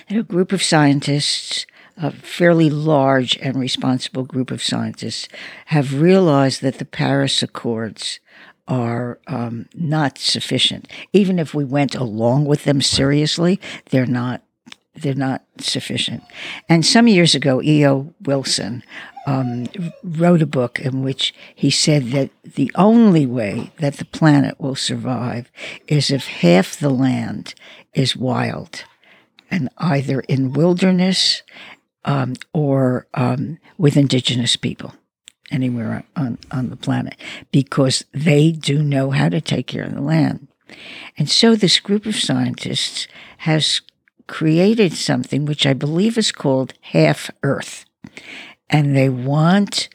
That 0.09 0.19
a 0.19 0.23
group 0.23 0.51
of 0.51 0.63
scientists, 0.63 1.67
a 1.99 2.11
fairly 2.11 2.71
large 2.71 3.37
and 3.39 3.61
responsible 3.61 4.25
group 4.25 4.51
of 4.51 4.63
scientists, 4.63 5.29
have 5.67 6.01
realized 6.01 6.63
that 6.63 6.79
the 6.79 6.87
Paris 6.87 7.43
Accords 7.43 8.21
are 8.67 9.21
um, 9.27 9.67
not 9.75 10.17
sufficient. 10.17 10.91
Even 11.13 11.39
if 11.39 11.53
we 11.55 11.65
went 11.65 11.95
along 11.95 12.47
with 12.47 12.65
them 12.65 12.81
seriously, 12.81 13.61
they're 13.91 14.07
not 14.07 14.43
they're 14.97 15.15
not 15.15 15.45
sufficient. 15.59 16.23
And 16.69 16.85
some 16.85 17.09
years 17.09 17.35
ago, 17.35 17.63
E.O. 17.63 18.15
Wilson 18.23 18.83
um, 19.27 19.67
wrote 20.03 20.43
a 20.43 20.47
book 20.47 20.79
in 20.79 21.03
which 21.03 21.35
he 21.55 21.71
said 21.71 22.11
that 22.13 22.31
the 22.43 22.71
only 22.77 23.27
way 23.27 23.73
that 23.79 23.95
the 23.95 24.05
planet 24.05 24.61
will 24.61 24.77
survive 24.77 25.51
is 25.89 26.11
if 26.11 26.27
half 26.27 26.79
the 26.79 26.91
land 26.91 27.55
is 27.93 28.17
wild 28.17 28.85
and 29.51 29.69
either 29.79 30.21
in 30.21 30.53
wilderness 30.53 31.43
um, 32.05 32.35
or 32.53 33.07
um, 33.15 33.59
with 33.79 33.97
indigenous 33.97 34.57
people 34.57 34.95
anywhere 35.51 36.05
on, 36.17 36.39
on 36.51 36.71
the 36.71 36.77
planet 36.77 37.17
because 37.53 38.05
they 38.13 38.53
do 38.53 38.83
know 38.83 39.11
how 39.11 39.29
to 39.29 39.41
take 39.41 39.67
care 39.67 39.85
of 39.85 39.95
the 39.95 40.01
land. 40.01 40.49
And 41.17 41.29
so 41.29 41.55
this 41.55 41.79
group 41.79 42.07
of 42.07 42.17
scientists 42.17 43.07
has 43.39 43.81
created 44.27 44.93
something 44.93 45.45
which 45.45 45.67
I 45.67 45.73
believe 45.73 46.19
is 46.19 46.33
called 46.33 46.75
Half 46.81 47.31
Earth. 47.43 47.85
And 48.69 48.97
they 48.97 49.09
want 49.09 49.89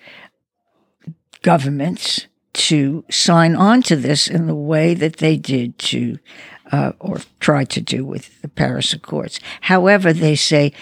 governments 1.41 2.27
to 2.53 3.03
sign 3.09 3.55
on 3.55 3.81
to 3.83 3.95
this 3.95 4.27
in 4.27 4.47
the 4.47 4.55
way 4.55 4.93
that 4.93 5.17
they 5.17 5.37
did 5.37 5.77
to, 5.79 6.17
uh, 6.71 6.91
or 6.99 7.19
tried 7.39 7.69
to 7.69 7.81
do 7.81 8.05
with 8.05 8.41
the 8.41 8.47
Paris 8.47 8.93
Accords. 8.93 9.39
However, 9.61 10.13
they 10.13 10.35
say 10.35 10.73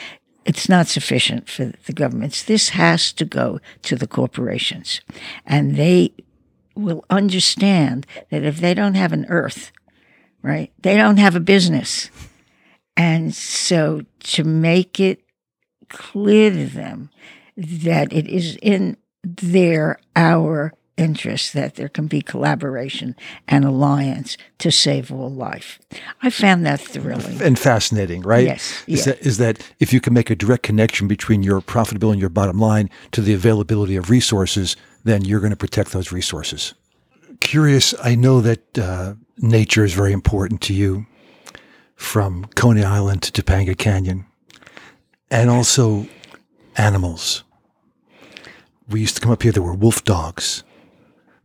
it's 0.46 0.70
not 0.70 0.88
sufficient 0.88 1.48
for 1.48 1.74
the 1.86 1.94
governments. 1.94 2.44
This 2.44 2.70
has 2.70 3.12
to 3.14 3.26
go 3.26 3.60
to 3.84 3.96
the 3.96 4.08
corporations. 4.08 5.02
And 5.46 5.76
they 5.76 6.14
will 6.76 7.06
understand 7.10 8.08
that 8.32 8.44
if 8.44 8.60
they 8.60 8.74
don't 8.74 8.96
have 8.96 9.14
an 9.14 9.26
earth, 9.30 9.72
right, 10.42 10.72
they 10.82 10.96
don't 10.96 11.18
have 11.18 11.36
a 11.36 11.40
business. 11.40 12.10
And 13.00 13.34
so 13.34 14.02
to 14.24 14.44
make 14.44 15.00
it 15.00 15.24
clear 15.88 16.52
to 16.52 16.66
them 16.66 17.10
that 17.56 18.12
it 18.12 18.28
is 18.28 18.58
in 18.62 18.98
their, 19.24 20.00
our 20.18 20.74
interest 20.98 21.54
that 21.54 21.76
there 21.76 21.88
can 21.88 22.08
be 22.08 22.22
collaboration 22.22 23.16
and 23.48 23.64
alliance 23.64 24.36
to 24.58 24.70
save 24.70 25.14
all 25.14 25.32
life. 25.32 25.80
I 26.22 26.30
found 26.30 26.66
that 26.66 26.82
thrilling. 26.82 27.42
and 27.42 27.58
fascinating, 27.58 28.22
right? 28.24 28.46
Yes, 28.46 28.84
Is, 28.86 29.08
yeah. 29.08 29.14
that, 29.14 29.26
is 29.26 29.38
that 29.38 29.74
if 29.80 29.94
you 29.94 30.02
can 30.02 30.14
make 30.14 30.30
a 30.30 30.36
direct 30.36 30.64
connection 30.64 31.08
between 31.08 31.42
your 31.42 31.62
profitability 31.62 32.12
and 32.12 32.20
your 32.20 32.30
bottom 32.30 32.60
line 32.60 32.90
to 33.14 33.22
the 33.22 33.34
availability 33.34 33.96
of 33.96 34.10
resources, 34.10 34.76
then 35.06 35.24
you're 35.24 35.40
going 35.40 35.52
to 35.52 35.56
protect 35.56 35.94
those 35.94 36.12
resources. 36.12 36.74
Curious, 37.40 37.96
I 38.04 38.16
know 38.16 38.42
that 38.42 38.78
uh, 38.78 39.14
nature 39.38 39.86
is 39.86 39.94
very 39.94 40.12
important 40.12 40.60
to 40.64 40.74
you 40.74 41.06
from 42.00 42.46
Coney 42.56 42.84
Island 42.84 43.22
to 43.24 43.32
Topanga 43.32 43.78
Canyon, 43.78 44.26
and 45.30 45.50
also 45.50 46.08
animals. 46.78 47.44
We 48.88 49.02
used 49.02 49.16
to 49.16 49.22
come 49.22 49.32
up 49.32 49.44
here, 49.44 49.52
there 49.52 49.62
were 49.62 49.74
wolf 49.74 50.06
dogs, 50.06 50.64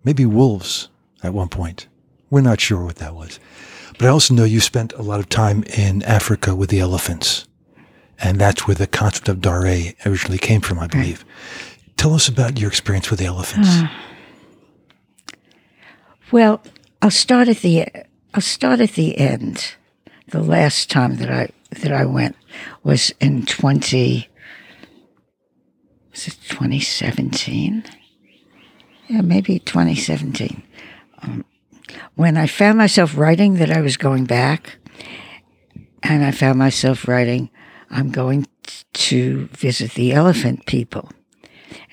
maybe 0.05 0.25
wolves 0.25 0.89
at 1.25 1.35
one 1.35 1.49
point. 1.49 1.89
We're 2.31 2.41
not 2.41 2.61
sure 2.61 2.85
what 2.85 2.97
that 2.97 3.17
was. 3.17 3.41
But 3.99 4.07
I 4.07 4.09
also 4.09 4.33
know 4.33 4.45
you 4.45 4.61
spent 4.61 4.93
a 4.93 5.03
lot 5.03 5.21
of 5.21 5.29
time 5.29 5.65
in 5.65 6.03
Africa 6.05 6.55
with 6.55 6.71
the 6.71 6.81
elephants. 6.81 7.47
And 8.21 8.39
that's 8.39 8.67
where 8.67 8.77
the 8.77 8.87
concept 8.87 9.29
of 9.29 9.39
Daré 9.39 9.95
originally 10.07 10.39
came 10.39 10.61
from, 10.61 10.79
I 10.79 10.87
believe. 10.87 11.25
Tell 11.97 12.15
us 12.15 12.29
about 12.29 12.61
your 12.61 12.69
experience 12.69 13.11
with 13.11 13.19
the 13.19 13.27
elephants. 13.27 13.69
Hmm. 13.71 13.87
Well, 16.31 16.63
I'll 17.03 17.11
start 17.11 17.49
at 17.49 17.59
the 17.59 17.87
I'll 18.33 18.41
start 18.41 18.81
at 18.81 18.93
the 18.93 19.19
end. 19.19 19.75
The 20.35 20.43
last 20.43 20.91
time 20.91 21.19
that 21.19 21.31
I 21.31 21.51
that 21.71 21.93
I 21.93 22.05
went 22.05 22.35
was 22.83 23.15
in 23.21 23.47
twenty 23.47 24.29
was 26.11 26.27
it 26.27 26.37
twenty 26.49 26.81
seventeen? 26.81 27.85
Yeah, 29.07 29.21
maybe 29.21 29.61
twenty 29.61 29.95
seventeen. 29.95 30.65
Um, 31.23 31.45
when 32.17 32.37
I 32.37 32.49
found 32.49 32.79
myself 32.79 33.17
writing 33.17 33.55
that 33.59 33.71
I 33.71 33.81
was 33.81 33.97
going 33.97 34.25
back, 34.25 34.79
and 36.03 36.25
I 36.25 36.33
found 36.33 36.59
myself 36.59 37.07
writing, 37.07 37.49
I'm 37.89 38.11
going 38.11 38.49
to 38.95 39.47
visit 39.53 39.93
the 39.93 40.13
elephant 40.13 40.67
people. 40.67 41.13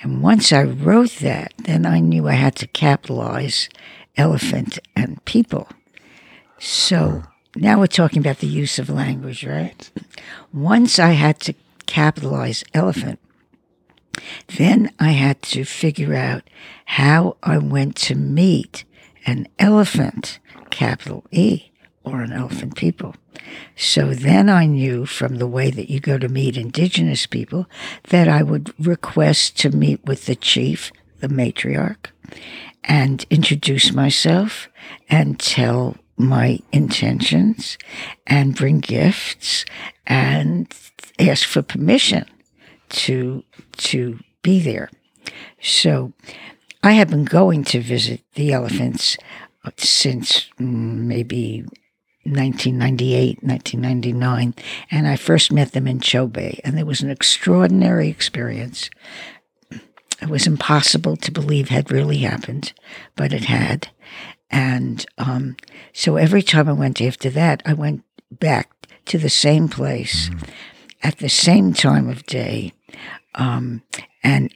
And 0.02 0.24
once 0.24 0.52
I 0.52 0.64
wrote 0.64 1.18
that, 1.18 1.54
then 1.60 1.86
I 1.86 2.00
knew 2.00 2.28
I 2.28 2.34
had 2.34 2.56
to 2.56 2.66
capitalize 2.66 3.70
elephant 4.18 4.80
and 4.96 5.24
people. 5.26 5.68
So 6.58 7.22
now 7.56 7.80
we're 7.80 7.88
talking 7.88 8.20
about 8.20 8.40
the 8.40 8.48
use 8.48 8.80
of 8.80 8.90
language, 8.90 9.46
right? 9.46 9.90
Once 10.54 11.00
I 11.00 11.12
had 11.12 11.40
to 11.42 11.54
capitalize 11.86 12.64
elephant. 12.74 13.20
Then 14.58 14.92
I 15.00 15.12
had 15.12 15.42
to 15.44 15.66
figure 15.66 16.16
out 16.16 16.44
how 16.86 17.36
I 17.44 17.58
went 17.58 17.96
to 17.98 18.16
meet 18.16 18.86
an 19.26 19.48
elephant, 19.60 20.40
capital 20.70 21.26
E, 21.32 21.72
or 22.04 22.22
an 22.22 22.32
elephant 22.32 22.76
people. 22.76 23.16
So 23.76 24.14
then 24.14 24.50
I 24.50 24.66
knew 24.66 25.06
from 25.06 25.36
the 25.36 25.48
way 25.48 25.70
that 25.70 25.90
you 25.90 26.00
go 26.00 26.18
to 26.18 26.30
meet 26.30 26.58
indigenous 26.58 27.26
people 27.26 27.68
that 28.10 28.28
I 28.28 28.44
would 28.44 28.74
request 28.80 29.60
to 29.60 29.70
meet 29.70 30.04
with 30.06 30.26
the 30.26 30.36
chief, 30.36 30.92
the 31.20 31.28
matriarch, 31.28 32.08
and 32.84 33.26
introduce 33.30 33.92
myself 33.92 34.70
and 35.10 35.40
tell 35.40 35.98
my 36.18 36.60
intentions 36.72 37.78
and 38.28 38.56
bring 38.56 38.80
gifts 38.80 39.66
and 40.06 40.74
ask 41.20 41.48
for 41.48 41.62
permission 41.62 42.26
to 42.90 43.44
to 43.78 44.20
be 44.44 44.60
there. 44.60 44.90
So 45.62 46.14
I 46.84 46.94
have 46.94 47.10
been 47.10 47.26
going 47.26 47.64
to 47.66 47.80
visit 47.80 48.22
the 48.34 48.52
elephants 48.54 49.18
since 49.78 50.50
mm, 50.60 50.98
maybe 50.98 51.64
1998, 52.24 53.44
1999, 53.44 54.54
and 54.92 55.08
I 55.08 55.16
first 55.16 55.52
met 55.52 55.72
them 55.72 55.88
in 55.88 56.00
Chobe, 56.00 56.60
and 56.64 56.80
it 56.80 56.86
was 56.86 57.02
an 57.02 57.10
extraordinary 57.10 58.10
experience. 58.10 58.90
It 60.22 60.30
was 60.30 60.46
impossible 60.46 61.18
to 61.18 61.32
believe 61.32 61.70
had 61.70 61.92
really 61.92 62.20
happened, 62.20 62.74
but 63.16 63.34
it 63.34 63.46
had. 63.46 63.90
And 64.52 65.06
um, 65.18 65.56
so 65.94 66.18
every 66.18 66.42
time 66.42 66.68
I 66.68 66.74
went 66.74 67.02
after 67.02 67.30
that, 67.32 67.64
I 67.66 67.74
went 67.74 68.04
back 68.30 68.70
to 69.06 69.18
the 69.18 69.30
same 69.30 69.70
place 69.70 70.30
mm-hmm. 70.30 70.50
at 71.04 71.18
the 71.18 71.30
same 71.30 71.74
time 71.74 72.10
of 72.10 72.26
day 72.26 72.74
um, 73.36 73.82
and 74.24 74.54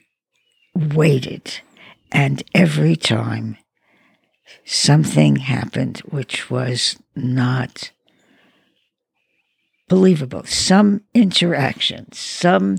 waited. 0.76 1.62
And 2.12 2.44
every 2.54 2.96
time 2.96 3.58
something 4.66 5.38
happened 5.38 6.00
which 6.00 6.50
was 6.50 6.98
not 7.16 7.92
believable, 9.88 10.44
some 10.46 11.02
interaction, 11.14 12.12
some 12.12 12.78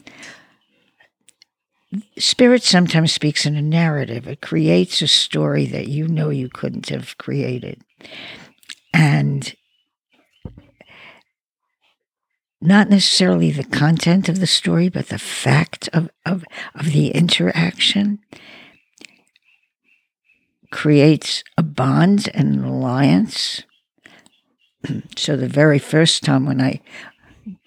spirit 2.18 2.62
sometimes 2.62 3.12
speaks 3.12 3.46
in 3.46 3.56
a 3.56 3.62
narrative. 3.62 4.26
It 4.26 4.40
creates 4.40 5.02
a 5.02 5.08
story 5.08 5.66
that 5.66 5.88
you 5.88 6.08
know 6.08 6.30
you 6.30 6.48
couldn't 6.48 6.88
have 6.88 7.16
created. 7.18 7.82
And 8.92 9.54
not 12.60 12.88
necessarily 12.88 13.50
the 13.50 13.64
content 13.64 14.28
of 14.28 14.40
the 14.40 14.46
story, 14.46 14.88
but 14.88 15.08
the 15.08 15.18
fact 15.18 15.88
of, 15.92 16.10
of, 16.24 16.44
of 16.74 16.86
the 16.92 17.10
interaction 17.10 18.18
creates 20.72 21.44
a 21.56 21.62
bond 21.62 22.28
and 22.34 22.56
an 22.56 22.64
alliance. 22.64 23.62
so 25.16 25.36
the 25.36 25.48
very 25.48 25.78
first 25.78 26.22
time 26.22 26.46
when 26.46 26.60
I 26.60 26.80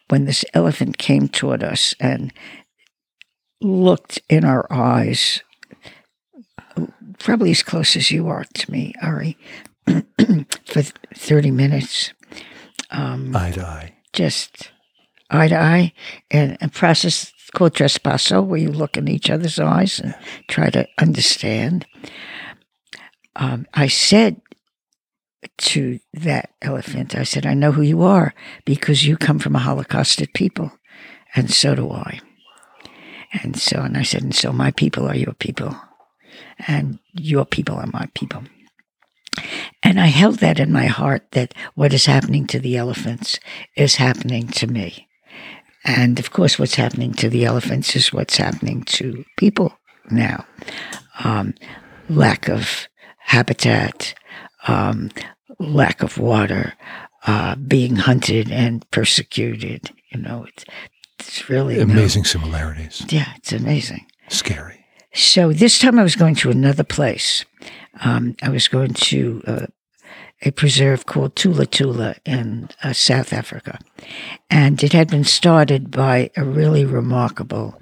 when 0.09 0.25
this 0.25 0.43
elephant 0.55 0.97
came 0.97 1.27
toward 1.27 1.63
us 1.63 1.93
and 1.99 2.33
looked 3.61 4.21
in 4.29 4.45
our 4.45 4.65
eyes, 4.71 5.41
probably 7.17 7.51
as 7.51 7.63
close 7.63 7.95
as 7.95 8.11
you 8.11 8.27
are 8.27 8.45
to 8.53 8.71
me, 8.71 8.93
Ari, 9.01 9.37
for 10.65 10.81
30 11.15 11.51
minutes. 11.51 12.13
Um, 12.91 13.35
eye 13.35 13.51
to 13.51 13.65
eye. 13.65 13.93
Just 14.13 14.71
eye 15.29 15.47
to 15.47 15.59
eye, 15.59 15.93
and 16.31 16.57
a 16.61 16.69
process 16.69 17.31
called 17.53 17.73
traspaso, 17.73 18.43
where 18.43 18.59
you 18.59 18.71
look 18.71 18.97
in 18.97 19.07
each 19.07 19.29
other's 19.29 19.59
eyes 19.59 19.99
and 19.99 20.15
try 20.47 20.69
to 20.69 20.87
understand. 20.97 21.85
Um, 23.35 23.67
I 23.73 23.87
said 23.87 24.41
to 25.57 25.99
that 26.13 26.51
elephant, 26.61 27.15
I 27.15 27.23
said, 27.23 27.45
I 27.45 27.53
know 27.53 27.71
who 27.71 27.81
you 27.81 28.01
are 28.01 28.33
because 28.65 29.05
you 29.05 29.17
come 29.17 29.39
from 29.39 29.55
a 29.55 29.59
Holocausted 29.59 30.33
people, 30.33 30.71
and 31.35 31.51
so 31.51 31.75
do 31.75 31.91
I. 31.91 32.19
And 33.31 33.57
so, 33.57 33.81
and 33.81 33.97
I 33.97 34.03
said, 34.03 34.23
and 34.23 34.35
so 34.35 34.51
my 34.51 34.71
people 34.71 35.07
are 35.07 35.15
your 35.15 35.33
people, 35.33 35.75
and 36.67 36.99
your 37.13 37.45
people 37.45 37.75
are 37.75 37.89
my 37.93 38.07
people. 38.13 38.43
And 39.83 39.99
I 39.99 40.07
held 40.07 40.39
that 40.39 40.59
in 40.59 40.71
my 40.71 40.87
heart 40.87 41.31
that 41.31 41.53
what 41.75 41.93
is 41.93 42.05
happening 42.05 42.47
to 42.47 42.59
the 42.59 42.75
elephants 42.75 43.39
is 43.75 43.95
happening 43.95 44.47
to 44.49 44.67
me. 44.67 45.07
And 45.85 46.19
of 46.19 46.31
course, 46.31 46.59
what's 46.59 46.75
happening 46.75 47.13
to 47.13 47.29
the 47.29 47.45
elephants 47.45 47.95
is 47.95 48.11
what's 48.11 48.37
happening 48.37 48.83
to 48.83 49.23
people 49.37 49.73
now. 50.11 50.45
Um, 51.23 51.53
lack 52.09 52.49
of 52.49 52.87
habitat, 53.19 54.13
um, 54.67 55.11
lack 55.59 56.03
of 56.03 56.17
water, 56.17 56.73
uh, 57.25 57.55
being 57.55 57.95
hunted 57.95 58.51
and 58.51 58.89
persecuted. 58.91 59.91
You 60.11 60.21
know, 60.21 60.47
it's, 61.19 61.49
really 61.49 61.79
amazing 61.79 62.23
no, 62.23 62.27
similarities. 62.27 63.05
Yeah, 63.09 63.33
it's 63.37 63.51
amazing. 63.51 64.05
Scary. 64.29 64.85
So 65.13 65.51
this 65.51 65.79
time 65.79 65.99
I 65.99 66.03
was 66.03 66.15
going 66.15 66.35
to 66.35 66.51
another 66.51 66.83
place. 66.83 67.45
Um, 68.01 68.35
I 68.41 68.49
was 68.49 68.67
going 68.67 68.93
to 68.93 69.41
uh, 69.47 69.65
a 70.41 70.51
preserve 70.51 71.05
called 71.05 71.35
Thula 71.35 71.65
Thula 71.65 72.17
in 72.25 72.69
uh, 72.83 72.93
South 72.93 73.33
Africa. 73.33 73.79
And 74.49 74.81
it 74.83 74.93
had 74.93 75.09
been 75.09 75.23
started 75.23 75.91
by 75.91 76.31
a 76.37 76.43
really 76.43 76.85
remarkable 76.85 77.79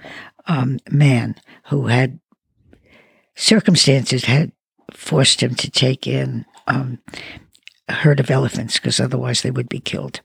um, 0.47 0.79
man 0.89 1.35
who 1.69 1.87
had 1.87 2.19
circumstances 3.35 4.25
had 4.25 4.51
forced 4.91 5.43
him 5.43 5.53
to 5.55 5.69
take 5.69 6.07
in 6.07 6.45
um, 6.65 6.99
a 7.87 7.93
herd 7.93 8.19
of 8.19 8.31
elephants 8.31 8.77
because 8.77 8.99
otherwise 8.99 9.41
they 9.41 9.51
would 9.51 9.69
be 9.69 9.79
killed. 9.79 10.21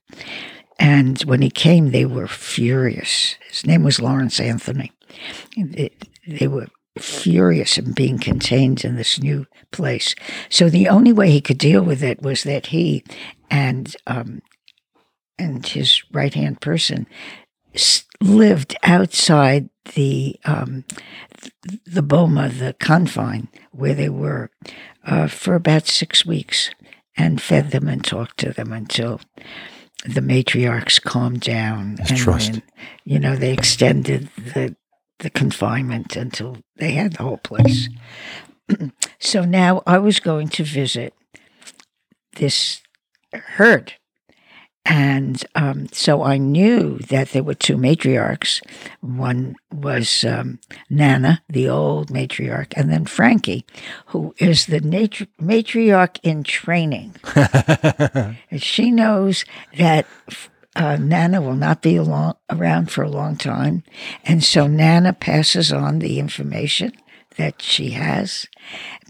And 0.83 1.21
when 1.21 1.43
he 1.43 1.49
came, 1.49 1.93
they 1.93 2.05
were 2.05 2.27
furious. 2.27 3.37
His 3.49 3.65
name 3.65 3.85
was 3.85 4.03
Lawrence 4.03 4.41
Anthony. 4.41 4.91
They, 5.57 5.93
they 6.27 6.49
were 6.49 6.67
furious 6.99 7.79
in 7.79 7.93
being 7.93 8.19
contained 8.19 8.85
in 8.85 8.97
this 8.97 9.21
new 9.21 9.47
place. 9.71 10.17
So 10.49 10.69
the 10.69 10.89
only 10.89 11.13
way 11.13 11.31
he 11.31 11.41
could 11.41 11.59
deal 11.59 11.83
with 11.83 12.03
it 12.03 12.21
was 12.21 12.43
that 12.43 12.67
he 12.67 13.05
and 13.49 13.95
um, 14.09 14.43
and 15.39 15.65
his 15.65 16.03
right 16.11 16.35
hand 16.35 16.61
person 16.61 17.07
lived 18.21 18.77
outside 18.83 19.71
the 19.95 20.35
um, 20.45 20.85
the 21.87 22.03
boma, 22.03 22.49
the 22.49 22.75
confine 22.81 23.47
where 23.71 23.95
they 23.95 24.09
were, 24.09 24.51
uh, 25.07 25.29
for 25.29 25.55
about 25.55 25.87
six 25.87 26.27
weeks, 26.27 26.71
and 27.17 27.41
fed 27.41 27.71
them 27.71 27.87
and 27.87 28.05
talked 28.05 28.39
to 28.39 28.53
them 28.53 28.73
until 28.73 29.21
the 30.05 30.21
matriarchs 30.21 31.01
calmed 31.01 31.41
down 31.41 31.97
and 31.99 32.17
trust. 32.17 32.53
When, 32.53 32.63
you 33.05 33.19
know 33.19 33.37
they 33.37 33.53
extended 33.53 34.29
the 34.37 34.77
the 35.21 35.31
confinement 35.31 36.17
until 36.17 36.59
they 36.77 36.93
had 36.93 37.15
the 37.15 37.23
whole 37.23 37.39
place. 37.39 37.89
so 39.21 39.45
now 39.45 39.83
I 39.87 39.99
was 39.99 40.19
going 40.21 40.49
to 40.49 40.65
visit 40.65 41.15
this 42.37 42.83
herd. 43.33 43.95
And 44.85 45.45
um, 45.55 45.87
so 45.93 46.25
I 46.25 46.39
knew 46.39 46.99
that 47.09 47.31
there 47.31 47.45
were 47.45 47.55
two 47.55 47.77
matriarchs. 47.77 48.61
One 49.01 49.55
was 49.73 50.25
um, 50.25 50.59
Nana, 50.91 51.43
the 51.49 51.69
old 51.69 52.09
matriarch, 52.11 52.73
and 52.77 52.91
then 52.91 53.05
Frankie, 53.05 53.65
who 54.07 54.35
is 54.39 54.67
the 54.67 54.81
matri- 54.81 55.29
matriarch 55.41 56.19
in 56.25 56.43
training. 56.43 57.15
and 58.51 58.63
she 58.63 58.91
knows 58.91 59.45
that 59.79 60.07
uh, 60.75 60.97
Nana 60.97 61.41
will 61.41 61.55
not 61.55 61.81
be 61.83 61.97
along, 61.97 62.35
around 62.51 62.91
for 62.91 63.03
a 63.05 63.11
long 63.11 63.37
time. 63.37 63.85
And 64.25 64.43
so 64.43 64.67
Nana 64.67 65.13
passes 65.13 65.73
on 65.73 66.01
the 66.01 66.19
information 66.19 66.93
that 67.37 67.63
she 67.63 67.91
has, 67.91 68.47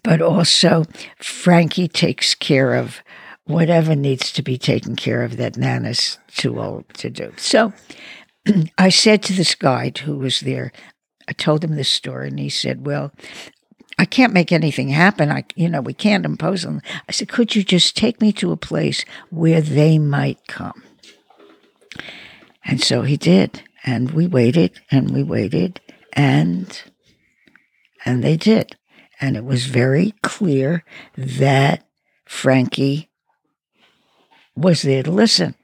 but 0.02 0.20
also 0.20 0.84
Frankie 1.18 1.88
takes 1.88 2.34
care 2.34 2.74
of 2.74 3.02
whatever 3.44 3.94
needs 3.94 4.32
to 4.32 4.42
be 4.42 4.58
taken 4.58 4.96
care 4.96 5.22
of 5.22 5.36
that 5.36 5.56
Nana's 5.56 6.18
too 6.28 6.60
old 6.60 6.88
to 6.94 7.10
do. 7.10 7.32
So 7.36 7.72
I 8.78 8.88
said 8.88 9.22
to 9.24 9.32
this 9.32 9.54
guide 9.54 9.98
who 9.98 10.18
was 10.18 10.40
there, 10.40 10.72
I 11.28 11.32
told 11.32 11.64
him 11.64 11.76
this 11.76 11.88
story, 11.88 12.28
and 12.28 12.38
he 12.38 12.48
said, 12.48 12.86
Well, 12.86 13.12
I 13.98 14.04
can't 14.04 14.32
make 14.32 14.50
anything 14.52 14.88
happen. 14.88 15.30
I, 15.30 15.44
you 15.54 15.68
know, 15.68 15.80
we 15.80 15.94
can't 15.94 16.24
impose 16.24 16.64
on 16.64 16.74
them. 16.74 16.82
I 17.08 17.12
said, 17.12 17.28
Could 17.28 17.54
you 17.54 17.62
just 17.62 17.96
take 17.96 18.20
me 18.20 18.32
to 18.34 18.52
a 18.52 18.56
place 18.56 19.04
where 19.30 19.60
they 19.60 19.98
might 19.98 20.46
come? 20.48 20.82
And 22.64 22.80
so 22.80 23.02
he 23.02 23.16
did. 23.16 23.62
And 23.84 24.12
we 24.12 24.26
waited 24.26 24.80
and 24.90 25.10
we 25.10 25.22
waited 25.22 25.80
and 26.12 26.82
and 28.04 28.22
they 28.22 28.36
did. 28.36 28.76
And 29.20 29.36
it 29.36 29.44
was 29.44 29.66
very 29.66 30.14
clear 30.22 30.84
that 31.16 31.86
Frankie 32.24 33.10
was 34.56 34.82
there 34.82 35.02
to 35.02 35.10
listen. 35.10 35.54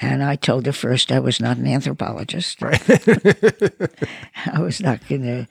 And 0.00 0.22
I 0.22 0.36
told 0.36 0.66
her 0.66 0.72
first 0.72 1.10
I 1.10 1.20
was 1.20 1.40
not 1.40 1.56
an 1.56 1.66
anthropologist. 1.66 2.60
Right. 2.60 2.82
I 4.46 4.60
was 4.60 4.80
not 4.80 5.06
going 5.08 5.22
to 5.22 5.46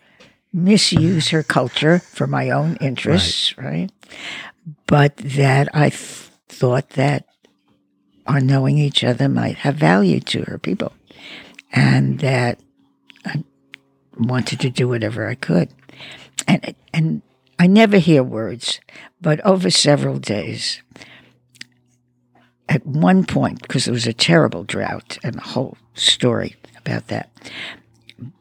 misuse 0.54 1.30
her 1.30 1.44
culture 1.44 2.00
for 2.00 2.28
my 2.28 2.50
own 2.50 2.78
interests, 2.78 3.58
right? 3.58 3.90
But 4.88 5.18
that 5.18 5.68
I 5.76 5.90
th- 5.90 6.30
thought 6.48 6.92
that 6.92 7.26
our 8.26 8.40
knowing 8.40 8.78
each 8.78 9.04
other 9.04 9.28
might 9.28 9.58
have 9.58 9.76
value 9.76 10.20
to 10.20 10.44
her 10.44 10.58
people, 10.58 10.94
and 11.72 12.20
that 12.20 12.60
I 13.26 13.44
wanted 14.18 14.60
to 14.62 14.70
do 14.70 14.88
whatever 14.88 15.28
I 15.28 15.36
could, 15.36 15.70
and 16.48 16.74
and 16.94 17.22
I 17.60 17.68
never 17.68 17.98
hear 17.98 18.24
words, 18.24 18.80
but 19.22 19.42
over 19.46 19.70
several 19.70 20.18
days. 20.20 20.82
At 22.68 22.86
one 22.86 23.26
point, 23.26 23.62
because 23.62 23.86
there 23.86 23.94
was 23.94 24.08
a 24.08 24.14
terrible 24.14 24.64
drought 24.64 25.18
and 25.24 25.36
the 25.36 25.42
whole 25.42 25.78
story 25.94 26.56
about 26.78 27.08
that. 27.08 27.30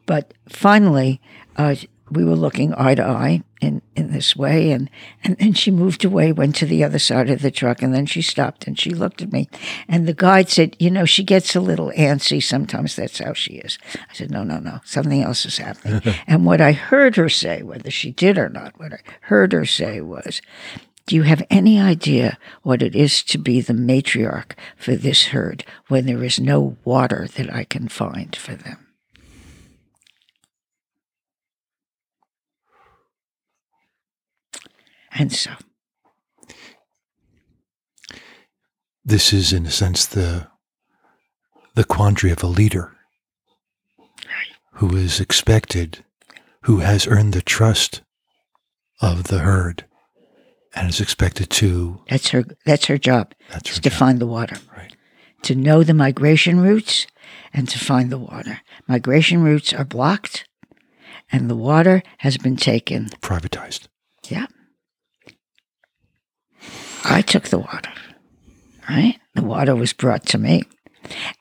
But 0.05 0.33
finally, 0.49 1.21
uh, 1.57 1.75
we 2.11 2.23
were 2.23 2.35
looking 2.35 2.73
eye 2.75 2.95
to 2.95 3.03
eye 3.03 3.43
in, 3.61 3.81
in 3.95 4.11
this 4.11 4.35
way. 4.35 4.71
And, 4.71 4.89
and 5.23 5.37
then 5.37 5.53
she 5.53 5.71
moved 5.71 6.05
away, 6.05 6.31
went 6.31 6.55
to 6.57 6.65
the 6.65 6.83
other 6.83 6.99
side 6.99 7.29
of 7.29 7.41
the 7.41 7.51
truck, 7.51 7.81
and 7.81 7.93
then 7.93 8.05
she 8.05 8.21
stopped 8.21 8.67
and 8.67 8.79
she 8.79 8.91
looked 8.91 9.21
at 9.21 9.31
me. 9.31 9.49
And 9.87 10.07
the 10.07 10.13
guide 10.13 10.49
said, 10.49 10.75
You 10.79 10.91
know, 10.91 11.05
she 11.05 11.23
gets 11.23 11.55
a 11.55 11.61
little 11.61 11.91
antsy. 11.91 12.41
Sometimes 12.41 12.95
that's 12.95 13.19
how 13.19 13.33
she 13.33 13.55
is. 13.55 13.77
I 13.95 14.13
said, 14.13 14.31
No, 14.31 14.43
no, 14.43 14.59
no. 14.59 14.79
Something 14.85 15.23
else 15.23 15.45
is 15.45 15.57
happening. 15.57 16.01
and 16.27 16.45
what 16.45 16.61
I 16.61 16.73
heard 16.73 17.15
her 17.15 17.29
say, 17.29 17.63
whether 17.63 17.89
she 17.89 18.11
did 18.11 18.37
or 18.37 18.49
not, 18.49 18.79
what 18.79 18.93
I 18.93 18.99
heard 19.21 19.53
her 19.53 19.65
say 19.65 20.01
was, 20.01 20.41
do 21.07 21.15
you 21.15 21.23
have 21.23 21.43
any 21.49 21.79
idea 21.79 22.37
what 22.63 22.81
it 22.81 22.95
is 22.95 23.21
to 23.23 23.37
be 23.37 23.61
the 23.61 23.73
matriarch 23.73 24.53
for 24.75 24.95
this 24.95 25.27
herd 25.27 25.63
when 25.87 26.05
there 26.05 26.23
is 26.23 26.39
no 26.39 26.77
water 26.83 27.27
that 27.35 27.53
I 27.53 27.63
can 27.63 27.87
find 27.87 28.35
for 28.35 28.55
them? 28.55 28.87
And 35.17 35.31
so, 35.31 35.51
this 39.05 39.31
is, 39.31 39.53
in 39.53 39.65
a 39.65 39.71
sense, 39.71 40.05
the 40.05 40.47
the 41.75 41.85
quandary 41.85 42.31
of 42.31 42.41
a 42.41 42.47
leader 42.47 42.95
who 44.73 44.95
is 44.95 45.19
expected, 45.19 46.03
who 46.61 46.79
has 46.79 47.07
earned 47.07 47.33
the 47.33 47.41
trust 47.41 48.01
of 49.01 49.25
the 49.25 49.39
herd, 49.39 49.85
and 50.75 50.89
is 50.89 50.99
expected 51.01 51.49
to. 51.51 52.01
that's 52.09 52.29
her. 52.29 52.43
That's 52.65 52.85
her 52.85 52.97
job. 52.97 53.33
That's 53.51 53.69
is 53.71 53.77
her 53.77 53.81
to 53.83 53.89
job. 53.89 53.97
find 53.99 54.19
the 54.19 54.27
water. 54.27 54.57
Right. 54.75 54.95
To 55.43 55.55
know 55.55 55.83
the 55.83 55.93
migration 55.93 56.59
routes 56.59 57.07
and 57.53 57.69
to 57.69 57.79
find 57.79 58.09
the 58.11 58.17
water. 58.17 58.61
Migration 58.87 59.43
routes 59.43 59.73
are 59.73 59.85
blocked, 59.85 60.47
and 61.31 61.49
the 61.49 61.55
water 61.55 62.03
has 62.19 62.37
been 62.37 62.55
taken. 62.57 63.07
privatized. 63.21 63.87
Yeah. 64.29 64.47
I 67.03 67.21
took 67.21 67.49
the 67.49 67.59
water, 67.59 67.91
right? 68.89 69.19
The 69.35 69.43
water 69.43 69.75
was 69.75 69.93
brought 69.93 70.25
to 70.27 70.37
me. 70.39 70.63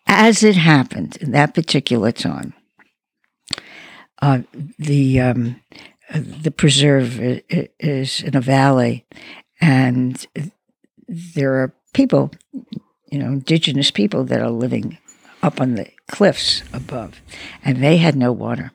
As 0.07 0.43
it 0.43 0.57
happened 0.57 1.17
in 1.17 1.31
that 1.31 1.55
particular 1.55 2.13
time, 2.13 2.53
uh, 4.21 4.41
the 4.79 5.21
um, 5.21 5.61
the 6.15 6.51
preserve 6.51 7.19
is 7.79 8.21
in 8.21 8.37
a 8.37 8.41
valley, 8.41 9.05
and 9.61 10.27
there 11.09 11.55
are 11.55 11.75
people, 11.93 12.31
you 13.11 13.19
know, 13.19 13.27
indigenous 13.27 13.91
people 13.91 14.25
that 14.25 14.41
are 14.41 14.51
living 14.51 14.99
up 15.43 15.61
on 15.61 15.75
the 15.75 15.87
cliffs 16.09 16.63
above, 16.73 17.21
and 17.65 17.83
they 17.83 17.97
had 17.99 18.17
no 18.17 18.33
water 18.33 18.73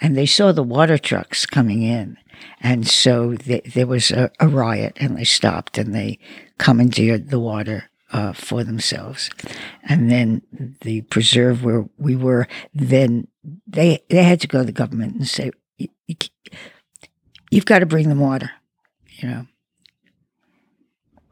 and 0.00 0.16
they 0.16 0.26
saw 0.26 0.52
the 0.52 0.62
water 0.62 0.98
trucks 0.98 1.46
coming 1.46 1.82
in. 1.82 2.16
And 2.60 2.86
so 2.86 3.36
th 3.36 3.62
there 3.74 3.86
was 3.86 4.10
a, 4.10 4.30
a 4.40 4.48
riot, 4.48 4.96
and 5.00 5.16
they 5.16 5.24
stopped 5.24 5.78
and 5.78 5.94
they 5.94 6.18
commandeered 6.58 7.30
the 7.30 7.40
water 7.40 7.90
uh, 8.12 8.32
for 8.32 8.64
themselves. 8.64 9.30
And 9.88 10.10
then 10.10 10.42
the 10.82 11.02
preserve 11.02 11.64
where 11.64 11.88
we 11.96 12.16
were, 12.16 12.46
then 12.74 13.28
they 13.66 14.02
they 14.08 14.24
had 14.24 14.40
to 14.40 14.48
go 14.48 14.58
to 14.58 14.64
the 14.66 14.72
government 14.72 15.14
and 15.14 15.28
say, 15.28 15.52
"You- 15.78 15.88
you 16.06 16.16
c- 16.20 16.30
"You've 17.54 17.64
got 17.66 17.80
to 17.80 17.86
bring 17.86 18.08
them 18.08 18.20
water," 18.20 18.50
you 19.18 19.28
know. 19.28 19.46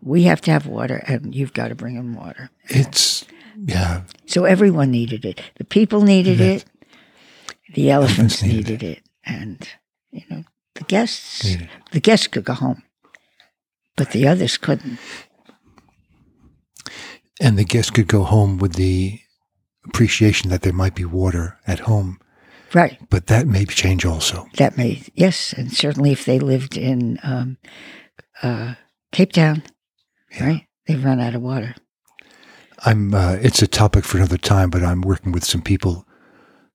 We 0.01 0.25
have 0.25 0.41
to 0.43 0.51
have 0.51 0.67
water, 0.67 0.97
and 1.07 1.35
you've 1.35 1.53
got 1.53 1.69
to 1.69 1.75
bring 1.75 1.95
them 1.97 2.15
water. 2.15 2.51
It's 2.65 3.25
yeah. 3.57 4.03
So 4.27 4.45
everyone 4.45 4.91
needed 4.91 5.25
it. 5.25 5.41
The 5.57 5.65
people 5.65 6.03
needed 6.03 6.39
Yeah. 6.39 6.47
it. 6.47 6.65
The 7.75 7.91
elephants 7.91 8.43
needed 8.43 8.57
needed 8.57 8.83
it. 8.83 9.03
And, 9.25 9.69
you 10.11 10.23
know, 10.29 10.45
the 10.75 10.85
guests, 10.85 11.45
Needed 11.45 11.69
the 11.93 12.01
guests 12.01 12.27
could 12.27 12.45
go 12.45 12.55
home, 12.55 12.83
but 13.97 14.11
the 14.11 14.27
others 14.27 14.59
couldn't. 14.59 14.99
And 17.41 17.59
the 17.59 17.65
guests 17.65 17.91
could 17.91 18.09
go 18.09 18.25
home 18.25 18.59
with 18.59 18.75
the 18.75 19.21
appreciation 19.85 20.51
that 20.51 20.63
there 20.63 20.73
might 20.73 20.95
be 20.95 21.05
water 21.05 21.59
at 21.67 21.81
home, 21.81 22.19
Right. 22.75 22.99
but 23.11 23.27
that 23.27 23.47
may 23.47 23.65
change 23.67 24.05
also. 24.07 24.47
That 24.57 24.77
may, 24.77 25.03
yes. 25.15 25.53
And 25.53 25.73
certainly 25.73 26.13
if 26.13 26.25
they 26.25 26.39
lived 26.39 26.77
in 26.77 27.19
um, 27.23 27.59
uh, 28.43 28.75
Cape 29.13 29.33
Town, 29.33 29.63
Yeah. 30.35 30.47
right, 30.47 30.67
they've 30.87 31.05
run 31.05 31.21
out 31.21 31.35
of 31.35 31.43
water. 31.43 31.75
I'm. 32.85 33.15
Uh, 33.15 33.37
it's 33.41 33.63
a 33.63 33.67
topic 33.69 34.05
for 34.05 34.17
another 34.17 34.39
time, 34.39 34.69
but 34.71 34.83
I'm 34.83 35.03
working 35.03 35.31
with 35.33 35.45
some 35.45 35.63
people 35.63 36.05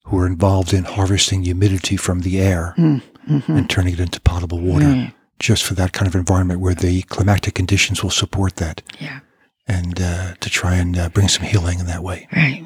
who 0.05 0.17
are 0.19 0.27
involved 0.27 0.71
in 0.73 0.85
harvesting 0.85 1.43
humidity 1.43 1.97
from 1.97 2.21
the 2.21 2.39
air 2.39 2.73
Mm, 2.77 3.01
mhm. 3.29 3.49
and 3.57 3.69
turning 3.69 3.93
it 3.93 3.99
into 3.99 4.21
potable 4.21 4.61
water, 4.61 4.85
Mm, 4.85 5.13
just 5.39 5.63
for 5.63 5.73
that 5.73 5.91
kind 5.91 6.07
of 6.07 6.15
environment 6.15 6.61
where 6.61 6.73
the 6.75 7.01
climatic 7.03 7.55
conditions 7.55 8.01
will 8.03 8.09
support 8.11 8.55
that, 8.55 8.81
yeah. 8.99 9.19
and 9.67 9.99
uh, 9.99 10.35
to 10.39 10.49
try 10.49 10.75
and 10.75 10.97
uh, 10.97 11.09
bring 11.09 11.27
some 11.27 11.45
healing 11.45 11.79
in 11.79 11.87
that 11.87 12.03
way. 12.03 12.27
Right. 12.33 12.63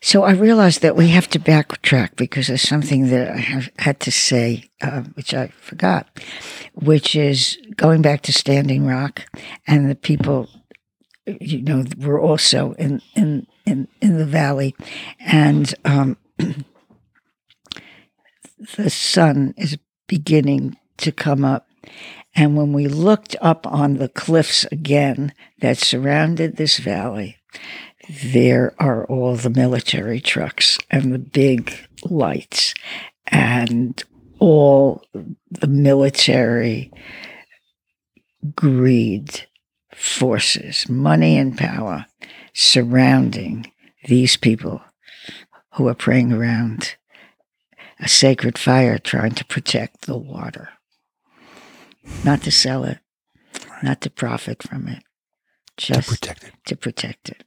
So 0.00 0.22
I 0.22 0.32
realized 0.32 0.82
that 0.82 0.96
we 0.96 1.08
have 1.08 1.28
to 1.30 1.40
backtrack 1.40 2.16
because 2.16 2.46
there's 2.46 2.62
something 2.62 3.08
that 3.08 3.30
I 3.30 3.38
have 3.38 3.70
had 3.78 4.00
to 4.00 4.12
say, 4.12 4.70
uh, 4.80 5.02
which 5.14 5.34
I 5.34 5.48
forgot, 5.60 6.06
which 6.74 7.16
is 7.16 7.58
going 7.76 8.02
back 8.02 8.22
to 8.22 8.32
Standing 8.32 8.86
Rock 8.86 9.24
and 9.66 9.90
the 9.90 9.96
people, 9.96 10.48
you 11.26 11.62
know, 11.62 11.84
were 11.98 12.20
also 12.20 12.74
in 12.74 13.02
in 13.14 13.46
in, 13.66 13.88
in 14.00 14.16
the 14.16 14.24
valley, 14.24 14.74
and 15.20 15.74
um, 15.84 16.16
the 18.76 18.90
sun 18.90 19.54
is 19.56 19.78
beginning 20.06 20.76
to 20.98 21.12
come 21.12 21.44
up. 21.44 21.68
And 22.34 22.56
when 22.56 22.72
we 22.72 22.86
looked 22.86 23.36
up 23.40 23.66
on 23.66 23.94
the 23.94 24.08
cliffs 24.08 24.64
again 24.66 25.32
that 25.60 25.78
surrounded 25.78 26.56
this 26.56 26.78
valley, 26.78 27.36
there 28.08 28.74
are 28.78 29.04
all 29.06 29.36
the 29.36 29.50
military 29.50 30.20
trucks 30.20 30.78
and 30.90 31.12
the 31.12 31.18
big 31.18 31.72
lights 32.04 32.74
and 33.26 34.02
all 34.38 35.02
the 35.50 35.66
military 35.66 36.92
greed 38.54 39.46
forces, 39.94 40.88
money 40.88 41.36
and 41.36 41.58
power 41.58 42.06
surrounding 42.54 43.70
these 44.06 44.36
people 44.36 44.80
who 45.74 45.88
are 45.88 45.94
praying 45.94 46.32
around 46.32 46.96
a 48.00 48.08
sacred 48.08 48.56
fire 48.56 48.96
trying 48.98 49.32
to 49.32 49.44
protect 49.44 50.02
the 50.02 50.16
water. 50.16 50.70
Not 52.24 52.42
to 52.42 52.50
sell 52.50 52.84
it, 52.84 52.98
not 53.82 54.00
to 54.02 54.10
profit 54.10 54.62
from 54.62 54.88
it, 54.88 55.02
To 55.78 55.94
just 55.94 56.08
protect 56.08 56.44
it. 56.44 56.52
to 56.66 56.76
protect 56.76 57.28
it. 57.28 57.44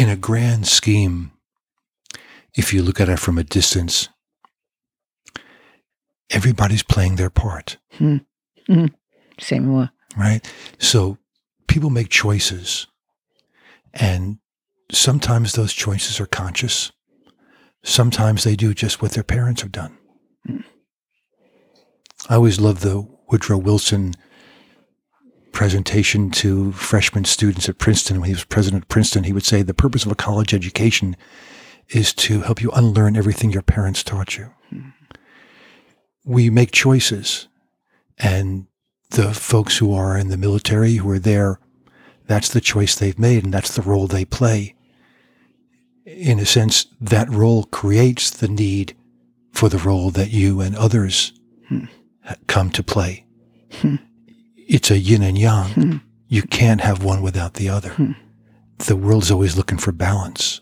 In 0.00 0.08
a 0.08 0.16
grand 0.16 0.66
scheme, 0.66 1.32
if 2.56 2.72
you 2.72 2.82
look 2.82 3.02
at 3.02 3.10
it 3.10 3.18
from 3.18 3.36
a 3.36 3.44
distance, 3.44 4.08
everybody's 6.30 6.82
playing 6.82 7.16
their 7.16 7.28
part, 7.28 7.76
hmm. 7.92 8.16
hmm. 8.66 8.86
Say 9.38 9.58
more. 9.58 9.90
right? 10.16 10.40
So 10.78 11.18
people 11.68 11.90
make 11.90 12.08
choices, 12.08 12.86
and 13.92 14.38
sometimes 14.90 15.52
those 15.52 15.74
choices 15.74 16.18
are 16.18 16.24
conscious. 16.24 16.92
Sometimes 17.84 18.42
they 18.42 18.56
do 18.56 18.72
just 18.72 19.02
what 19.02 19.10
their 19.12 19.22
parents 19.22 19.60
have 19.60 19.70
done. 19.70 19.98
Hmm. 20.46 20.60
I 22.26 22.36
always 22.36 22.58
loved 22.58 22.80
the 22.80 23.06
Woodrow 23.28 23.58
Wilson 23.58 24.14
presentation 25.60 26.30
to 26.30 26.72
freshman 26.72 27.26
students 27.26 27.68
at 27.68 27.76
Princeton. 27.76 28.18
When 28.18 28.28
he 28.28 28.32
was 28.32 28.44
president 28.44 28.84
of 28.84 28.88
Princeton, 28.88 29.24
he 29.24 29.34
would 29.34 29.44
say 29.44 29.60
the 29.60 29.74
purpose 29.74 30.06
of 30.06 30.10
a 30.10 30.14
college 30.14 30.54
education 30.54 31.18
is 31.90 32.14
to 32.14 32.40
help 32.40 32.62
you 32.62 32.70
unlearn 32.70 33.14
everything 33.14 33.50
your 33.50 33.60
parents 33.60 34.02
taught 34.02 34.38
you. 34.38 34.54
Hmm. 34.70 34.88
We 36.24 36.48
make 36.48 36.70
choices, 36.70 37.46
and 38.16 38.68
the 39.10 39.34
folks 39.34 39.76
who 39.76 39.92
are 39.92 40.16
in 40.16 40.28
the 40.28 40.38
military 40.38 40.94
who 40.94 41.10
are 41.10 41.18
there, 41.18 41.60
That's 42.26 42.48
the 42.48 42.62
choice 42.62 42.94
they've 42.94 43.18
made, 43.18 43.44
and 43.44 43.52
that's 43.52 43.74
the 43.74 43.82
role 43.82 44.06
they 44.06 44.24
play. 44.24 44.76
In 46.06 46.38
a 46.38 46.46
sense, 46.46 46.86
that 47.02 47.28
role 47.28 47.64
creates 47.64 48.30
the 48.30 48.48
need 48.48 48.96
for 49.52 49.68
the 49.68 49.76
role 49.76 50.10
that 50.12 50.30
you 50.30 50.62
and 50.62 50.74
others 50.74 51.34
hmm. 51.68 51.84
come 52.46 52.70
to 52.70 52.82
play. 52.82 53.26
Hmm. 53.72 53.96
It's 54.72 54.90
a 54.90 54.98
yin 54.98 55.22
and 55.22 55.36
yang. 55.36 56.00
You 56.28 56.42
can't 56.42 56.80
have 56.80 57.02
one 57.02 57.22
without 57.22 57.54
the 57.54 57.68
other. 57.68 58.14
The 58.78 58.94
world's 58.96 59.30
always 59.30 59.56
looking 59.56 59.78
for 59.78 59.90
balance. 59.92 60.60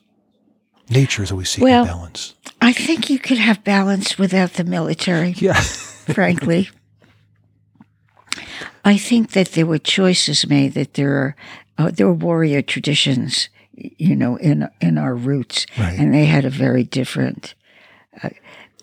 Nature 0.88 1.22
is 1.22 1.30
always 1.30 1.50
seeking 1.50 1.64
Well- 1.68 1.84
balance. 1.84 2.34
I 2.60 2.72
think 2.72 3.08
you 3.10 3.18
could 3.18 3.38
have 3.38 3.62
balance 3.62 4.18
without 4.18 4.54
the 4.54 4.64
military, 4.64 5.32
Yeah. 5.36 5.52
frankly. 6.14 6.70
I 8.84 8.96
think 8.96 9.30
that 9.32 9.52
there 9.52 9.66
were 9.66 9.78
choices 9.78 10.46
made 10.48 10.72
that 10.74 10.94
there 10.94 11.12
are 11.12 11.36
uh, 11.76 11.90
there 11.92 12.06
were 12.08 12.14
warrior 12.14 12.62
traditions, 12.62 13.48
you 13.74 14.16
know, 14.16 14.36
in 14.36 14.68
in 14.80 14.98
our 14.98 15.14
roots, 15.14 15.66
Right. 15.78 15.98
and 15.98 16.12
they 16.14 16.24
had 16.24 16.44
a 16.44 16.50
very 16.50 16.82
different. 16.82 17.54
Uh, 18.22 18.30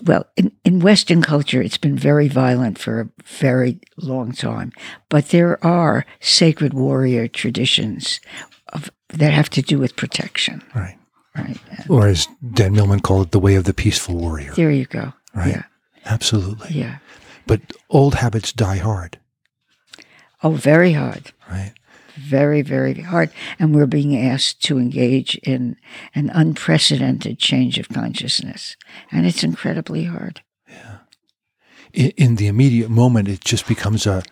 well, 0.04 0.26
in, 0.36 0.52
in 0.64 0.80
Western 0.80 1.22
culture, 1.22 1.62
it's 1.62 1.78
been 1.78 1.98
very 1.98 2.28
violent 2.28 2.78
for 2.78 3.00
a 3.02 3.10
very 3.24 3.80
long 3.98 4.32
time, 4.34 4.72
but 5.10 5.30
there 5.30 5.64
are 5.66 6.06
sacred 6.20 6.74
warrior 6.74 7.28
traditions 7.28 8.20
of, 8.74 8.90
that 9.10 9.32
have 9.34 9.50
to 9.52 9.62
do 9.62 9.80
with 9.80 9.96
protection, 9.96 10.62
right. 10.76 10.98
right? 11.38 11.60
Or 11.90 12.08
as 12.08 12.28
Dan 12.54 12.74
Millman 12.74 13.00
called 13.00 13.28
it, 13.28 13.32
the 13.32 13.40
way 13.40 13.56
of 13.56 13.64
the 13.64 13.74
peaceful 13.74 14.16
warrior. 14.16 14.54
There 14.54 14.72
you 14.72 14.86
go. 14.86 15.14
Right. 15.34 15.50
Yeah, 15.50 15.64
Absolutely. 16.06 16.70
yeah. 16.78 16.98
But 17.48 17.62
old 17.90 18.16
habits 18.16 18.52
die 18.52 18.78
hard, 18.78 19.20
Oh, 20.44 20.52
very 20.52 20.94
hard. 20.94 21.32
right? 21.50 21.74
Very, 22.16 22.62
very 22.62 22.94
hard. 23.02 23.32
And 23.60 23.76
we're 23.76 23.86
being 23.86 24.18
asked 24.18 24.64
to 24.64 24.78
engage 24.78 25.36
in 25.44 25.78
an 26.14 26.30
unprecedented 26.30 27.40
change 27.40 27.78
of 27.78 27.90
consciousness. 27.90 28.76
And 29.12 29.26
it's 29.26 29.44
incredibly 29.44 30.06
hard. 30.06 30.42
in, 31.94 32.12
in 32.18 32.36
the 32.36 32.48
immediate 32.48 32.90
moment, 32.90 33.28
it 33.28 33.44
just 33.44 33.68
becomes 33.68 34.06
a 34.06 34.24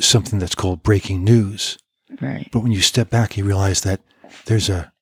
something 0.00 0.38
that's 0.38 0.54
called 0.54 0.82
breaking 0.82 1.24
news. 1.24 1.78
Right. 2.20 2.48
But 2.52 2.60
when 2.60 2.72
you 2.72 2.80
step 2.80 3.10
back, 3.10 3.36
you 3.36 3.44
realize 3.44 3.80
that 3.82 4.00
there's 4.46 4.68
a 4.68 4.92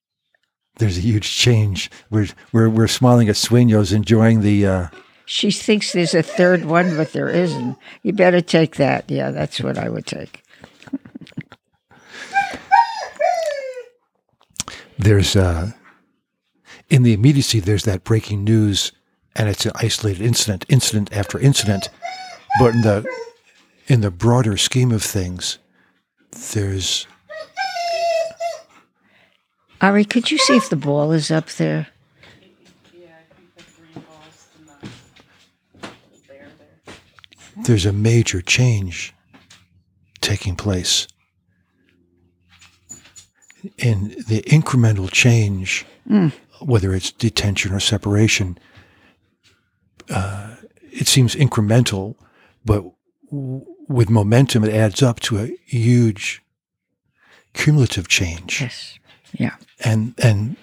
there's 0.77 0.99
a 0.99 1.03
huge 1.03 1.37
change. 1.37 1.91
We're 2.11 2.29
we're 2.53 2.69
we're 2.69 2.89
smiling 2.89 3.29
at 3.29 3.35
Sueños, 3.37 3.93
enjoying 3.93 4.41
the. 4.41 4.67
Uh, 4.67 4.87
She 5.27 5.51
thinks 5.51 5.93
there's 5.93 6.15
a 6.15 6.23
third 6.23 6.65
one, 6.65 6.97
but 6.97 7.13
there 7.13 7.29
isn't. 7.29 7.77
You 8.03 8.13
better 8.13 8.41
take 8.41 8.77
that. 8.77 9.11
Yeah, 9.11 9.31
that's 9.31 9.61
what 9.61 9.79
I 9.79 9.89
would 9.89 10.07
take. 10.07 10.41
There's 14.99 15.36
uh, 15.36 15.72
in 16.88 17.03
the 17.03 17.12
immediacy, 17.12 17.61
there's 17.61 17.84
that 17.84 18.05
breaking 18.05 18.45
news, 18.45 18.93
and 19.34 19.49
it's 19.49 19.66
an 19.66 19.72
isolated 19.74 20.22
incident, 20.22 20.64
incident 20.68 21.12
after 21.12 21.38
incident. 21.38 21.88
But 22.59 22.74
in 22.74 22.82
the 22.82 23.07
in 23.86 24.01
the 24.01 24.11
broader 24.11 24.57
scheme 24.57 24.93
of 24.93 25.03
things, 25.03 25.59
there's 26.53 27.07
Ari, 29.80 30.05
could 30.05 30.30
you 30.30 30.38
see 30.38 30.57
if 30.57 30.70
the 30.70 30.76
ball 30.76 31.12
is 31.12 31.30
up 31.30 31.49
there? 31.51 31.88
there's 37.64 37.86
a 37.86 37.93
major 37.93 38.40
change 38.40 39.14
taking 40.20 40.57
place. 40.57 41.07
In 43.79 44.09
the 44.29 44.43
incremental 44.47 45.11
change, 45.11 45.85
whether 46.61 46.95
it's 46.95 47.13
detention 47.13 47.73
or 47.73 47.81
separation, 47.81 48.59
uh, 50.11 50.57
it 50.91 51.07
seems 51.07 51.35
incremental, 51.37 52.17
but 52.65 52.85
w- 53.31 53.65
with 53.89 54.11
momentum, 54.11 54.65
it 54.65 54.73
adds 54.75 55.03
up 55.03 55.21
to 55.21 55.39
a 55.39 55.57
huge 55.65 56.43
cumulative 57.55 58.09
change. 58.09 58.61
Yes. 58.61 58.99
Yeah. 59.33 59.55
And 59.85 60.15
and 60.19 60.57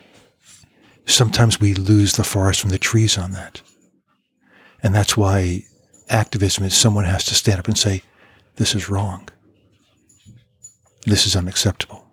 sometimes 1.05 1.59
we 1.59 1.73
lose 1.73 2.13
the 2.13 2.23
forest 2.23 2.61
from 2.61 2.69
the 2.69 2.77
trees 2.77 3.17
on 3.17 3.31
that. 3.31 3.61
And 4.83 4.93
that's 4.93 5.15
why 5.17 5.63
activism 6.09 6.65
is 6.65 6.73
someone 6.75 7.05
has 7.05 7.23
to 7.25 7.35
stand 7.35 7.59
up 7.59 7.67
and 7.67 7.77
say, 7.77 8.03
This 8.57 8.75
is 8.75 8.89
wrong. 8.89 9.27
This 11.05 11.25
is 11.25 11.35
unacceptable. 11.35 12.05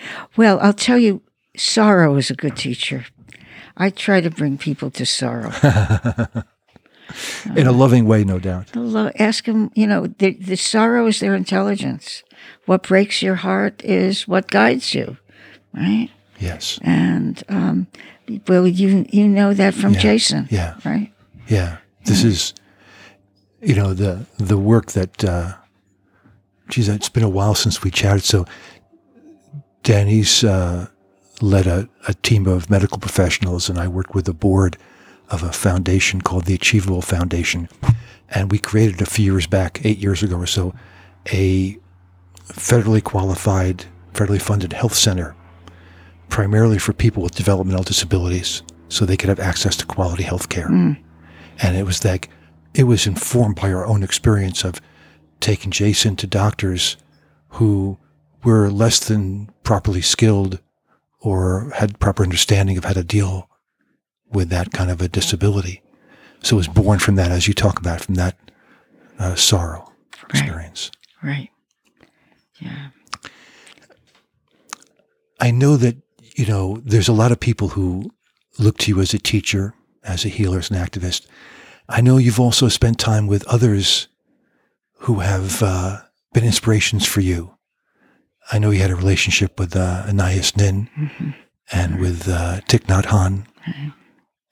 Yeah. 0.00 0.08
Yeah. 0.12 0.26
Well, 0.36 0.58
I'll 0.60 0.72
tell 0.72 0.98
you, 0.98 1.20
sorrow 1.56 2.16
is 2.16 2.30
a 2.30 2.34
good 2.34 2.56
teacher. 2.56 3.04
I 3.76 3.90
try 3.90 4.20
to 4.20 4.30
bring 4.30 4.58
people 4.58 4.90
to 4.90 5.04
sorrow. 5.06 5.52
In 7.56 7.66
a 7.66 7.72
loving 7.72 8.06
way, 8.06 8.24
no 8.24 8.38
doubt. 8.38 8.70
Ask 9.18 9.44
them, 9.44 9.70
you 9.74 9.86
know, 9.86 10.06
the, 10.18 10.34
the 10.34 10.56
sorrow 10.56 11.06
is 11.08 11.18
their 11.18 11.34
intelligence. 11.34 12.22
What 12.66 12.84
breaks 12.84 13.20
your 13.22 13.34
heart 13.36 13.82
is 13.84 14.28
what 14.28 14.48
guides 14.50 14.94
you, 14.94 15.16
right? 15.74 16.08
Yes. 16.38 16.78
And, 16.82 17.42
um, 17.48 17.86
well, 18.46 18.66
you, 18.66 19.06
you 19.10 19.26
know 19.28 19.54
that 19.54 19.74
from 19.74 19.94
Jason, 19.94 20.46
Yeah. 20.50 20.74
right? 20.84 21.12
Yeah. 21.48 21.78
This 22.04 22.22
is 22.24 22.54
you 23.62 23.74
know, 23.74 23.92
the 23.92 24.24
the 24.38 24.56
work 24.56 24.92
that 24.92 25.22
uh 25.24 25.52
geez, 26.68 26.88
it's 26.88 27.08
been 27.10 27.22
a 27.24 27.28
while 27.28 27.54
since 27.54 27.82
we 27.82 27.90
chatted, 27.90 28.22
so 28.24 28.46
Danny's 29.82 30.44
uh 30.44 30.88
led 31.42 31.66
a, 31.66 31.88
a 32.06 32.14
team 32.14 32.46
of 32.46 32.68
medical 32.68 32.98
professionals 32.98 33.68
and 33.68 33.78
I 33.78 33.88
worked 33.88 34.14
with 34.14 34.26
the 34.26 34.34
board 34.34 34.76
of 35.30 35.42
a 35.42 35.52
foundation 35.52 36.20
called 36.20 36.44
the 36.44 36.54
Achievable 36.54 37.02
Foundation. 37.02 37.68
And 38.28 38.50
we 38.50 38.58
created 38.58 39.00
a 39.00 39.06
few 39.06 39.24
years 39.24 39.46
back, 39.46 39.80
eight 39.84 39.98
years 39.98 40.22
ago 40.22 40.36
or 40.36 40.46
so, 40.46 40.74
a 41.32 41.78
federally 42.48 43.02
qualified, 43.02 43.86
federally 44.12 44.42
funded 44.42 44.72
health 44.72 44.94
center, 44.94 45.34
primarily 46.28 46.78
for 46.78 46.92
people 46.92 47.22
with 47.22 47.34
developmental 47.34 47.84
disabilities, 47.84 48.62
so 48.88 49.04
they 49.04 49.16
could 49.16 49.28
have 49.28 49.40
access 49.40 49.76
to 49.76 49.86
quality 49.86 50.24
health 50.24 50.48
care. 50.48 50.68
And 51.62 51.76
it 51.76 51.84
was 51.84 52.04
like, 52.04 52.28
it 52.74 52.84
was 52.84 53.06
informed 53.06 53.56
by 53.56 53.72
our 53.72 53.86
own 53.86 54.02
experience 54.02 54.64
of 54.64 54.80
taking 55.40 55.70
Jason 55.70 56.16
to 56.16 56.26
doctors 56.26 56.96
who 57.50 57.98
were 58.44 58.70
less 58.70 59.00
than 59.00 59.50
properly 59.70 60.00
skilled 60.00 60.58
or 61.20 61.70
had 61.76 62.00
proper 62.00 62.24
understanding 62.24 62.76
of 62.76 62.84
how 62.84 62.92
to 62.92 63.04
deal 63.04 63.48
with 64.32 64.48
that 64.48 64.72
kind 64.72 64.90
of 64.90 65.00
a 65.00 65.06
disability. 65.06 65.80
So 66.42 66.56
it 66.56 66.58
was 66.58 66.66
born 66.66 66.98
from 66.98 67.14
that, 67.14 67.30
as 67.30 67.46
you 67.46 67.54
talk 67.54 67.78
about, 67.78 68.00
from 68.00 68.16
that 68.16 68.36
uh, 69.20 69.36
sorrow 69.36 69.92
experience. 70.28 70.90
Right. 71.22 71.50
Yeah. 72.58 72.88
I 75.40 75.52
know 75.52 75.76
that, 75.76 75.98
you 76.34 76.46
know, 76.46 76.82
there's 76.84 77.06
a 77.06 77.12
lot 77.12 77.30
of 77.30 77.38
people 77.38 77.68
who 77.68 78.10
look 78.58 78.76
to 78.78 78.90
you 78.90 79.00
as 79.00 79.14
a 79.14 79.20
teacher, 79.20 79.74
as 80.02 80.24
a 80.24 80.28
healer, 80.28 80.58
as 80.58 80.68
an 80.72 80.84
activist. 80.84 81.28
I 81.88 82.00
know 82.00 82.16
you've 82.16 82.40
also 82.40 82.66
spent 82.66 82.98
time 82.98 83.28
with 83.28 83.46
others 83.46 84.08
who 85.02 85.20
have 85.20 85.62
uh, 85.62 86.00
been 86.32 86.44
inspirations 86.44 87.06
for 87.06 87.20
you. 87.20 87.54
I 88.52 88.58
know 88.58 88.70
he 88.70 88.80
had 88.80 88.90
a 88.90 88.96
relationship 88.96 89.58
with 89.58 89.76
uh, 89.76 90.04
Anais 90.08 90.52
Nin 90.56 90.88
and 91.72 92.00
with 92.00 92.28
uh, 92.28 92.60
Thich 92.68 92.86
Nhat 92.86 93.04
Hanh, 93.04 93.46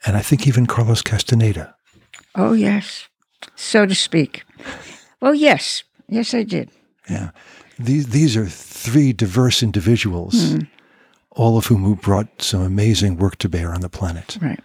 and 0.06 0.16
I 0.16 0.22
think 0.22 0.46
even 0.46 0.66
Carlos 0.66 1.02
Castaneda. 1.02 1.74
Oh, 2.34 2.52
yes. 2.52 3.08
So 3.56 3.86
to 3.86 3.94
speak. 3.94 4.44
Well, 5.20 5.34
yes. 5.34 5.82
Yes, 6.08 6.34
I 6.34 6.44
did. 6.44 6.70
Yeah. 7.10 7.30
These, 7.78 8.08
these 8.08 8.36
are 8.36 8.46
three 8.46 9.12
diverse 9.12 9.62
individuals, 9.62 10.56
all 11.30 11.58
of 11.58 11.66
whom 11.66 11.84
who 11.84 11.96
brought 11.96 12.42
some 12.42 12.62
amazing 12.62 13.16
work 13.16 13.36
to 13.38 13.48
bear 13.48 13.72
on 13.72 13.80
the 13.80 13.88
planet. 13.88 14.38
Right. 14.40 14.60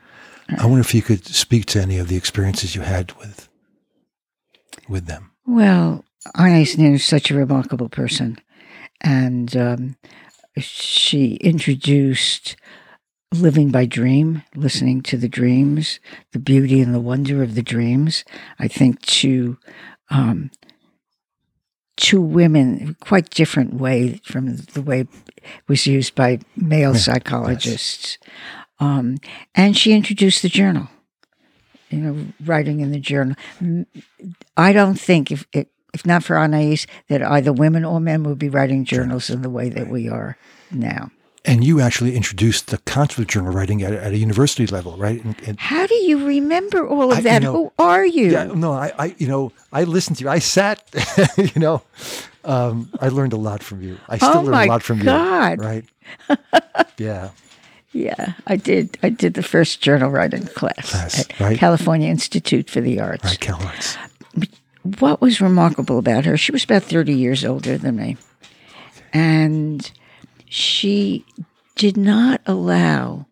I 0.57 0.65
wonder 0.65 0.81
if 0.81 0.93
you 0.93 1.01
could 1.01 1.25
speak 1.25 1.65
to 1.67 1.81
any 1.81 1.97
of 1.97 2.07
the 2.07 2.17
experiences 2.17 2.75
you 2.75 2.81
had 2.81 3.13
with 3.13 3.49
with 4.89 5.05
them. 5.05 5.31
Well, 5.45 6.03
Anais 6.35 6.75
Nin 6.77 6.95
is 6.95 7.05
such 7.05 7.31
a 7.31 7.35
remarkable 7.35 7.89
person. 7.89 8.39
And 9.03 9.55
um, 9.57 9.95
she 10.57 11.35
introduced 11.35 12.55
living 13.33 13.71
by 13.71 13.85
dream, 13.85 14.43
listening 14.55 15.01
to 15.01 15.17
the 15.17 15.27
dreams, 15.27 15.99
the 16.31 16.39
beauty 16.39 16.81
and 16.81 16.93
the 16.93 16.99
wonder 16.99 17.41
of 17.41 17.55
the 17.55 17.63
dreams. 17.63 18.23
I 18.59 18.67
think 18.67 19.01
to 19.01 19.57
um, 20.09 20.51
two 21.97 22.21
women, 22.21 22.95
quite 23.01 23.29
different 23.29 23.75
way 23.75 24.19
from 24.23 24.55
the 24.57 24.81
way 24.81 25.01
it 25.01 25.07
was 25.67 25.87
used 25.87 26.15
by 26.15 26.39
male 26.55 26.95
psychologists. 26.95 28.17
Um, 28.79 29.17
and 29.55 29.77
she 29.77 29.93
introduced 29.93 30.41
the 30.41 30.49
journal, 30.49 30.89
you 31.89 31.99
know, 31.99 32.27
writing 32.43 32.81
in 32.81 32.91
the 32.91 32.99
journal. 32.99 33.35
I 34.57 34.73
don't 34.73 34.99
think 34.99 35.31
if 35.31 35.45
it, 35.53 35.69
if 35.93 36.05
not 36.05 36.23
for 36.23 36.37
Anais, 36.37 36.79
that 37.07 37.21
either 37.21 37.53
women 37.53 37.85
or 37.85 37.99
men 37.99 38.23
would 38.23 38.39
be 38.39 38.49
writing 38.49 38.85
journals 38.85 39.29
in 39.29 39.41
the 39.41 39.49
way 39.49 39.69
that 39.69 39.87
we 39.89 40.09
are 40.09 40.37
now. 40.71 41.11
And 41.45 41.61
you 41.61 41.81
actually 41.81 42.15
introduced 42.15 42.67
the 42.67 42.77
concept 42.79 43.19
of 43.19 43.27
journal 43.27 43.51
writing 43.51 43.83
at, 43.83 43.91
at 43.91 44.13
a 44.13 44.17
university 44.17 44.65
level, 44.65 44.95
right? 44.95 45.21
And, 45.23 45.35
and 45.45 45.59
How 45.59 45.85
do 45.85 45.93
you 45.95 46.25
remember 46.25 46.87
all 46.87 47.11
of 47.11 47.17
I- 47.17 47.17
you 47.17 47.23
that? 47.23 47.41
know- 47.43 47.53
Who 47.53 47.73
are 47.83 48.05
you? 48.05 48.31
yeah, 48.31 48.45
no, 48.45 48.71
I, 48.71 48.93
I, 48.97 49.15
you 49.17 49.27
know, 49.27 49.51
I 49.73 49.83
listened 49.83 50.17
to 50.19 50.23
you. 50.23 50.29
I 50.29 50.39
sat, 50.39 50.81
you 51.37 51.59
know, 51.59 51.81
um, 52.45 52.89
I 53.01 53.09
learned 53.09 53.33
a 53.33 53.37
lot 53.37 53.61
from 53.61 53.81
you. 53.81 53.97
I 54.07 54.17
still 54.17 54.37
Oh 54.37 54.41
learn 54.41 54.53
a 54.67 54.71
lot 54.71 54.83
from 54.83 54.99
God. 54.99 55.59
you, 55.59 55.65
right? 55.65 55.85
yeah. 56.97 57.29
Yeah, 57.91 58.33
I 58.47 58.55
did. 58.55 58.97
I 59.03 59.09
did 59.09 59.35
the 59.35 59.43
first 59.43 59.79
journal 59.81 60.09
writing 60.09 60.47
class 60.47 60.89
Class, 60.91 61.19
at 61.29 61.39
right. 61.39 61.57
California 61.59 62.09
Institute 62.09 62.67
for 62.67 62.81
the 62.81 62.99
Arts. 62.99 63.23
Right, 63.23 63.39
Cal 63.39 63.61
Arts. 63.63 63.97
What 64.83 65.21
was 65.21 65.41
remarkable 65.41 65.97
about 65.97 66.25
her, 66.25 66.37
she 66.37 66.51
was 66.51 66.63
about 66.63 66.83
30 66.83 67.13
years 67.13 67.45
older 67.45 67.77
than 67.77 67.95
me. 67.95 68.17
And 69.13 69.89
she 70.47 71.25
did 71.75 71.97
not 71.97 72.41
allow 72.45 73.25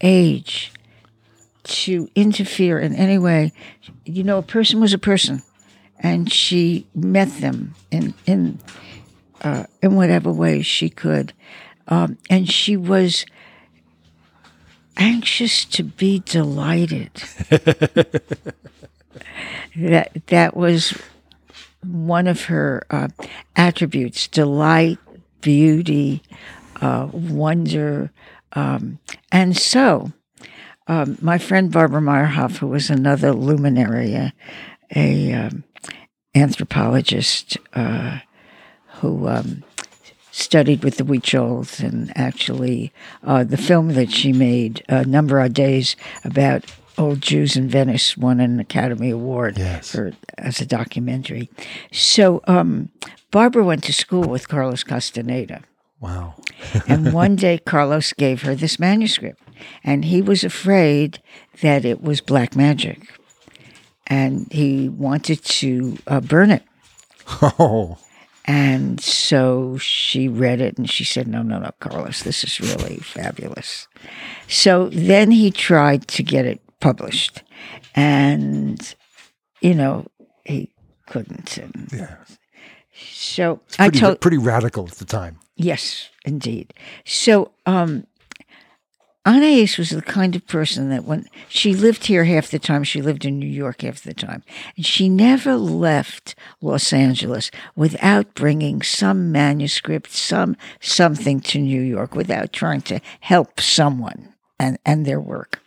age 0.00 0.72
to 1.64 2.08
interfere 2.14 2.78
in 2.78 2.94
any 2.94 3.18
way. 3.18 3.52
You 4.04 4.24
know, 4.24 4.38
a 4.38 4.42
person 4.42 4.80
was 4.80 4.92
a 4.92 4.98
person, 4.98 5.42
and 5.98 6.30
she 6.30 6.86
met 6.94 7.28
them 7.38 7.74
in 7.90 8.14
in 8.26 8.58
uh, 9.42 9.64
in 9.82 9.96
whatever 9.96 10.32
way 10.32 10.62
she 10.62 10.88
could, 10.88 11.32
um, 11.88 12.18
and 12.30 12.48
she 12.48 12.76
was 12.76 13.26
anxious 14.96 15.64
to 15.64 15.82
be 15.82 16.20
delighted. 16.20 17.10
that 19.76 20.26
that 20.26 20.56
was 20.56 20.98
one 21.84 22.26
of 22.26 22.44
her 22.46 22.86
uh, 22.90 23.08
attributes: 23.54 24.28
delight, 24.28 24.98
beauty, 25.40 26.22
uh, 26.80 27.08
wonder, 27.12 28.10
um, 28.52 28.98
and 29.32 29.56
so. 29.56 30.12
Um, 30.88 31.18
my 31.20 31.36
friend 31.36 31.72
Barbara 31.72 32.00
Myerhoff, 32.00 32.58
who 32.58 32.68
was 32.68 32.90
another 32.90 33.32
luminary, 33.32 34.14
a, 34.14 34.32
a 34.94 35.32
um, 35.32 35.64
anthropologist 36.36 37.56
uh, 37.74 38.20
who 39.00 39.26
um, 39.26 39.64
studied 40.30 40.84
with 40.84 40.98
the 40.98 41.04
Huichols, 41.04 41.80
and 41.80 42.12
actually 42.16 42.92
uh, 43.24 43.42
the 43.42 43.56
film 43.56 43.94
that 43.94 44.12
she 44.12 44.32
made, 44.32 44.84
uh, 44.88 45.02
Number 45.02 45.40
Our 45.40 45.48
Days, 45.48 45.96
about 46.24 46.66
old 46.98 47.20
Jews 47.20 47.56
in 47.56 47.68
Venice, 47.68 48.16
won 48.16 48.40
an 48.40 48.58
Academy 48.60 49.10
Award 49.10 49.58
Yes. 49.58 49.90
for 49.92 50.12
as 50.38 50.60
a 50.60 50.66
documentary. 50.66 51.48
So 51.92 52.40
um, 52.46 52.90
Barbara 53.30 53.64
went 53.64 53.84
to 53.84 53.92
school 53.92 54.28
with 54.28 54.48
Carlos 54.48 54.82
Castaneda. 54.84 55.62
Wow. 56.00 56.34
And 56.88 57.12
one 57.12 57.36
day, 57.36 57.58
Carlos 57.58 58.12
gave 58.12 58.42
her 58.42 58.54
this 58.54 58.78
manuscript, 58.78 59.40
and 59.84 60.04
he 60.04 60.20
was 60.22 60.44
afraid 60.44 61.20
that 61.62 61.84
it 61.84 62.02
was 62.02 62.20
black 62.20 62.54
magic, 62.56 63.00
and 64.06 64.46
he 64.52 64.88
wanted 64.88 65.42
to 65.44 65.96
uh, 66.06 66.20
burn 66.20 66.50
it. 66.50 66.62
Oh, 67.42 67.98
And 68.46 69.00
so 69.00 69.76
she 69.78 70.28
read 70.28 70.60
it, 70.60 70.78
and 70.78 70.88
she 70.88 71.02
said, 71.04 71.26
"No, 71.28 71.42
no, 71.42 71.58
no, 71.58 71.70
Carlos, 71.80 72.22
this 72.22 72.44
is 72.44 72.60
really 72.60 72.96
fabulous." 72.98 73.88
So 74.48 74.88
then 74.92 75.30
he 75.32 75.50
tried 75.50 76.06
to 76.08 76.22
get 76.22 76.44
it 76.46 76.60
published, 76.86 77.42
and 77.96 78.94
you 79.60 79.74
know 79.74 80.06
he 80.44 80.70
couldn't. 81.06 81.58
And 81.58 81.88
yeah. 81.92 82.16
so 82.94 83.60
I 83.78 83.88
Pretty, 83.88 83.98
told 83.98 84.20
pretty 84.20 84.38
radical 84.38 84.86
at 84.86 84.94
the 84.94 85.04
time. 85.04 85.38
Yes, 85.56 86.10
indeed. 86.24 86.72
So, 87.04 87.50
um, 87.64 88.06
Anais 89.26 89.76
was 89.78 89.90
the 89.90 90.02
kind 90.02 90.36
of 90.36 90.46
person 90.46 90.88
that 90.90 91.04
when 91.04 91.26
she 91.48 91.74
lived 91.74 92.06
here 92.06 92.24
half 92.24 92.52
the 92.52 92.60
time, 92.60 92.84
she 92.84 93.02
lived 93.02 93.24
in 93.24 93.40
New 93.40 93.48
York 93.48 93.82
half 93.82 94.02
the 94.02 94.14
time. 94.14 94.44
And 94.76 94.86
she 94.86 95.08
never 95.08 95.56
left 95.56 96.36
Los 96.60 96.92
Angeles 96.92 97.50
without 97.74 98.34
bringing 98.34 98.82
some 98.82 99.32
manuscript, 99.32 100.12
some 100.12 100.56
something 100.78 101.40
to 101.40 101.58
New 101.58 101.82
York 101.82 102.14
without 102.14 102.52
trying 102.52 102.82
to 102.82 103.00
help 103.18 103.60
someone 103.60 104.34
and, 104.60 104.78
and 104.86 105.04
their 105.04 105.20
work. 105.20 105.60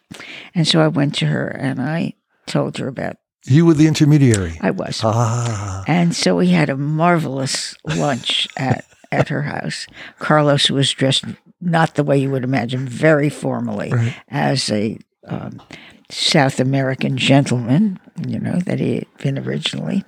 And 0.56 0.68
so 0.68 0.82
I 0.82 0.88
went 0.88 1.16
to 1.16 1.26
her 1.28 1.48
and 1.48 1.82
I 1.82 2.14
told 2.48 2.78
her 2.78 2.88
about 2.88 3.18
You 3.46 3.66
were 3.66 3.74
the 3.74 3.88
intermediary. 3.88 4.58
I 4.62 4.72
was. 4.72 5.02
Ah, 5.04 5.84
And 5.88 6.16
so 6.16 6.36
we 6.36 6.48
had 6.50 6.70
a 6.70 6.78
marvelous 6.78 7.76
lunch 7.86 8.48
at, 8.58 8.86
at 9.12 9.30
her 9.30 9.44
house. 9.44 9.86
Carlos 10.20 10.70
was 10.72 10.92
dressed 10.92 11.26
not 11.62 11.96
the 11.96 12.04
way 12.04 12.18
you 12.18 12.32
would 12.32 12.44
imagine, 12.44 12.88
very 12.88 13.30
formally, 13.30 13.92
Right. 13.92 14.16
as 14.30 14.72
a 14.72 14.98
um, 15.28 15.62
South 16.10 16.60
American 16.60 17.18
gentleman, 17.18 18.00
you 18.28 18.40
know, 18.40 18.60
that 18.62 18.80
he 18.80 18.96
had 18.96 19.08
been 19.20 19.38
originally. 19.38 20.04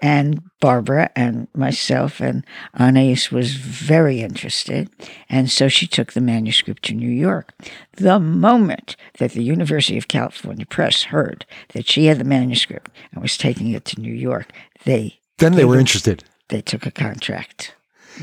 And 0.00 0.40
Barbara 0.60 1.10
and 1.16 1.48
myself 1.54 2.20
and 2.20 2.44
Anais 2.78 3.28
was 3.32 3.54
very 3.54 4.20
interested. 4.20 4.88
And 5.28 5.50
so 5.50 5.68
she 5.68 5.86
took 5.88 6.12
the 6.12 6.20
manuscript 6.20 6.84
to 6.84 6.94
New 6.94 7.10
York. 7.10 7.52
The 7.94 8.20
moment 8.20 8.96
that 9.18 9.32
the 9.32 9.42
University 9.42 9.98
of 9.98 10.06
California 10.08 10.66
Press 10.66 11.04
heard 11.04 11.44
that 11.72 11.88
she 11.88 12.06
had 12.06 12.18
the 12.18 12.24
manuscript 12.24 12.90
and 13.12 13.22
was 13.22 13.36
taking 13.36 13.72
it 13.72 13.84
to 13.86 14.00
New 14.00 14.14
York, 14.14 14.52
they 14.84 15.18
then 15.38 15.52
they 15.52 15.58
They 15.58 15.64
were 15.64 15.78
interested. 15.78 16.24
they 16.48 16.60
took 16.60 16.86
a 16.86 16.90
contract. 16.92 17.74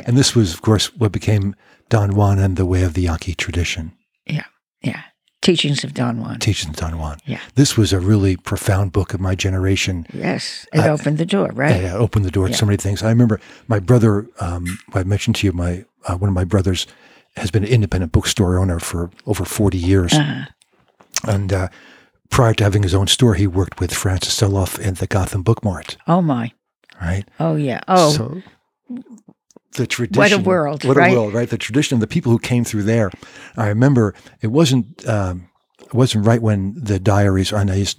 And 0.06 0.18
this 0.18 0.36
was, 0.36 0.54
of 0.54 0.62
course, 0.62 0.94
what 0.96 1.12
became 1.12 1.56
Don 1.90 2.16
Juan 2.16 2.40
and 2.40 2.58
the 2.58 2.66
Way 2.66 2.84
of 2.84 2.94
the 2.94 3.04
Yaqui 3.04 3.36
tradition. 3.36 3.92
Yeah, 4.26 4.46
yeah. 4.82 5.04
Teachings 5.46 5.84
of 5.84 5.94
Don 5.94 6.20
Juan. 6.22 6.40
Teachings 6.40 6.72
of 6.72 6.76
Don 6.78 6.98
Juan. 6.98 7.18
Yeah. 7.26 7.40
This 7.54 7.78
was 7.78 7.94
a 7.94 8.00
really 8.00 8.36
profound 8.36 8.92
book 8.92 9.14
of 9.14 9.20
my 9.22 9.36
generation. 9.36 10.08
Yes, 10.12 10.66
it 10.74 10.80
I- 10.80 10.90
opened 10.90 11.20
the 11.20 11.26
door, 11.26 11.50
right? 11.54 11.84
It 11.84 11.86
uh, 11.94 11.98
opened 11.98 12.26
the 12.26 12.32
door 12.32 12.48
to 12.48 12.54
so 12.54 12.66
many 12.66 12.78
things. 12.78 13.04
I 13.04 13.10
remember 13.10 13.40
my 13.68 13.80
brother, 13.80 14.28
um, 14.40 14.80
I 14.94 15.04
mentioned 15.04 15.36
to 15.38 15.48
you, 15.48 15.54
my 15.54 15.86
uh, 16.08 16.16
one 16.18 16.30
of 16.30 16.34
my 16.34 16.46
brothers 16.46 16.88
has 17.36 17.52
been 17.52 17.64
an 17.64 17.70
independent 17.70 18.12
bookstore 18.12 18.58
owner 18.58 18.80
for 18.80 19.12
over 19.28 19.46
40 19.46 19.78
years. 19.78 20.14
Uh-huh. 20.14 20.46
And 21.28 21.54
uh, 21.54 21.68
prior 22.32 22.54
to 22.56 22.64
having 22.64 22.82
his 22.84 22.96
own 22.96 23.08
store, 23.08 23.36
he 23.36 23.46
worked 23.46 23.80
with 23.80 23.94
Frances 23.94 24.34
Steloff 24.34 24.80
in 24.80 24.96
the 24.96 25.06
Gotham 25.08 25.44
Book 25.44 25.64
Mart, 25.64 25.98
Oh 26.08 26.22
my. 26.24 26.52
right? 27.02 27.26
Oh 27.40 27.56
yeah. 27.56 27.82
Oh, 27.88 28.12
So 28.12 28.42
the 29.76 29.88
tradition. 29.88 30.44
world, 30.44 30.84
What 30.84 30.98
right? 30.98 31.14
a 31.14 31.16
world, 31.16 31.34
right? 31.34 31.50
The 31.50 31.58
tradition 31.58 31.96
of 31.96 32.02
the 32.02 32.08
people 32.08 32.32
who 32.32 32.40
came 32.40 32.64
through 32.64 32.84
there. 32.84 33.12
I 33.58 33.68
remember 33.68 34.14
it 34.42 34.48
wasn't. 34.48 35.08
Um, 35.08 35.50
it 35.82 35.94
wasn't 35.94 36.26
right 36.26 36.42
when 36.42 36.74
the 36.76 37.00
diaries, 37.00 37.54
Anais' 37.54 37.96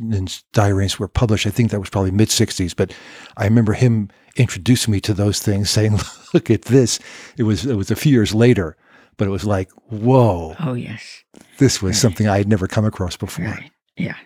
diaries 0.53 0.99
were 0.99 1.07
published. 1.07 1.47
I 1.47 1.51
think 1.51 1.71
that 1.71 1.79
was 1.79 1.89
probably 1.89 2.11
mid 2.11 2.29
60s. 2.31 2.75
But 2.75 2.93
I 3.37 3.45
remember 3.45 3.75
him 3.75 4.11
introducing 4.37 4.91
me 4.93 5.01
to 5.03 5.15
those 5.15 5.39
things, 5.39 5.71
saying, 5.71 5.99
look 6.35 6.51
at 6.51 6.63
this. 6.63 6.99
It 7.37 7.45
was, 7.45 7.65
it 7.65 7.77
was 7.77 7.91
a 7.93 7.97
few 7.97 8.11
years 8.13 8.35
later, 8.35 8.77
but 9.19 9.29
it 9.29 9.31
was 9.31 9.45
like, 9.45 9.71
whoa, 9.89 10.57
oh 10.59 10.75
yes. 10.75 11.23
this 11.59 11.81
was 11.81 11.99
something 12.01 12.27
I 12.27 12.39
had 12.39 12.49
never 12.49 12.67
come 12.67 12.85
across 12.85 13.17
before. 13.17 13.45
Right. 13.45 13.71
Yeah. 13.97 14.17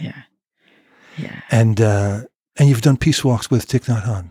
Yeah. 0.00 0.22
Yeah. 1.16 1.40
And, 1.50 1.80
uh, 1.80 2.22
and 2.56 2.68
you've 2.68 2.82
done 2.82 2.96
peace 2.96 3.24
walks 3.24 3.50
with 3.50 3.68
Thich 3.68 3.84
Nhat 3.86 4.02
Hanh. 4.02 4.30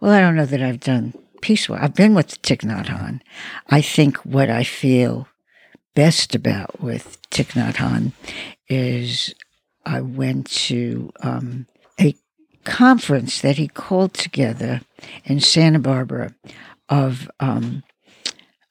Well, 0.00 0.10
I 0.12 0.20
don't 0.20 0.34
know 0.34 0.46
that 0.46 0.60
I've 0.62 0.80
done 0.80 1.14
peace 1.42 1.68
walk. 1.68 1.82
I've 1.82 1.94
been 1.94 2.14
with 2.14 2.40
Thich 2.40 2.64
Nhat 2.64 2.86
Hanh. 2.86 3.20
I 3.68 3.82
think 3.82 4.16
what 4.18 4.48
I 4.48 4.64
feel 4.64 5.28
best 5.94 6.34
about 6.34 6.80
with 6.80 7.18
Thich 7.30 7.52
Nhat 7.52 7.74
Hanh 7.74 8.12
is 8.68 9.34
I 9.84 10.00
went 10.00 10.50
to 10.50 11.12
um, 11.20 11.66
a 12.00 12.14
conference 12.64 13.40
that 13.42 13.58
he 13.58 13.68
called 13.68 14.14
together 14.14 14.80
in 15.24 15.40
Santa 15.40 15.80
Barbara 15.80 16.34
of 16.88 17.30
um, 17.40 17.82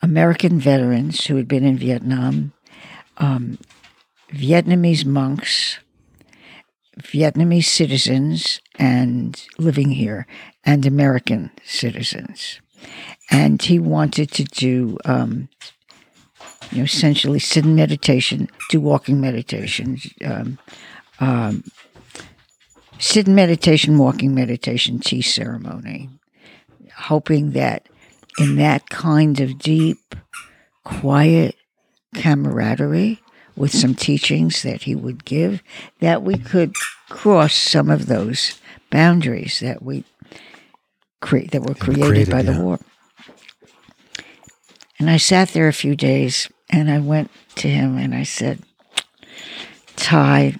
American 0.02 0.60
veterans 0.60 1.26
who 1.26 1.36
had 1.36 1.48
been 1.48 1.66
in 1.66 1.78
Vietnam, 1.78 2.54
um, 3.18 3.60
Vietnamese 4.30 5.06
monks, 5.06 5.80
Vietnamese 7.00 7.66
citizens 7.66 8.62
and 8.78 9.46
living 9.58 9.92
here, 9.92 10.28
and 10.64 10.86
American 10.86 11.52
citizens. 11.64 12.60
And 13.30 13.62
he 13.62 13.80
wanted 13.80 14.32
to 14.32 14.44
do, 14.44 14.98
um, 15.06 15.50
you 16.72 16.80
know, 16.80 16.84
essentially 16.84 17.40
sit 17.40 17.66
in 17.66 17.76
meditation, 17.76 18.50
do 18.70 18.80
walking 18.80 19.22
meditation, 19.22 19.98
um, 20.26 20.58
um, 21.20 21.64
sit 23.00 23.28
in 23.28 23.36
meditation, 23.36 23.98
walking 23.98 24.34
meditation, 24.34 25.00
tea 25.00 25.22
ceremony, 25.22 26.10
hoping 26.96 27.52
that 27.52 27.88
in 28.38 28.56
that 28.56 28.90
kind 28.90 29.40
of 29.40 29.58
deep, 29.60 30.16
quiet 30.84 31.56
camaraderie 32.16 33.20
with 33.56 33.72
some 33.72 33.94
teachings 33.94 34.64
that 34.64 34.84
he 34.84 34.96
would 34.96 35.26
give, 35.26 35.62
that 36.00 36.24
we 36.24 36.38
could 36.38 36.74
cross 37.10 37.54
some 37.54 37.90
of 37.90 38.08
those 38.08 38.60
boundaries 38.90 39.60
that 39.60 39.82
we 39.82 40.04
cre- 41.22 41.48
that 41.52 41.62
were 41.62 41.76
created, 41.76 42.06
created, 42.06 42.32
by 42.32 42.42
the 42.42 42.60
war. 42.60 42.80
And 45.00 45.10
I 45.10 45.18
sat 45.18 45.50
there 45.50 45.68
a 45.68 45.74
few 45.74 45.96
days 45.96 46.50
and 46.70 46.92
I 46.92 47.00
went 47.00 47.32
to 47.56 47.68
him 47.68 47.98
and 47.98 48.14
I 48.14 48.24
said, 48.24 48.60
Thay, 49.96 50.56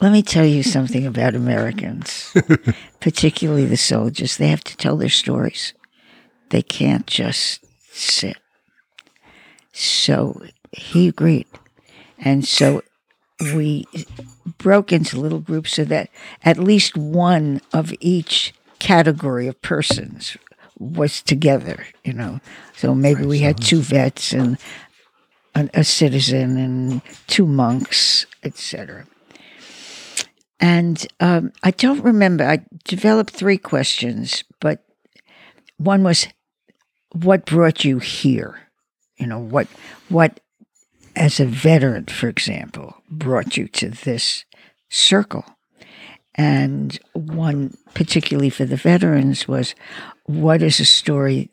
let 0.00 0.12
me 0.12 0.22
tell 0.22 0.44
you 0.44 0.62
something 0.62 1.06
about 1.06 1.34
Americans, 1.34 2.34
particularly 3.00 3.64
the 3.64 3.76
soldiers. 3.76 4.36
They 4.36 4.48
have 4.48 4.64
to 4.64 4.76
tell 4.76 4.96
their 4.96 5.08
stories, 5.08 5.72
they 6.50 6.62
can't 6.62 7.06
just 7.06 7.64
sit. 7.90 8.36
So 9.72 10.42
he 10.72 11.08
agreed. 11.08 11.46
And 12.18 12.46
so 12.46 12.82
we 13.40 13.86
broke 14.58 14.92
into 14.92 15.20
little 15.20 15.40
groups 15.40 15.72
so 15.74 15.84
that 15.84 16.08
at 16.44 16.58
least 16.58 16.96
one 16.96 17.60
of 17.72 17.92
each 18.00 18.54
category 18.84 19.48
of 19.48 19.62
persons 19.62 20.36
was 20.78 21.22
together, 21.22 21.86
you 22.04 22.12
know. 22.12 22.38
So 22.76 22.94
maybe 22.94 23.24
we 23.24 23.38
had 23.38 23.58
two 23.58 23.80
vets 23.80 24.32
and 24.32 24.58
a, 25.54 25.70
a 25.72 25.84
citizen 25.84 26.58
and 26.58 27.00
two 27.26 27.46
monks, 27.46 28.26
etc. 28.42 29.06
And 30.60 31.06
um, 31.18 31.52
I 31.62 31.70
don't 31.70 32.02
remember. 32.04 32.44
I 32.44 32.66
developed 32.84 33.32
three 33.32 33.56
questions, 33.56 34.44
but 34.60 34.84
one 35.78 36.02
was, 36.02 36.28
"What 37.12 37.46
brought 37.46 37.86
you 37.86 38.00
here?" 38.00 38.68
You 39.16 39.26
know, 39.26 39.38
what 39.38 39.66
what 40.10 40.40
as 41.16 41.40
a 41.40 41.46
veteran, 41.46 42.04
for 42.06 42.28
example, 42.28 42.96
brought 43.08 43.56
you 43.56 43.66
to 43.68 43.88
this 43.88 44.44
circle? 44.90 45.46
And 46.36 46.98
one, 47.12 47.76
particularly 47.94 48.50
for 48.50 48.64
the 48.64 48.76
veterans, 48.76 49.46
was 49.46 49.74
what 50.24 50.62
is 50.62 50.80
a 50.80 50.84
story 50.84 51.50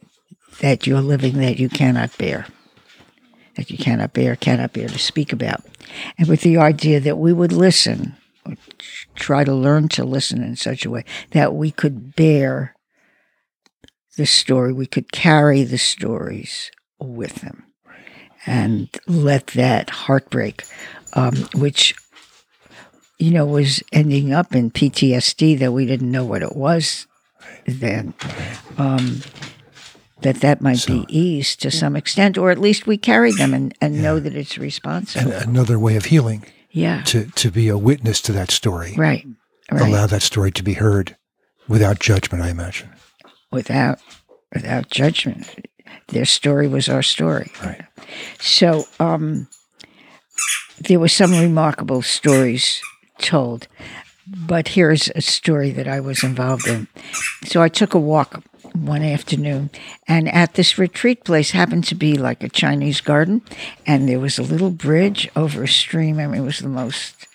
that 0.60 0.88
you're 0.88 1.02
living 1.02 1.38
that 1.38 1.60
you 1.60 1.70
cannot 1.70 2.18
bear? 2.18 2.48
That 3.56 3.70
you 3.70 3.78
cannot 3.78 4.14
bear, 4.14 4.36
cannot 4.36 4.74
bear 4.74 4.88
to 4.88 5.00
speak 5.00 5.34
about. 5.34 5.64
And 6.18 6.28
with 6.28 6.42
the 6.42 6.58
idea 6.58 7.00
that 7.00 7.18
we 7.18 7.34
would 7.34 7.52
listen, 7.52 8.16
try 9.16 9.44
to 9.44 9.54
learn 9.54 9.88
to 9.90 10.04
listen 10.04 10.42
in 10.42 10.56
such 10.56 10.86
a 10.86 10.90
way 10.90 11.06
that 11.32 11.54
we 11.54 11.70
could 11.70 12.16
bear 12.16 12.76
the 14.18 14.26
story, 14.26 14.74
we 14.74 14.86
could 14.86 15.12
carry 15.12 15.64
the 15.64 15.78
stories 15.78 16.72
with 17.00 17.36
them 17.36 17.64
and 18.46 18.90
let 19.08 19.48
that 19.48 19.90
heartbreak, 19.90 20.64
um, 21.14 21.36
which 21.56 21.94
you 23.22 23.32
know 23.32 23.46
was 23.46 23.84
ending 23.92 24.34
up 24.34 24.56
in 24.56 24.72
PTSD 24.72 25.60
that 25.60 25.72
we 25.72 25.86
didn't 25.86 26.12
know 26.12 26.26
what 26.26 26.42
it 26.42 26.56
was 26.56 27.08
then, 27.66 28.14
um, 28.78 29.22
that 30.22 30.38
that 30.38 30.62
might 30.62 30.86
be 30.86 31.06
eased 31.08 31.62
to 31.62 31.72
some 31.72 31.96
extent, 31.96 32.38
or 32.38 32.52
at 32.52 32.58
least 32.58 32.88
we 32.88 32.98
carry 32.98 33.32
them 33.32 33.54
and, 33.54 33.74
and 33.82 34.02
know 34.02 34.20
that 34.20 34.36
it's 34.36 34.58
responsible. 34.58 35.32
And 35.32 35.50
another 35.50 35.80
way 35.80 35.96
of 35.96 36.06
healing 36.06 36.46
yeah, 36.72 37.02
to, 37.04 37.26
to 37.26 37.52
be 37.52 37.68
a 37.70 37.78
witness 37.78 38.22
to 38.22 38.32
that 38.34 38.52
story. 38.52 38.94
right, 38.98 39.26
right. 39.72 39.82
Allow 39.82 40.08
that 40.08 40.22
story 40.22 40.52
to 40.52 40.64
be 40.64 40.74
heard 40.74 41.18
without 41.68 42.00
judgment, 42.00 42.44
I 42.44 42.50
imagine. 42.50 42.90
without 43.52 44.00
without 44.54 44.90
judgment. 44.90 45.68
Their 46.08 46.26
story 46.26 46.68
was 46.68 46.90
our 46.90 47.04
story. 47.04 47.52
Right. 47.64 47.86
So 48.40 48.86
um, 49.00 49.48
there 50.80 51.00
were 51.00 51.08
some 51.08 51.32
remarkable 51.32 52.02
stories 52.02 52.82
told, 53.22 53.68
but 54.28 54.70
here's 54.70 55.10
a 55.10 55.22
story 55.22 55.72
that 55.72 55.88
I 55.88 56.00
was 56.00 56.24
involved 56.24 56.68
in. 56.68 56.88
So 57.46 57.62
I 57.62 57.70
took 57.70 57.94
a 57.94 58.00
walk 58.00 58.44
one 58.74 59.04
afternoon, 59.04 59.70
and 60.08 60.30
at 60.30 60.54
this 60.54 60.78
retreat 60.78 61.24
place 61.24 61.52
happened 61.52 61.84
to 61.86 61.96
be 61.96 62.16
like 62.16 62.44
a 62.44 62.50
Chinese 62.50 63.02
garden, 63.02 63.42
and 63.86 64.08
there 64.08 64.20
was 64.20 64.40
a 64.40 64.44
little 64.44 64.72
bridge 64.72 65.30
over 65.36 65.64
a 65.64 65.68
stream. 65.68 66.20
I 66.20 66.28
mean, 66.28 66.42
it 66.42 66.46
was 66.46 66.60
the 66.60 66.70
most 66.70 67.28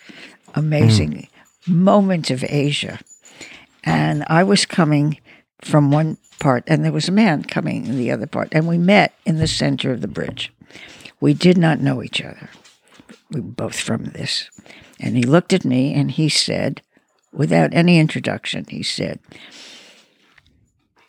amazing 0.54 1.28
moment 1.66 2.30
of 2.30 2.44
Asia. 2.48 2.98
And 3.84 4.24
I 4.28 4.42
was 4.42 4.64
coming 4.64 5.20
from 5.60 5.90
one 5.90 6.16
part, 6.38 6.64
and 6.66 6.84
there 6.84 6.92
was 6.92 7.08
a 7.08 7.12
man 7.12 7.44
coming 7.44 7.86
in 7.86 7.96
the 7.96 8.10
other 8.10 8.26
part, 8.26 8.48
and 8.52 8.66
we 8.66 8.78
met 8.78 9.12
in 9.24 9.36
the 9.36 9.46
center 9.46 9.92
of 9.92 10.00
the 10.00 10.08
bridge. 10.08 10.52
We 11.20 11.34
did 11.34 11.58
not 11.58 11.80
know 11.80 12.02
each 12.02 12.22
other. 12.22 12.48
We 13.30 13.40
were 13.40 13.48
both 13.48 13.78
from 13.78 14.04
this. 14.06 14.50
And 15.00 15.16
he 15.16 15.22
looked 15.22 15.52
at 15.52 15.64
me 15.64 15.94
and 15.94 16.10
he 16.10 16.28
said, 16.28 16.82
without 17.32 17.74
any 17.74 17.98
introduction, 17.98 18.64
he 18.68 18.82
said, 18.82 19.20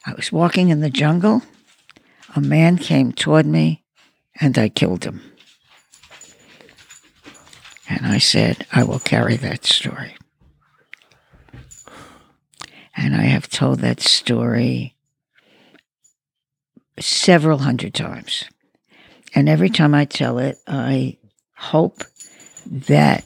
I 0.06 0.14
was 0.14 0.32
walking 0.32 0.70
in 0.70 0.82
the 0.82 0.90
jungle. 0.90 1.42
A 2.36 2.42
man 2.42 2.78
came 2.78 3.12
toward 3.12 3.46
me 3.46 3.84
and 4.40 4.58
I 4.58 4.70
killed 4.70 5.04
him. 5.04 5.22
And 7.90 8.06
I 8.06 8.18
said, 8.18 8.66
I 8.72 8.84
will 8.84 9.00
carry 9.00 9.38
that 9.38 9.66
story. 9.66 10.16
And 12.96 13.16
I 13.16 13.24
have 13.24 13.50
told 13.50 13.80
that 13.80 14.02
story 14.02 14.96
several 17.00 17.60
hundred 17.60 17.94
times. 17.94 18.46
And 19.36 19.48
every 19.48 19.70
time 19.70 19.94
I 19.94 20.06
tell 20.06 20.40
it, 20.40 20.58
I 20.68 21.18
hope 21.56 22.04
that 22.66 23.24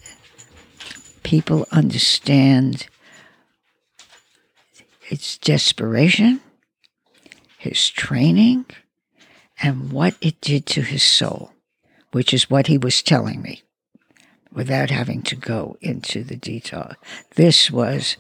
people 1.24 1.68
understand 1.72 2.88
its 5.10 5.38
desperation, 5.38 6.42
his 7.58 7.90
training, 7.90 8.66
and 9.62 9.92
what 9.92 10.16
it 10.22 10.40
did 10.42 10.66
to 10.68 10.82
his 10.82 11.04
soul, 11.04 11.52
which 12.12 12.34
is 12.34 12.50
what 12.50 12.68
he 12.68 12.78
was 12.78 13.02
telling 13.02 13.42
me 13.42 13.62
without 14.52 14.90
having 14.90 15.22
to 15.24 15.36
go 15.36 15.78
into 15.82 16.24
the 16.24 16.36
detail. 16.36 16.94
This 17.36 17.72
was, 17.72 18.18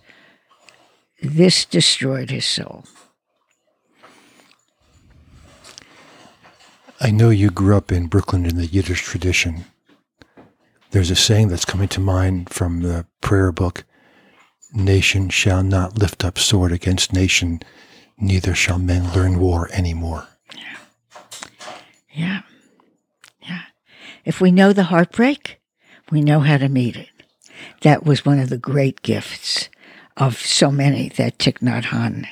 this 1.21 1.65
destroyed 1.65 2.29
his 2.29 2.45
soul. 2.45 2.85
I 6.99 7.09
know 7.09 7.31
you 7.31 7.49
grew 7.49 7.75
up 7.75 7.91
in 7.91 8.07
Brooklyn 8.07 8.45
in 8.45 8.57
the 8.57 8.67
Yiddish 8.67 9.01
tradition. 9.01 9.65
There's 10.91 11.11
a 11.11 11.15
saying 11.15 11.47
that's 11.47 11.65
coming 11.65 11.87
to 11.89 12.01
mind 12.01 12.49
from 12.49 12.81
the 12.81 13.05
prayer 13.21 13.51
book 13.51 13.85
Nation 14.73 15.29
shall 15.29 15.63
not 15.63 15.97
lift 15.97 16.23
up 16.23 16.37
sword 16.37 16.71
against 16.71 17.11
nation, 17.11 17.61
neither 18.17 18.55
shall 18.55 18.77
men 18.77 19.11
learn 19.13 19.39
war 19.39 19.69
anymore. 19.73 20.27
Yeah. 20.55 20.77
Yeah. 22.13 22.41
Yeah. 23.41 23.61
If 24.23 24.39
we 24.39 24.51
know 24.51 24.71
the 24.71 24.83
heartbreak, 24.83 25.59
we 26.09 26.21
know 26.21 26.39
how 26.39 26.57
to 26.57 26.69
meet 26.69 26.95
it. 26.95 27.09
That 27.81 28.05
was 28.05 28.25
one 28.25 28.39
of 28.39 28.49
the 28.49 28.57
great 28.57 29.01
gifts 29.01 29.69
of 30.15 30.37
so 30.37 30.71
many 30.71 31.09
that 31.09 31.37
Thich 31.37 31.59
Nhat 31.59 31.85
Hanh 31.85 32.25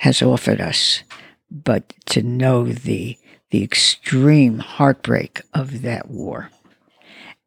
has 0.00 0.22
offered 0.22 0.60
us. 0.60 1.02
But 1.50 1.94
to 2.06 2.22
know 2.22 2.64
the 2.66 3.18
the 3.50 3.64
extreme 3.64 4.58
heartbreak 4.58 5.40
of 5.54 5.80
that 5.80 6.08
war 6.10 6.50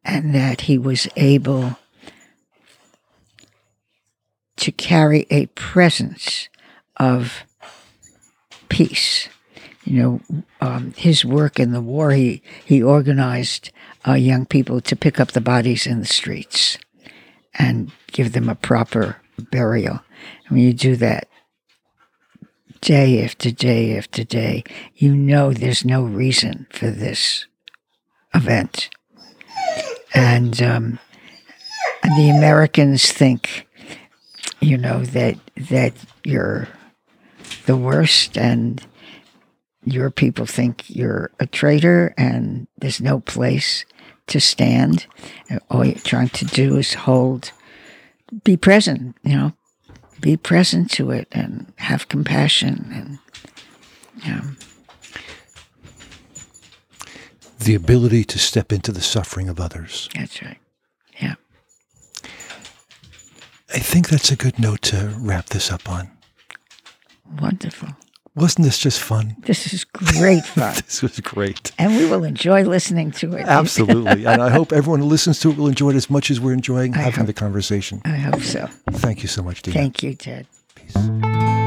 and 0.03 0.33
that 0.33 0.61
he 0.61 0.77
was 0.77 1.07
able 1.15 1.77
to 4.57 4.71
carry 4.71 5.25
a 5.29 5.47
presence 5.47 6.49
of 6.97 7.43
peace. 8.69 9.27
You 9.83 10.01
know, 10.01 10.21
um, 10.61 10.93
his 10.95 11.25
work 11.25 11.59
in 11.59 11.71
the 11.71 11.81
war, 11.81 12.11
he, 12.11 12.43
he 12.63 12.81
organized 12.81 13.71
uh, 14.07 14.13
young 14.13 14.45
people 14.45 14.79
to 14.81 14.95
pick 14.95 15.19
up 15.19 15.31
the 15.31 15.41
bodies 15.41 15.87
in 15.87 15.99
the 15.99 16.05
streets 16.05 16.77
and 17.55 17.91
give 18.11 18.33
them 18.33 18.49
a 18.49 18.55
proper 18.55 19.17
burial. 19.37 20.01
And 20.47 20.57
when 20.57 20.59
you 20.59 20.73
do 20.73 20.95
that 20.97 21.27
day 22.81 23.23
after 23.23 23.51
day 23.51 23.97
after 23.97 24.23
day, 24.23 24.63
you 24.95 25.15
know 25.15 25.53
there's 25.53 25.85
no 25.85 26.03
reason 26.03 26.67
for 26.69 26.91
this 26.91 27.45
event. 28.33 28.89
And, 30.14 30.62
um, 30.62 30.99
the 32.18 32.30
Americans 32.30 33.12
think, 33.12 33.68
you 34.59 34.78
know, 34.78 35.03
that 35.05 35.38
that 35.70 35.93
you're 36.24 36.68
the 37.66 37.78
worst 37.78 38.38
and 38.38 38.86
your 39.84 40.12
people 40.12 40.45
think 40.45 40.89
you're 40.89 41.32
a 41.39 41.45
traitor 41.47 42.14
and 42.18 42.68
there's 42.78 43.01
no 43.01 43.20
place 43.20 43.86
to 44.28 44.39
stand. 44.39 45.05
And 45.49 45.59
all 45.70 45.86
you're 45.86 45.95
trying 45.95 46.30
to 46.30 46.45
do 46.45 46.78
is 46.78 46.93
hold, 46.93 47.51
be 48.43 48.57
present, 48.57 49.16
you 49.24 49.36
know, 49.36 49.53
be 50.20 50.38
present 50.38 50.91
to 50.91 51.12
it 51.12 51.28
and 51.32 51.72
have 51.78 52.09
compassion 52.09 52.89
and, 52.93 53.20
know, 54.32 54.41
The 57.64 57.76
ability 57.76 58.24
to 58.26 58.39
step 58.39 58.72
into 58.72 58.91
the 58.91 59.01
suffering 59.01 59.47
of 59.49 59.59
others. 59.59 60.09
that's 60.16 60.41
right. 60.41 60.57
Yeah. 61.22 61.36
I 63.74 63.80
think 63.80 64.09
that's 64.09 64.32
a 64.32 64.36
good 64.36 64.57
note 64.59 64.82
to 64.84 65.14
wrap 65.18 65.47
this 65.47 65.72
up 65.72 65.88
on. 65.89 66.09
Wonderful. 67.39 67.89
Wasn't 68.36 68.66
this 68.66 68.80
just 68.80 68.99
fun? 68.99 69.36
This 69.45 69.74
is 69.74 69.84
great 69.84 70.45
fun. 70.57 70.74
This 70.86 71.01
was 71.01 71.20
great. 71.20 71.72
and 71.78 71.95
we 71.97 72.05
will 72.05 72.24
enjoy 72.24 72.64
listening 72.64 73.12
to 73.12 73.34
it. 73.36 73.45
Absolutely. 73.45 74.26
and 74.32 74.41
I 74.41 74.49
hope 74.49 74.74
everyone 74.74 74.99
who 75.01 75.05
listens 75.05 75.39
to 75.41 75.51
it 75.51 75.57
will 75.57 75.68
enjoy 75.68 75.89
it 75.91 75.95
as 75.95 76.09
much 76.09 76.32
as 76.32 76.39
we're 76.39 76.53
enjoying 76.53 76.95
I 76.95 76.99
having 77.01 77.20
hope- 77.20 77.28
the 77.28 77.34
conversation. 77.34 78.01
I 78.05 78.18
hope 78.18 78.41
so. 78.41 78.68
Thank 78.91 79.22
you 79.22 79.28
so 79.30 79.43
much, 79.43 79.62
Deena. 79.62 79.76
Thank 79.78 80.01
you, 80.03 80.16
Ted. 80.16 80.47
Peace. 80.76 81.61